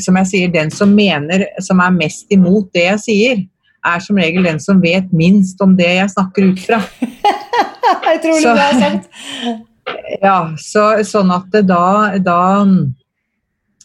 som 0.00 0.18
jeg 0.22 0.30
sier, 0.30 0.52
den 0.54 0.70
som 0.72 0.94
mener, 0.94 1.46
som 1.64 1.82
er 1.84 1.96
mest 1.96 2.32
imot 2.32 2.70
det 2.76 2.86
jeg 2.86 3.02
sier, 3.04 3.42
er 3.84 4.00
som 4.00 4.16
regel 4.16 4.46
den 4.46 4.60
som 4.62 4.80
vet 4.80 5.10
minst 5.12 5.60
om 5.60 5.74
det 5.76 5.90
jeg 5.98 6.12
snakker 6.14 6.48
ut 6.52 6.62
fra. 6.64 6.80
jeg 8.08 8.22
tror 8.22 8.38
det 8.40 8.54
er 8.54 8.78
sant. 8.80 9.10
ja, 10.22 10.38
så, 10.60 10.86
sånn 11.04 11.34
at 11.34 11.58
da, 11.68 12.16
da 12.24 12.38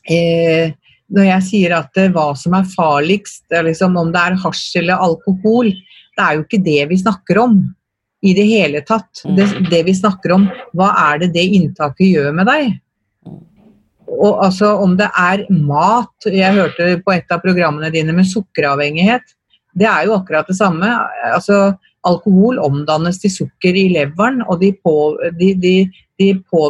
eh, 0.07 0.71
Når 1.09 1.25
jeg 1.25 1.45
sier 1.49 1.75
at 1.75 1.91
det, 1.97 2.11
hva 2.13 2.29
som 2.37 2.55
er 2.55 2.69
farligst, 2.69 3.47
liksom, 3.49 3.97
om 3.97 4.13
det 4.13 4.21
er 4.21 4.39
hasj 4.45 4.79
eller 4.83 5.01
alkohol, 5.01 5.73
det 5.73 6.23
er 6.23 6.37
jo 6.37 6.45
ikke 6.45 6.63
det 6.63 6.81
vi 6.91 7.01
snakker 7.01 7.41
om 7.41 7.59
i 8.21 8.33
det 8.35 8.45
hele 8.49 8.81
tatt. 8.85 9.23
Mm. 9.25 9.35
Det, 9.35 9.47
det, 9.71 9.81
vi 9.87 9.95
snakker 9.95 10.35
om, 10.35 10.47
hva 10.77 10.91
er 11.09 11.23
det 11.23 11.33
det 11.37 11.45
inntaket 11.57 12.07
gjør 12.09 12.31
med 12.35 12.49
deg? 12.49 12.77
Og 14.09 14.41
altså 14.43 14.73
Om 14.81 14.95
det 14.97 15.05
er 15.15 15.43
mat 15.53 16.25
Jeg 16.25 16.55
hørte 16.55 16.87
på 17.05 17.13
et 17.13 17.29
av 17.31 17.43
programmene 17.43 17.91
dine 17.93 18.15
med 18.15 18.27
sukkeravhengighet. 18.27 19.35
Det 19.77 19.87
er 19.87 20.07
jo 20.07 20.17
akkurat 20.17 20.49
det 20.49 20.57
samme. 20.57 20.89
Altså, 21.29 21.77
alkohol 22.07 22.59
omdannes 22.63 23.19
til 23.21 23.31
sukker 23.31 23.75
i 23.75 23.89
leveren, 23.93 24.41
og 24.47 24.61
de, 24.63 24.71
på, 24.83 24.93
de, 25.39 25.51
de, 25.59 25.73
de 26.19 26.29
på, 26.41 26.69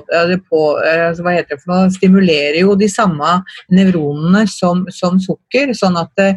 på, 0.49 0.61
altså, 0.77 1.25
hva 1.25 1.35
heter 1.35 1.55
det 1.55 1.61
for 1.63 1.73
noe, 1.73 1.93
stimulerer 1.93 2.59
jo 2.63 2.75
de 2.77 2.89
samme 2.91 3.39
nevronene 3.73 4.45
som, 4.51 4.83
som 4.93 5.19
sukker. 5.21 5.73
sånn 5.77 5.97
at 6.01 6.11
det, 6.19 6.31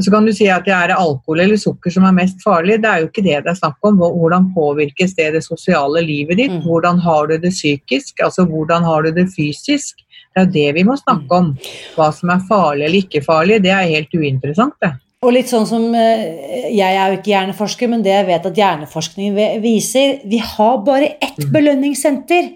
så 0.00 0.12
kan 0.12 0.24
du 0.24 0.32
si 0.32 0.46
at 0.48 0.64
det 0.64 0.72
er 0.72 0.94
alkohol 0.94 1.42
eller 1.44 1.60
sukker 1.60 1.92
som 1.92 2.06
er 2.08 2.14
mest 2.16 2.40
farlig. 2.44 2.78
Det 2.80 2.88
er 2.88 3.02
jo 3.02 3.10
ikke 3.10 3.24
det 3.26 3.42
det 3.44 3.52
er 3.52 3.58
snakk 3.58 3.76
om. 3.84 4.00
Hvordan 4.00 4.48
påvirkes 4.54 5.12
det 5.18 5.28
det 5.34 5.44
sosiale 5.44 6.00
livet 6.06 6.40
ditt? 6.40 6.54
Mm. 6.54 6.64
Hvordan 6.64 7.02
har 7.04 7.28
du 7.28 7.36
det 7.36 7.52
psykisk? 7.52 8.22
Altså 8.24 8.46
hvordan 8.48 8.88
har 8.88 9.04
du 9.04 9.12
det 9.12 9.28
fysisk? 9.34 10.00
Det 10.32 10.40
er 10.40 10.46
jo 10.46 10.52
det 10.54 10.74
vi 10.78 10.84
må 10.88 10.96
snakke 10.96 11.28
mm. 11.28 11.38
om. 11.38 11.52
Hva 11.98 12.08
som 12.16 12.32
er 12.32 12.44
farlig 12.48 12.88
eller 12.88 13.04
ikke 13.04 13.24
farlig, 13.26 13.60
det 13.64 13.74
er 13.74 13.90
helt 13.90 14.16
uinteressant, 14.16 14.78
det. 14.80 14.94
Og 15.22 15.30
litt 15.36 15.50
sånn 15.52 15.68
som 15.70 15.84
eh, 15.94 16.72
Jeg 16.74 16.96
er 16.96 17.12
jo 17.12 17.18
ikke 17.20 17.30
hjerneforsker, 17.30 17.90
men 17.92 18.00
det 18.02 18.14
jeg 18.16 18.26
vet 18.26 18.48
at 18.48 18.58
hjerneforskningen 18.58 19.60
viser 19.62 20.16
Vi 20.26 20.40
har 20.42 20.80
bare 20.86 21.12
ett 21.22 21.38
mm. 21.38 21.52
belønningssenter. 21.52 22.48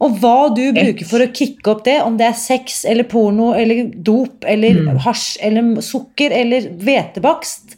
Og 0.00 0.16
hva 0.16 0.48
du 0.56 0.62
bruker 0.72 1.04
for 1.08 1.20
å 1.20 1.28
kicke 1.28 1.72
opp 1.74 1.82
det, 1.84 1.98
om 2.00 2.16
det 2.16 2.30
er 2.30 2.36
sex 2.38 2.84
eller 2.88 3.04
porno 3.08 3.50
eller 3.56 3.90
dop 3.92 4.46
eller 4.48 4.78
mm. 4.86 5.00
hasj 5.04 5.34
eller 5.44 5.74
sukker 5.84 6.32
eller 6.36 6.70
hvetebakst 6.80 7.76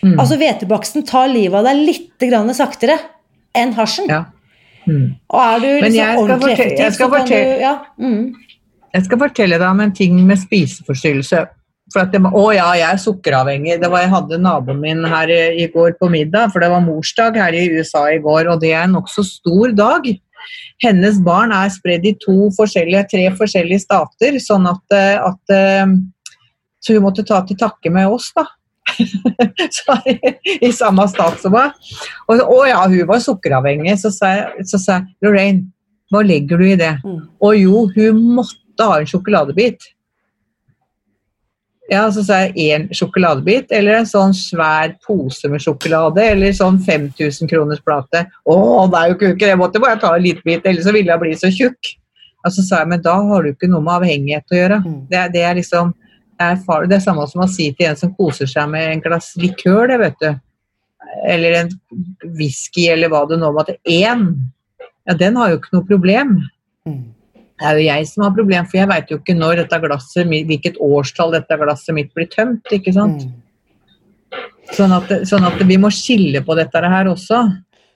mm. 0.00 0.14
Altså 0.16 0.38
Hvetebaksten 0.40 1.04
tar 1.08 1.28
livet 1.32 1.58
av 1.60 1.68
deg 1.68 1.82
litt 1.84 2.56
saktere 2.56 2.96
enn 3.52 3.74
hasjen. 3.76 4.08
Ja. 4.08 4.24
Mm. 4.88 5.12
Og 5.28 5.40
er 5.42 5.60
du 5.60 5.68
liksom 5.84 6.22
ordentlig 6.24 6.54
effektiv, 6.56 6.94
så 6.96 7.10
kan 7.12 7.28
du 7.28 7.36
ja, 7.36 7.74
mm. 8.00 8.22
Jeg 8.92 9.06
skal 9.06 9.20
fortelle 9.20 9.58
deg 9.60 9.68
om 9.68 9.82
en 9.84 9.92
ting 9.96 10.16
med 10.26 10.40
spiseforstyrrelse. 10.40 11.44
For 11.92 12.06
at 12.06 12.12
det, 12.14 12.20
å 12.24 12.42
ja, 12.54 12.70
jeg 12.78 12.88
er 12.88 13.00
sukkeravhengig. 13.00 13.76
Det 13.82 13.88
var, 13.92 14.04
jeg 14.04 14.12
hadde 14.12 14.40
naboen 14.40 14.80
min 14.80 15.04
her 15.08 15.28
i, 15.32 15.40
i 15.64 15.68
går 15.72 15.98
på 16.00 16.08
middag, 16.12 16.52
for 16.52 16.64
det 16.64 16.70
var 16.72 16.84
morsdag 16.84 17.36
her 17.40 17.56
i 17.56 17.66
USA 17.76 18.06
i 18.12 18.20
går, 18.24 18.48
og 18.52 18.60
det 18.64 18.72
er 18.72 18.86
en 18.86 18.96
nokså 18.96 19.24
stor 19.28 19.74
dag 19.76 20.08
hennes 20.82 21.20
barn 21.24 21.54
er 21.56 21.70
spredd 21.72 22.06
i 22.08 22.14
to 22.22 22.48
forskjellige, 22.56 23.04
tre 23.12 23.28
forskjellige 23.38 23.84
stater, 23.84 24.40
sånn 24.42 24.66
at, 24.70 24.96
eh, 24.96 25.18
at, 25.20 25.54
eh, 25.56 25.86
Så 26.82 26.96
hun 26.96 27.04
måtte 27.04 27.22
ta 27.22 27.38
til 27.46 27.54
takke 27.54 27.92
med 27.94 28.10
oss, 28.10 28.32
da. 28.34 28.42
I 30.66 30.72
samme 30.74 31.06
stat 31.06 31.38
som 31.38 31.54
meg. 31.54 31.76
Og 32.26 32.40
og, 32.42 32.64
ja, 32.66 32.80
hun 32.88 33.06
var 33.06 33.22
sukkeravhengig. 33.22 33.94
Så 34.00 34.10
sa 34.10 34.32
jeg, 34.34 34.66
så 34.66 34.80
sa 34.82 34.96
jeg 34.98 35.06
Lorraine, 35.22 35.68
hva 36.10 36.24
legger 36.26 36.58
du 36.58 36.66
i 36.66 36.78
det? 36.80 36.96
Mm. 37.04 37.20
Og 37.38 37.56
jo, 37.56 37.84
hun 37.94 38.22
måtte 38.40 38.88
ha 38.88 38.98
en 38.98 39.06
sjokoladebit. 39.06 39.92
Ja, 41.92 42.06
så 42.12 42.22
sa 42.24 42.38
jeg 42.46 42.70
én 42.72 42.84
sjokoladebit, 42.96 43.72
eller 43.76 43.98
en 43.98 44.06
sånn 44.08 44.32
svær 44.36 44.94
pose 45.04 45.50
med 45.52 45.60
sjokolade, 45.60 46.24
eller 46.32 46.54
sånn 46.56 46.78
5000 46.80 47.50
kroners 47.50 47.82
plate. 47.84 48.24
Å, 48.48 48.54
det 48.88 49.00
er 49.00 49.10
jo 49.10 49.18
det, 49.20 49.50
jeg 49.50 49.60
måtte 49.60 49.82
bare 49.82 50.00
ta 50.00 50.14
en 50.16 50.24
liten 50.24 50.46
bit, 50.46 50.64
ellers 50.64 50.86
så 50.88 50.94
ville 50.96 51.12
jeg 51.12 51.20
bli 51.20 51.34
så 51.36 51.50
tjukk. 51.52 51.90
Og 52.42 52.54
så 52.54 52.64
sa 52.64 52.80
jeg, 52.80 52.90
men 52.94 53.02
da 53.04 53.18
har 53.28 53.44
du 53.44 53.52
ikke 53.52 53.68
noe 53.70 53.84
med 53.84 53.98
avhengighet 54.00 54.54
å 54.54 54.58
gjøre. 54.58 54.78
Mm. 54.86 54.96
Det, 55.10 55.26
det 55.36 55.44
er 55.46 55.58
liksom 55.60 55.92
det 55.92 56.46
er, 56.48 56.62
far, 56.64 56.88
det 56.88 56.96
er 56.96 57.04
samme 57.04 57.26
som 57.30 57.44
å 57.44 57.50
si 57.50 57.68
til 57.76 57.90
en 57.90 57.98
som 57.98 58.14
koser 58.16 58.48
seg 58.50 58.70
med 58.72 58.88
en 58.88 59.04
glass 59.04 59.34
likør, 59.38 59.84
det, 59.92 60.00
vet 60.00 60.24
du. 60.24 60.30
Eller 61.28 61.58
en 61.60 61.74
whisky, 62.38 62.88
eller 62.90 63.12
hva 63.12 63.26
det 63.28 63.38
nå 63.38 63.52
måtte 63.54 63.76
Én! 63.84 64.30
Ja, 65.06 65.16
den 65.18 65.36
har 65.36 65.50
jo 65.50 65.58
ikke 65.60 65.76
noe 65.76 65.86
problem. 65.86 66.38
Mm. 66.88 67.04
Det 67.62 67.68
er 67.70 67.78
jo 67.78 67.84
jeg 67.86 68.06
som 68.10 68.24
har 68.26 68.32
problem, 68.34 68.66
for 68.66 68.80
jeg 68.80 68.90
veit 68.90 69.10
jo 69.12 69.20
ikke 69.20 69.36
når 69.38 69.60
dette 69.62 69.78
glasset, 69.84 70.26
hvilket 70.50 70.80
årstall 70.82 71.36
dette 71.36 71.58
glasset 71.60 71.94
mitt 71.94 72.10
blir 72.16 72.26
tømt. 72.32 72.66
ikke 72.74 72.94
sant? 72.96 73.22
Mm. 73.22 74.40
Sånn, 74.72 74.94
at, 74.96 75.12
sånn 75.28 75.46
at 75.46 75.62
vi 75.68 75.76
må 75.78 75.90
skille 75.94 76.42
på 76.42 76.56
dette 76.58 76.82
her 76.82 77.10
også. 77.10 77.44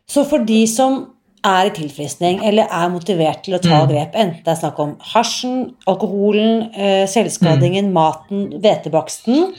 Så 0.07 0.23
for 0.29 0.45
de 0.47 0.61
som 0.71 1.01
er 1.47 1.69
i 1.71 1.75
tilfriskning 1.75 2.45
eller 2.47 2.71
er 2.71 2.93
motivert 2.93 3.43
til 3.47 3.57
å 3.59 3.63
ta 3.63 3.83
Mm. 3.83 3.89
grep, 3.91 4.15
enten 4.15 4.45
det 4.45 4.53
er 4.55 4.61
snakk 4.61 4.79
om 4.79 4.97
hasjen, 5.15 5.75
alkoholen, 5.87 6.71
eh, 6.75 7.07
selvskadingen, 7.07 7.93
maten, 7.93 8.61
hvetebaksten 8.61 9.55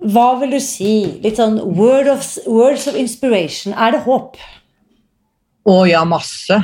Hva 0.00 0.38
vil 0.38 0.50
du 0.50 0.60
si? 0.60 1.18
Litt 1.24 1.36
sånn 1.40 1.58
word 1.74 2.06
of, 2.06 2.38
words 2.46 2.86
of 2.86 2.94
inspiration. 2.94 3.72
Er 3.74 3.90
det 3.90 4.04
håp? 4.04 4.36
Å 5.66 5.88
ja, 5.90 6.04
masse. 6.04 6.54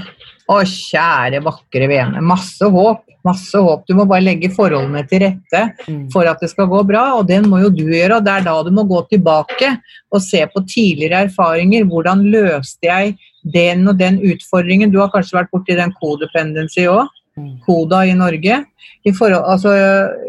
Å 0.50 0.58
kjære, 0.68 1.40
vakre 1.44 1.86
vene. 1.88 2.20
Masse 2.20 2.68
håp. 2.68 3.04
Masse 3.24 3.56
håp. 3.56 3.86
Du 3.88 3.94
må 3.96 4.04
bare 4.06 4.20
legge 4.26 4.50
forholdene 4.52 5.06
til 5.08 5.20
rette 5.20 5.62
Mm. 5.88 6.10
for 6.12 6.26
at 6.28 6.40
det 6.40 6.50
skal 6.50 6.66
gå 6.66 6.86
bra, 6.86 7.14
og 7.16 7.26
den 7.26 7.44
må 7.48 7.62
jo 7.62 7.70
du 7.70 7.84
gjøre. 7.84 8.16
og 8.16 8.24
Det 8.24 8.32
er 8.32 8.44
da 8.44 8.62
du 8.62 8.70
må 8.70 8.84
gå 8.86 9.08
tilbake 9.08 9.78
og 10.12 10.20
se 10.20 10.44
på 10.44 10.60
tidligere 10.68 11.28
erfaringer. 11.28 11.84
Hvordan 11.88 12.30
løste 12.30 12.82
jeg 12.82 13.16
den 13.50 13.88
og 13.88 13.96
den 13.96 14.18
utfordringen? 14.20 14.92
Du 14.92 14.98
har 15.00 15.08
kanskje 15.08 15.40
vært 15.40 15.50
borti 15.50 15.74
den 15.74 15.92
codependency 16.02 16.84
òg? 16.84 17.08
Mm. 17.34 17.54
Koda 17.66 18.04
i 18.06 18.14
Norge. 18.14 18.60
I 19.04 19.12
forhold, 19.12 19.42
altså, 19.50 19.72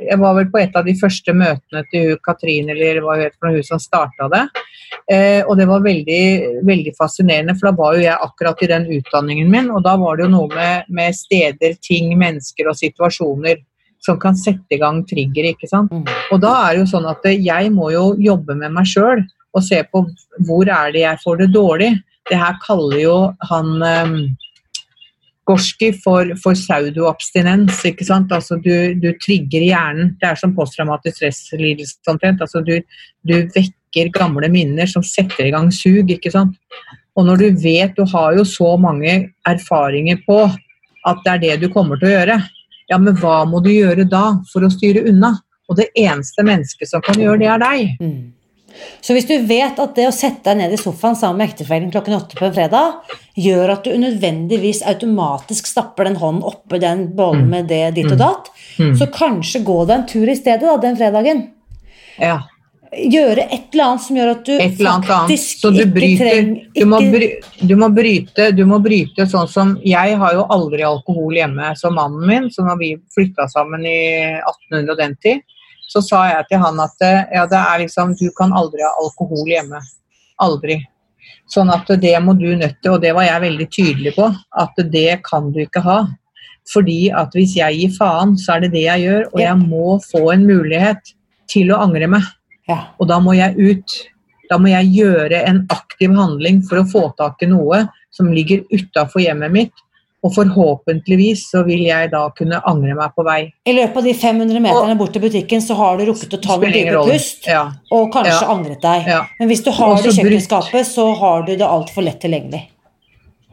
jeg 0.07 0.17
var 0.19 0.33
vel 0.39 0.47
på 0.51 0.59
et 0.59 0.73
av 0.75 0.87
de 0.87 0.95
første 0.97 1.35
møtene 1.37 1.83
til 1.91 2.15
Katrine, 2.25 2.73
eller 2.73 3.01
hva 3.03 3.19
hun 3.19 3.25
het 3.27 3.35
for 3.37 3.53
hun 3.53 3.63
som 3.63 3.81
starta 3.81 4.27
det. 4.33 4.41
Eh, 5.11 5.41
og 5.45 5.55
det 5.59 5.67
var 5.69 5.85
veldig, 5.85 6.23
veldig 6.65 6.95
fascinerende, 6.97 7.55
for 7.59 7.69
da 7.69 7.75
var 7.77 7.95
jo 7.95 8.07
jeg 8.07 8.25
akkurat 8.27 8.65
i 8.65 8.71
den 8.71 8.89
utdanningen 8.97 9.51
min, 9.53 9.69
og 9.71 9.85
da 9.85 9.95
var 10.01 10.17
det 10.17 10.25
jo 10.25 10.33
noe 10.33 10.49
med, 10.51 10.89
med 10.89 11.15
steder, 11.15 11.77
ting, 11.85 12.11
mennesker 12.19 12.71
og 12.71 12.79
situasjoner 12.79 13.61
som 14.05 14.19
kan 14.21 14.37
sette 14.37 14.75
i 14.75 14.81
gang 14.81 15.01
trigger, 15.07 15.51
ikke 15.53 15.69
sant. 15.69 15.93
Mm. 15.93 16.09
Og 16.33 16.41
da 16.43 16.53
er 16.63 16.75
det 16.75 16.83
jo 16.83 16.91
sånn 16.93 17.07
at 17.09 17.25
jeg 17.31 17.71
må 17.73 17.91
jo 17.93 18.07
jobbe 18.21 18.57
med 18.57 18.73
meg 18.75 18.89
sjøl 18.89 19.23
og 19.55 19.63
se 19.63 19.79
på 19.87 20.03
hvor 20.45 20.67
er 20.67 20.91
det 20.93 21.05
jeg 21.05 21.21
får 21.23 21.41
det 21.41 21.53
dårlig. 21.55 21.91
Det 22.29 22.37
her 22.37 22.57
kaller 22.65 22.99
jo 22.99 23.17
han 23.49 23.71
eh, 23.85 24.17
Gorski 25.45 25.91
for, 26.01 26.31
for 26.41 26.57
pseudoabstinens. 26.57 27.83
ikke 27.85 28.05
sant? 28.07 28.31
Altså 28.33 28.57
du, 28.57 28.95
du 28.97 29.11
trigger 29.21 29.65
hjernen. 29.67 30.15
Det 30.21 30.31
er 30.31 30.39
som 30.41 30.55
posttraumatisk 30.57 31.19
stresslidelse 31.19 32.01
omtrent. 32.09 32.41
Altså 32.41 32.63
du, 32.65 32.79
du 33.21 33.35
vekker 33.53 34.09
gamle 34.15 34.49
minner 34.51 34.89
som 34.89 35.05
setter 35.05 35.45
i 35.45 35.53
gang 35.53 35.69
sug. 35.73 36.09
ikke 36.11 36.33
sant? 36.33 36.57
Og 37.15 37.27
når 37.29 37.39
du 37.39 37.61
vet 37.63 37.95
Du 37.95 38.03
har 38.11 38.35
jo 38.35 38.43
så 38.43 38.73
mange 38.81 39.29
erfaringer 39.47 40.17
på 40.25 40.41
at 41.05 41.21
det 41.23 41.31
er 41.31 41.41
det 41.43 41.57
du 41.61 41.69
kommer 41.73 41.99
til 42.01 42.09
å 42.09 42.15
gjøre. 42.15 42.39
Ja, 42.89 42.97
men 42.97 43.15
hva 43.17 43.43
må 43.49 43.61
du 43.61 43.69
gjøre 43.71 44.07
da 44.09 44.39
for 44.51 44.65
å 44.65 44.71
styre 44.73 45.05
unna? 45.09 45.35
Og 45.69 45.77
det 45.77 45.91
eneste 45.97 46.43
mennesket 46.45 46.89
som 46.89 47.01
kan 47.05 47.17
gjøre 47.21 47.39
det, 47.41 47.47
er 47.53 47.61
deg. 47.61 47.93
Mm. 48.75 49.01
Så 49.01 49.15
hvis 49.15 49.27
du 49.29 49.35
vet 49.47 49.79
at 49.79 49.95
det 49.95 50.07
å 50.09 50.15
sette 50.15 50.43
deg 50.49 50.59
ned 50.59 50.73
i 50.75 50.79
sofaen 50.81 51.15
sammen 51.15 51.41
med 51.41 51.51
ektefellen 51.53 51.91
klokken 51.93 52.17
åtte 52.17 52.37
på 52.37 52.47
en 52.47 52.55
fredag 52.55 53.15
gjør 53.39 53.75
at 53.75 53.85
du 53.85 53.93
unødvendigvis 53.95 54.83
automatisk 54.87 55.67
stapper 55.69 56.09
den 56.09 56.19
hånden 56.19 56.43
oppi 56.47 56.79
den 56.83 57.07
bollen 57.15 57.47
med 57.51 57.69
det 57.71 57.95
ditt 57.99 58.11
og 58.11 58.19
datt, 58.19 58.51
Mm. 58.75 58.91
så 58.99 59.05
kanskje 59.07 59.63
gå 59.63 59.85
deg 59.87 59.95
en 59.95 60.07
tur 60.09 60.27
i 60.27 60.35
stedet 60.35 60.65
da, 60.67 60.75
den 60.77 60.97
fredagen. 60.99 61.45
Ja. 62.19 62.41
Gjøre 62.95 63.45
et 63.51 63.73
eller 63.73 63.83
annet 63.85 64.03
som 64.03 64.17
gjør 64.17 64.29
at 64.31 64.45
du 64.45 64.53
faktisk 64.77 65.59
Så 65.59 65.71
du 65.73 65.81
ikke 65.81 66.19
trenger 66.19 66.51
du, 66.75 66.85
må 66.87 66.99
bry, 67.11 67.27
du, 67.59 67.73
må 67.75 67.89
bryte, 67.91 68.45
du 68.55 68.61
må 68.69 68.79
bryte 68.79 69.25
sånn 69.27 69.49
som 69.51 69.73
Jeg 69.83 70.15
har 70.21 70.35
jo 70.37 70.45
aldri 70.53 70.85
alkohol 70.87 71.35
hjemme 71.35 71.73
som 71.75 71.97
mannen 71.97 72.23
min, 72.29 72.47
så 72.53 72.63
når 72.63 72.79
vi 72.79 72.91
flytta 73.15 73.49
sammen 73.51 73.83
i 73.89 73.97
1800 74.37 74.93
og 74.93 75.01
den 75.01 75.17
tid, 75.23 75.43
så 75.91 76.01
sa 76.03 76.23
jeg 76.31 76.49
til 76.49 76.61
han 76.63 76.81
at 76.83 77.05
ja, 77.33 77.45
det 77.49 77.59
er 77.59 77.81
liksom 77.83 78.15
Du 78.19 78.27
kan 78.37 78.53
aldri 78.57 78.83
ha 78.83 78.91
alkohol 79.01 79.47
hjemme. 79.47 79.79
Aldri. 80.41 80.79
Sånn 81.51 81.69
at 81.73 81.89
det 82.01 82.15
må 82.25 82.33
du 82.37 82.49
nødt 82.57 82.79
til, 82.81 82.95
og 82.95 83.01
det 83.03 83.13
var 83.15 83.27
jeg 83.27 83.43
veldig 83.43 83.67
tydelig 83.71 84.15
på, 84.17 84.29
at 84.33 84.81
det 84.91 85.21
kan 85.27 85.51
du 85.53 85.61
ikke 85.65 85.83
ha. 85.85 85.99
Fordi 86.71 87.11
at 87.13 87.35
hvis 87.37 87.53
jeg 87.59 87.77
gir 87.77 87.93
faen, 87.93 88.33
så 88.41 88.55
er 88.55 88.65
det 88.65 88.73
det 88.73 88.87
jeg 88.87 89.05
gjør, 89.05 89.27
og 89.31 89.39
jeg 89.43 89.61
må 89.61 89.99
få 90.07 90.23
en 90.33 90.47
mulighet 90.47 91.13
til 91.51 91.71
å 91.73 91.83
angre 91.85 92.09
meg. 92.09 92.25
Ja. 92.69 92.79
Og 92.97 93.09
da 93.11 93.19
må 93.21 93.35
jeg 93.37 93.53
ut. 93.59 93.97
Da 94.49 94.57
må 94.61 94.69
jeg 94.69 94.91
gjøre 94.93 95.41
en 95.45 95.63
aktiv 95.73 96.13
handling 96.17 96.61
for 96.65 96.81
å 96.81 96.89
få 96.89 97.07
tak 97.17 97.41
i 97.45 97.49
noe 97.49 97.85
som 98.13 98.29
ligger 98.33 98.65
utafor 98.73 99.23
hjemmet 99.23 99.53
mitt. 99.53 99.84
Og 100.25 100.33
forhåpentligvis 100.33 101.43
så 101.51 101.61
vil 101.67 101.83
jeg 101.85 102.09
da 102.09 102.23
kunne 102.37 102.57
angre 102.65 102.95
meg 102.97 103.11
på 103.13 103.25
vei. 103.27 103.39
I 103.69 103.75
løpet 103.77 103.99
av 104.01 104.07
de 104.07 104.13
500 104.17 104.61
meterne 104.63 104.95
bort 104.97 105.13
til 105.13 105.21
butikken 105.21 105.61
så 105.61 105.75
har 105.77 105.99
du 105.99 106.07
rukket 106.09 106.33
å 106.33 106.41
ta 106.41 106.55
noen 106.57 106.73
dype 106.73 107.03
pust 107.05 107.45
Ja, 107.49 107.67
og 107.93 108.07
kanskje 108.15 108.41
Ja. 108.41 108.47
angret 108.55 108.81
deg. 108.81 109.05
ja. 109.07 109.19
Men 109.39 109.49
hvis 109.51 109.63
du 109.63 109.69
har 109.71 109.93
Også 109.93 110.09
det 110.09 110.17
i 110.17 110.23
kjøkkenskapet, 110.23 110.85
så 110.89 111.05
har 111.19 111.43
du 111.45 111.53
det 111.55 111.67
altfor 111.67 112.03
lett 112.07 112.19
tilgjengelig. 112.25 112.63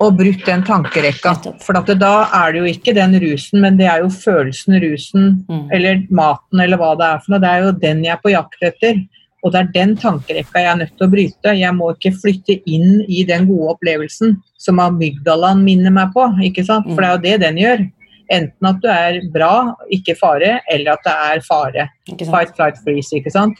Og 0.00 0.16
brutt 0.16 0.44
den 0.46 0.62
tankerekka. 0.66 1.60
For 1.62 1.74
det, 1.74 1.98
da 2.00 2.26
er 2.34 2.52
det 2.52 2.58
jo 2.62 2.64
ikke 2.72 2.94
den 2.96 3.12
rusen, 3.20 3.60
men 3.60 3.76
det 3.76 3.86
er 3.86 4.00
jo 4.00 4.08
følelsen, 4.08 4.80
rusen, 4.82 5.44
Mm. 5.48 5.68
eller 5.70 6.02
maten, 6.10 6.58
eller 6.60 6.76
hva 6.76 6.96
det 6.98 7.06
er 7.06 7.18
for 7.18 7.32
noe. 7.32 7.38
Det 7.40 7.50
er 7.50 7.62
jo 7.62 7.72
den 7.72 8.02
jeg 8.02 8.12
er 8.12 8.20
på 8.24 8.32
jakt 8.32 8.62
etter. 8.62 8.94
Og 9.42 9.52
det 9.52 9.60
er 9.60 9.72
den 9.74 9.96
tankerekka 9.98 10.60
jeg 10.62 10.70
er 10.70 10.78
nødt 10.78 10.92
til 10.94 11.08
å 11.08 11.12
bryte. 11.12 11.54
Jeg 11.58 11.74
må 11.74 11.88
ikke 11.94 12.14
flytte 12.14 12.60
inn 12.70 13.00
i 13.10 13.24
den 13.26 13.48
gode 13.48 13.74
opplevelsen 13.74 14.36
som 14.60 14.78
amygdalaen 14.82 15.64
minner 15.66 15.94
meg 15.94 16.12
på. 16.14 16.28
ikke 16.46 16.64
sant? 16.68 16.86
For 16.92 17.02
det 17.02 17.08
er 17.08 17.16
jo 17.16 17.24
det 17.24 17.34
den 17.42 17.58
gjør. 17.62 17.84
Enten 18.32 18.68
at 18.68 18.78
du 18.80 18.88
er 18.88 19.18
bra, 19.34 19.54
ikke 19.92 20.14
fare, 20.16 20.60
eller 20.70 20.94
at 20.94 21.02
det 21.04 21.14
er 21.32 21.42
fare. 21.44 21.88
Fight, 22.22 22.54
flight, 22.56 22.78
freeze, 22.84 23.10
ikke 23.18 23.32
sant? 23.34 23.58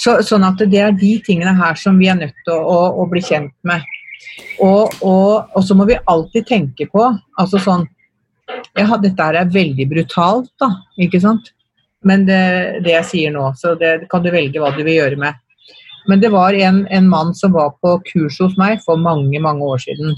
Så, 0.00 0.20
sånn 0.24 0.44
at 0.46 0.60
det 0.60 0.80
er 0.80 0.92
de 0.96 1.14
tingene 1.24 1.54
her 1.56 1.78
som 1.80 1.98
vi 2.00 2.08
er 2.08 2.20
nødt 2.20 2.36
til 2.44 2.54
å, 2.54 2.60
å, 2.60 2.84
å 3.02 3.08
bli 3.10 3.22
kjent 3.24 3.52
med. 3.66 3.82
Og, 4.60 4.92
og, 5.00 5.48
og 5.56 5.64
så 5.64 5.74
må 5.76 5.86
vi 5.88 5.96
alltid 6.12 6.46
tenke 6.48 6.86
på 6.92 7.06
altså 7.40 7.60
sånn 7.64 7.86
ja, 8.76 8.84
Dette 9.00 9.24
her 9.24 9.38
er 9.40 9.52
veldig 9.52 9.86
brutalt, 9.88 10.50
da, 10.60 10.68
ikke 11.00 11.20
sant? 11.22 11.52
Men 12.04 12.24
det, 12.28 12.42
det 12.84 12.94
jeg 12.94 13.08
sier 13.10 13.34
nå, 13.34 13.50
så 13.60 13.74
det 13.78 14.08
kan 14.12 14.24
du 14.24 14.30
velge 14.32 14.60
hva 14.62 14.72
du 14.76 14.82
vil 14.82 14.96
gjøre 14.96 15.20
med. 15.20 15.36
Men 16.08 16.22
det 16.22 16.30
var 16.32 16.56
en, 16.56 16.86
en 16.88 17.08
mann 17.08 17.34
som 17.36 17.52
var 17.52 17.74
på 17.84 17.98
kurs 18.08 18.38
hos 18.40 18.56
meg 18.60 18.80
for 18.86 19.00
mange, 19.00 19.40
mange 19.42 19.66
år 19.66 19.82
siden. 19.84 20.14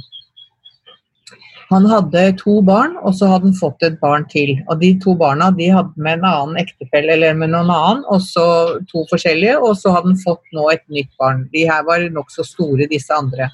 Han 1.72 1.86
hadde 1.88 2.22
to 2.36 2.58
barn, 2.64 2.98
og 3.00 3.14
så 3.16 3.30
hadde 3.30 3.48
han 3.48 3.56
fått 3.56 3.84
et 3.86 3.96
barn 4.02 4.26
til. 4.28 4.54
Og 4.68 4.76
de 4.82 4.92
to 5.00 5.14
barna 5.18 5.48
de 5.56 5.70
hadde 5.72 6.04
med 6.04 6.20
en 6.20 6.26
annen 6.28 6.60
ektefelle 6.60 7.14
eller 7.16 7.38
med 7.38 7.54
noen 7.54 7.72
annen, 7.72 8.02
og 8.12 8.20
så 8.24 8.44
to 8.90 9.06
forskjellige, 9.10 9.56
og 9.56 9.78
så 9.80 9.94
hadde 9.94 10.12
han 10.12 10.20
fått 10.20 10.44
nå 10.52 10.66
et 10.70 10.84
nytt 10.92 11.10
barn. 11.20 11.46
De 11.54 11.64
her 11.70 11.86
var 11.88 12.04
nokså 12.12 12.44
store, 12.44 12.90
disse 12.90 13.16
andre. 13.16 13.48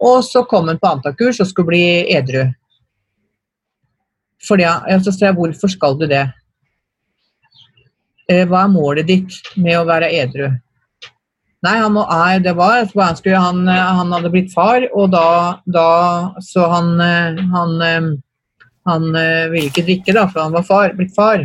Og 0.00 0.20
så 0.24 0.44
kom 0.48 0.68
han 0.68 0.80
på 0.80 0.90
antakurs 0.92 1.40
og 1.40 1.48
skulle 1.48 1.72
bli 1.72 1.86
edru. 2.12 2.44
Fordi, 4.44 4.64
ja, 4.68 5.00
så 5.00 5.12
sa 5.12 5.30
jeg, 5.30 5.38
hvorfor 5.40 5.72
skal 5.72 5.96
du 6.00 6.06
det? 6.08 6.26
Eh, 8.30 8.46
Hva 8.46 8.64
er 8.64 8.72
målet 8.72 9.08
ditt 9.08 9.38
med 9.58 9.78
å 9.80 9.86
være 9.88 10.10
edru? 10.14 10.48
Nei, 11.60 11.76
han, 11.76 11.92
må, 11.92 12.06
nei, 12.08 12.38
det 12.40 12.54
var 12.56 12.86
han, 12.86 13.62
eh, 13.68 13.88
han 13.98 14.12
hadde 14.14 14.32
blitt 14.32 14.52
far, 14.54 14.86
og 14.94 15.10
da, 15.12 15.60
da 15.66 15.88
Så 16.40 16.64
han, 16.70 16.94
eh, 17.04 17.40
han, 17.52 18.20
han 18.88 19.08
ville 19.12 19.68
ikke 19.68 19.84
drikke, 19.88 20.14
da, 20.16 20.28
for 20.30 20.46
han 20.46 20.54
var 20.56 20.66
far, 20.68 20.94
blitt 20.96 21.14
far. 21.16 21.44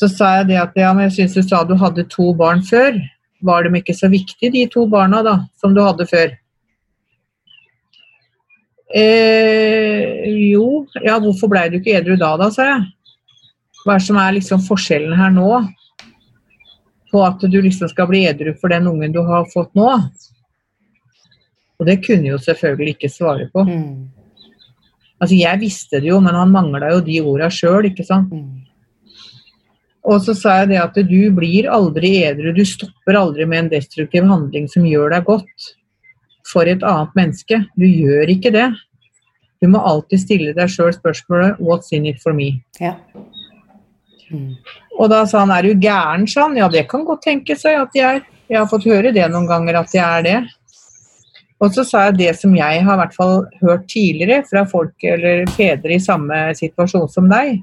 Så 0.00 0.08
sa 0.08 0.38
jeg 0.38 0.50
det 0.50 0.60
at 0.62 0.76
ja, 0.80 0.94
men 0.96 1.10
jeg 1.10 1.18
syns 1.18 1.36
du 1.36 1.42
sa 1.44 1.60
du 1.68 1.76
hadde 1.76 2.08
to 2.08 2.32
barn 2.34 2.62
før. 2.64 2.96
Var 3.44 3.64
de 3.64 3.80
ikke 3.80 3.96
så 3.96 4.08
viktige, 4.12 4.52
de 4.52 4.64
to 4.72 4.86
barna 4.88 5.20
da, 5.24 5.34
som 5.60 5.74
du 5.76 5.82
hadde 5.84 6.06
før? 6.08 6.32
Eh, 8.96 10.24
jo, 10.50 10.86
ja, 11.04 11.18
hvorfor 11.20 11.52
blei 11.52 11.68
du 11.70 11.78
ikke 11.78 11.98
edru 12.00 12.16
da, 12.18 12.32
da, 12.40 12.48
sa 12.54 12.66
jeg. 12.72 12.88
Hva 13.84 13.96
er 13.96 14.04
som 14.04 14.18
er 14.20 14.34
liksom 14.36 14.64
forskjellen 14.64 15.14
her 15.16 15.30
nå? 15.32 15.50
På 17.10 17.24
at 17.26 17.42
du 17.42 17.58
liksom 17.60 17.90
skal 17.90 18.08
bli 18.10 18.24
edru 18.30 18.54
for 18.60 18.72
den 18.72 18.86
ungen 18.90 19.12
du 19.14 19.20
har 19.26 19.48
fått 19.50 19.74
nå? 19.78 19.90
Og 21.80 21.86
det 21.88 22.00
kunne 22.04 22.28
jo 22.28 22.38
selvfølgelig 22.38 22.96
ikke 22.96 23.12
svare 23.12 23.48
på. 23.52 23.64
Mm. 23.66 24.10
Altså, 25.20 25.36
jeg 25.36 25.60
visste 25.60 26.00
det 26.00 26.08
jo, 26.08 26.20
men 26.24 26.36
han 26.36 26.52
mangla 26.52 26.92
jo 26.94 27.00
de 27.04 27.18
orda 27.20 27.50
sjøl, 27.52 27.90
ikke 27.90 28.06
sant. 28.06 28.32
Mm. 28.32 28.60
Og 30.10 30.22
så 30.24 30.34
sa 30.36 30.60
jeg 30.62 30.70
det 30.70 30.78
at 30.80 30.96
du 31.08 31.18
blir 31.36 31.68
aldri 31.68 32.22
edru, 32.24 32.54
du 32.56 32.62
stopper 32.64 33.18
aldri 33.20 33.44
med 33.48 33.64
en 33.64 33.72
destruktiv 33.74 34.24
handling 34.28 34.68
som 34.72 34.86
gjør 34.88 35.12
deg 35.12 35.26
godt 35.28 35.68
for 36.48 36.68
et 36.68 36.84
annet 36.86 37.18
menneske. 37.18 37.60
Du 37.76 37.84
gjør 37.84 38.32
ikke 38.32 38.52
det. 38.54 38.70
Du 39.60 39.68
må 39.68 39.82
alltid 39.84 40.22
stille 40.22 40.54
deg 40.56 40.72
sjøl 40.72 40.92
spørsmålet 40.96 41.60
'What's 41.60 41.92
in 41.92 42.06
it 42.06 42.22
for 42.22 42.32
me?' 42.32 42.62
Ja. 42.80 42.96
Mm. 44.30 44.56
Og 45.00 45.08
da 45.08 45.24
sa 45.26 45.40
han 45.40 45.50
'Er 45.50 45.62
du 45.62 45.74
gæren?' 45.74 46.28
sa 46.28 46.42
han. 46.42 46.56
Ja, 46.56 46.68
det 46.68 46.88
kan 46.88 47.04
godt 47.04 47.22
tenke 47.22 47.56
seg 47.56 47.80
at 47.80 47.94
jeg 47.94 48.16
er. 48.16 48.22
Jeg 48.50 48.58
har 48.58 48.66
fått 48.66 48.84
høre 48.84 49.14
det 49.14 49.30
noen 49.30 49.46
ganger 49.46 49.80
at 49.80 49.94
jeg 49.94 50.04
er 50.04 50.22
det. 50.22 50.48
Og 51.60 51.72
så 51.72 51.84
sa 51.84 52.04
jeg 52.06 52.18
det 52.18 52.36
som 52.36 52.54
jeg 52.56 52.82
har 52.84 52.96
hvert 52.96 53.14
fall 53.14 53.46
hørt 53.60 53.86
tidligere 53.88 54.44
fra 54.48 54.64
folk 54.64 55.04
eller 55.04 55.46
fedre 55.46 55.94
i 55.94 56.00
samme 56.00 56.54
situasjon 56.56 57.08
som 57.08 57.28
deg, 57.28 57.60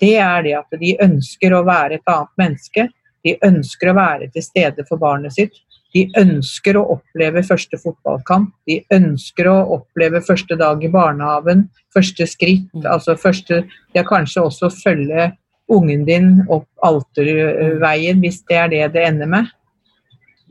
det 0.00 0.16
er 0.16 0.42
det 0.42 0.54
at 0.58 0.80
de 0.80 0.96
ønsker 1.00 1.52
å 1.52 1.64
være 1.64 2.00
et 2.00 2.10
annet 2.10 2.32
menneske. 2.40 2.88
De 3.24 3.36
ønsker 3.44 3.90
å 3.90 3.96
være 3.96 4.30
til 4.32 4.42
stede 4.42 4.84
for 4.88 5.00
barnet 5.00 5.36
sitt. 5.36 5.52
De 5.94 6.08
ønsker 6.18 6.76
å 6.76 6.86
oppleve 6.96 7.44
første 7.46 7.78
fotballkamp. 7.78 8.50
De 8.66 8.80
ønsker 8.92 9.46
å 9.46 9.54
oppleve 9.76 10.24
første 10.26 10.56
dag 10.58 10.82
i 10.82 10.90
barnehagen, 10.90 11.68
første 11.94 12.26
skritt. 12.26 12.66
Altså 12.82 13.14
første, 13.14 13.64
Ja, 13.94 14.02
kanskje 14.02 14.42
også 14.42 14.72
følge 14.72 15.30
ungen 15.70 16.04
din 16.04 16.30
opp 16.48 16.68
alterveien, 16.84 18.20
hvis 18.20 18.42
det 18.48 18.56
er 18.56 18.68
det 18.72 18.92
det 18.94 19.06
ender 19.08 19.30
med. 19.30 19.52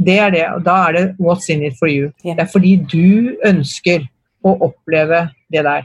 Det 0.04 0.18
er 0.20 0.32
det, 0.34 0.46
og 0.56 0.64
Da 0.66 0.76
er 0.88 0.92
det 0.92 1.16
'what's 1.20 1.50
in 1.50 1.64
it 1.64 1.74
for 1.80 1.88
you'. 1.88 2.12
Det 2.24 2.40
er 2.40 2.50
fordi 2.52 2.76
du 2.76 3.36
ønsker 3.46 4.08
å 4.44 4.58
oppleve 4.60 5.30
det 5.52 5.64
der. 5.64 5.84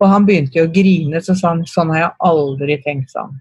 Og 0.00 0.08
han 0.08 0.26
begynte 0.26 0.58
jo 0.58 0.66
å 0.66 0.72
grine, 0.72 1.20
så 1.20 1.34
sa 1.34 1.48
han 1.48 1.64
sånn 1.66 1.90
har 1.90 2.00
jeg 2.00 2.10
aldri 2.20 2.82
tenkt, 2.82 3.10
sa 3.10 3.20
han. 3.26 3.40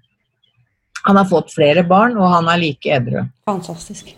Han 1.05 1.15
har 1.15 1.25
fått 1.25 1.53
flere 1.53 1.83
barn, 1.87 2.17
og 2.17 2.29
han 2.29 2.47
er 2.47 2.57
like 2.57 2.89
edru. 2.91 3.21
Fantastisk. 3.45 4.09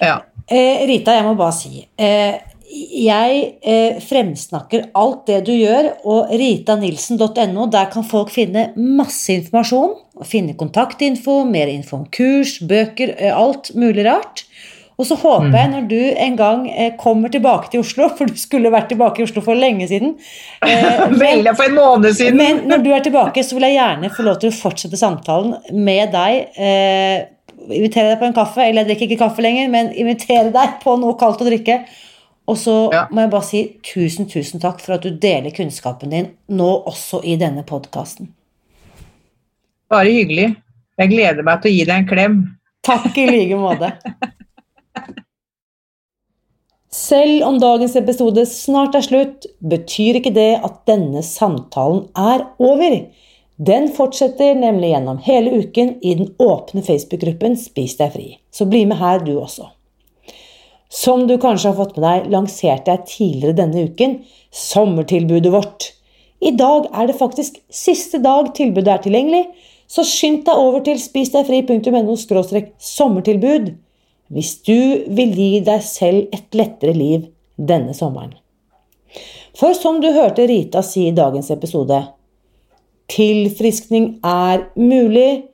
Ja. 0.00 0.20
Eh, 0.46 0.86
Rita, 0.86 1.16
jeg 1.16 1.24
må 1.24 1.34
bare 1.34 1.52
si 1.56 1.88
eh, 1.98 2.36
Jeg 2.74 3.42
eh, 3.62 4.00
fremsnakker 4.02 4.88
alt 4.98 5.26
det 5.30 5.42
du 5.46 5.52
gjør, 5.54 5.92
og 6.10 6.32
ritanilsen.no, 6.34 7.68
der 7.70 7.90
kan 7.92 8.06
folk 8.06 8.32
finne 8.34 8.72
masse 8.76 9.30
informasjon. 9.36 9.94
Finne 10.26 10.56
kontaktinfo, 10.58 11.40
mer 11.46 11.70
info 11.70 12.00
om 12.00 12.06
kurs, 12.14 12.56
bøker, 12.66 13.14
eh, 13.18 13.34
alt 13.34 13.70
mulig 13.78 14.06
rart. 14.08 14.44
Og 14.94 15.06
så 15.08 15.16
håper 15.18 15.54
jeg 15.58 15.70
når 15.72 15.86
du 15.90 16.00
en 16.22 16.36
gang 16.38 16.66
eh, 16.70 16.92
kommer 17.00 17.30
tilbake 17.34 17.70
til 17.72 17.82
Oslo, 17.82 18.08
for 18.18 18.30
du 18.30 18.38
skulle 18.38 18.70
vært 18.74 18.90
tilbake 18.92 19.22
i 19.22 19.26
Oslo 19.26 19.42
for 19.42 19.58
lenge 19.58 19.88
siden 19.90 20.12
eh, 20.62 21.00
men- 21.10 21.18
Veldig 21.18 21.54
for 21.58 21.66
en 21.66 21.78
måned 21.78 22.14
siden! 22.14 22.38
Men 22.38 22.60
når 22.70 22.84
du 22.84 22.90
er 22.94 23.02
tilbake, 23.06 23.42
så 23.42 23.56
vil 23.58 23.66
jeg 23.70 23.78
gjerne 23.80 24.10
få 24.14 24.26
lov 24.26 24.38
til 24.42 24.52
å 24.52 24.56
fortsette 24.58 24.98
samtalen 25.00 25.56
med 25.74 26.14
deg. 26.14 26.46
Eh, 26.58 27.26
invitere 27.64 28.12
deg 28.12 28.18
på 28.22 28.28
en 28.30 28.36
kaffe, 28.36 28.62
eller 28.66 28.82
jeg 28.84 28.92
drikker 28.92 29.10
ikke 29.12 29.22
kaffe 29.24 29.42
lenger, 29.46 29.70
men 29.72 29.90
invitere 29.98 30.50
deg 30.54 30.78
på 30.82 30.94
noe 31.02 31.14
kaldt 31.22 31.42
å 31.42 31.48
drikke. 31.48 31.80
Og 32.46 32.56
så 32.60 32.92
Ja. 32.92 33.06
må 33.10 33.22
jeg 33.22 33.30
bare 33.30 33.42
si 33.42 33.78
tusen, 33.82 34.26
tusen 34.28 34.60
takk 34.60 34.80
for 34.80 34.94
at 34.94 35.02
du 35.02 35.10
deler 35.10 35.50
kunnskapen 35.50 36.10
din 36.10 36.30
nå 36.48 36.84
også 36.86 37.22
i 37.24 37.36
denne 37.36 37.64
podkasten. 37.64 38.28
Bare 39.90 40.10
hyggelig. 40.12 40.56
Jeg 40.98 41.10
gleder 41.10 41.42
meg 41.42 41.62
til 41.62 41.70
å 41.70 41.74
gi 41.74 41.84
deg 41.84 41.96
en 41.96 42.08
klem. 42.08 42.56
Takk 42.84 43.16
i 43.18 43.26
like 43.26 43.56
måte. 43.56 43.92
Selv 46.94 47.42
om 47.42 47.56
dagens 47.58 47.96
episode 47.98 48.44
snart 48.46 48.94
er 48.94 49.02
slutt, 49.02 49.46
betyr 49.66 50.20
ikke 50.20 50.34
det 50.36 50.60
at 50.62 50.76
denne 50.86 51.24
samtalen 51.26 52.04
er 52.14 52.44
over. 52.62 53.00
Den 53.58 53.88
fortsetter 53.94 54.54
nemlig 54.58 54.92
gjennom 54.92 55.18
hele 55.26 55.58
uken 55.62 55.96
i 56.02 56.14
den 56.20 56.30
åpne 56.42 56.84
Facebook-gruppen 56.86 57.56
Spis 57.58 57.96
deg 57.98 58.14
fri. 58.14 58.28
Så 58.54 58.66
bli 58.70 58.84
med 58.86 58.98
her, 58.98 59.18
du 59.26 59.34
også. 59.40 59.72
Som 60.94 61.26
du 61.26 61.34
kanskje 61.42 61.72
har 61.72 61.78
fått 61.78 61.96
med 61.96 62.06
deg, 62.06 62.30
lanserte 62.30 62.92
jeg 62.92 63.06
tidligere 63.10 63.58
denne 63.58 63.86
uken 63.88 64.18
sommertilbudet 64.54 65.50
vårt. 65.52 65.88
I 66.44 66.52
dag 66.54 66.86
er 66.92 67.08
det 67.08 67.16
faktisk 67.18 67.58
siste 67.72 68.20
dag 68.22 68.52
tilbudet 68.54 68.92
er 68.92 69.02
tilgjengelig, 69.02 69.44
så 69.90 70.04
skynd 70.06 70.44
deg 70.46 70.60
over 70.60 70.84
til 70.86 71.00
spisdegfri.no 71.00 72.14
sommertilbud 72.16 73.72
hvis 74.34 74.52
du 74.66 74.78
vil 75.14 75.34
gi 75.36 75.50
deg 75.66 75.82
selv 75.84 76.32
et 76.34 76.56
lettere 76.56 76.94
liv 76.96 77.26
denne 77.56 77.94
sommeren. 77.94 78.32
For 79.54 79.76
som 79.78 80.00
du 80.02 80.08
hørte 80.14 80.46
Rita 80.50 80.82
si 80.82 81.08
i 81.08 81.14
dagens 81.14 81.50
episode, 81.54 82.00
tilfriskning 83.10 84.16
er 84.26 84.66
mulig 84.78 85.44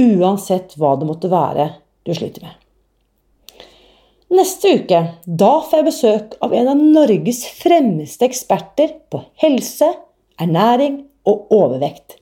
uansett 0.00 0.74
hva 0.80 0.96
det 0.98 1.10
måtte 1.10 1.30
være 1.30 1.72
du 2.06 2.14
sliter 2.16 2.48
med. 2.48 2.59
Neste 4.30 4.76
uke 4.78 4.98
da 5.26 5.50
får 5.66 5.80
jeg 5.80 5.86
besøk 5.88 6.34
av 6.44 6.52
en 6.54 6.68
av 6.70 6.78
Norges 6.78 7.42
fremste 7.58 8.28
eksperter 8.28 8.92
på 9.10 9.24
helse, 9.42 9.88
ernæring 10.38 11.00
og 11.26 11.50
overvekt. 11.54 12.14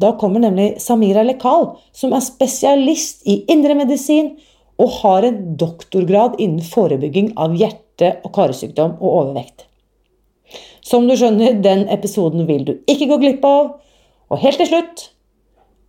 Da 0.00 0.12
kommer 0.20 0.40
nemlig 0.44 0.74
Samira 0.80 1.24
Lekal, 1.24 1.74
som 1.96 2.12
er 2.16 2.24
spesialist 2.24 3.24
i 3.28 3.40
indremedisin 3.52 4.34
og 4.80 4.92
har 5.00 5.26
en 5.28 5.40
doktorgrad 5.60 6.36
innen 6.40 6.64
forebygging 6.64 7.32
av 7.40 7.56
hjerte- 7.56 8.14
og 8.24 8.32
karsykdom 8.36 8.98
og 9.00 9.08
overvekt. 9.10 9.64
Som 10.84 11.08
du 11.08 11.14
skjønner, 11.16 11.56
den 11.60 11.86
episoden 11.92 12.46
vil 12.48 12.64
du 12.68 12.74
ikke 12.88 13.08
gå 13.10 13.18
glipp 13.20 13.44
av. 13.44 13.72
Og 14.30 14.40
helt 14.44 14.60
til 14.60 14.70
slutt 14.70 15.08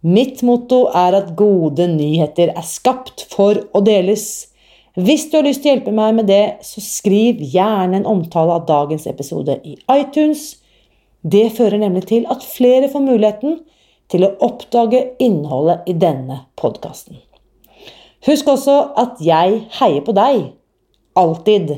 Mitt 0.02 0.39
motto 0.41 0.88
er 0.97 1.14
at 1.14 1.36
gode 1.38 1.86
nyheter 1.91 2.49
er 2.58 2.66
skapt 2.66 3.28
for 3.30 3.60
å 3.70 3.84
deles. 3.86 4.51
Hvis 5.00 5.30
du 5.32 5.38
har 5.38 5.46
lyst 5.48 5.62
til 5.64 5.72
å 5.72 5.76
hjelpe 5.76 5.94
meg 5.96 6.16
med 6.18 6.28
det, 6.28 6.60
så 6.68 6.84
skriv 6.84 7.39
gjerne 7.39 8.02
en 8.02 8.08
omtale 8.10 8.58
av 8.58 8.66
dagens 8.68 9.08
episode 9.08 9.56
i 9.64 9.78
iTunes. 9.94 10.58
Det 11.24 11.48
fører 11.56 11.80
nemlig 11.80 12.08
til 12.10 12.26
at 12.32 12.44
flere 12.44 12.89
får 12.92 13.06
muligheten 13.06 13.62
til 14.12 14.26
å 14.28 14.34
oppdage 14.44 15.06
innholdet 15.24 15.88
i 15.88 15.96
denne 15.96 16.42
podkasten. 16.60 17.22
Husk 18.28 18.52
også 18.52 18.76
at 19.00 19.22
jeg 19.24 19.62
heier 19.80 20.04
på 20.04 20.14
deg. 20.18 20.44
Alltid. 21.18 21.78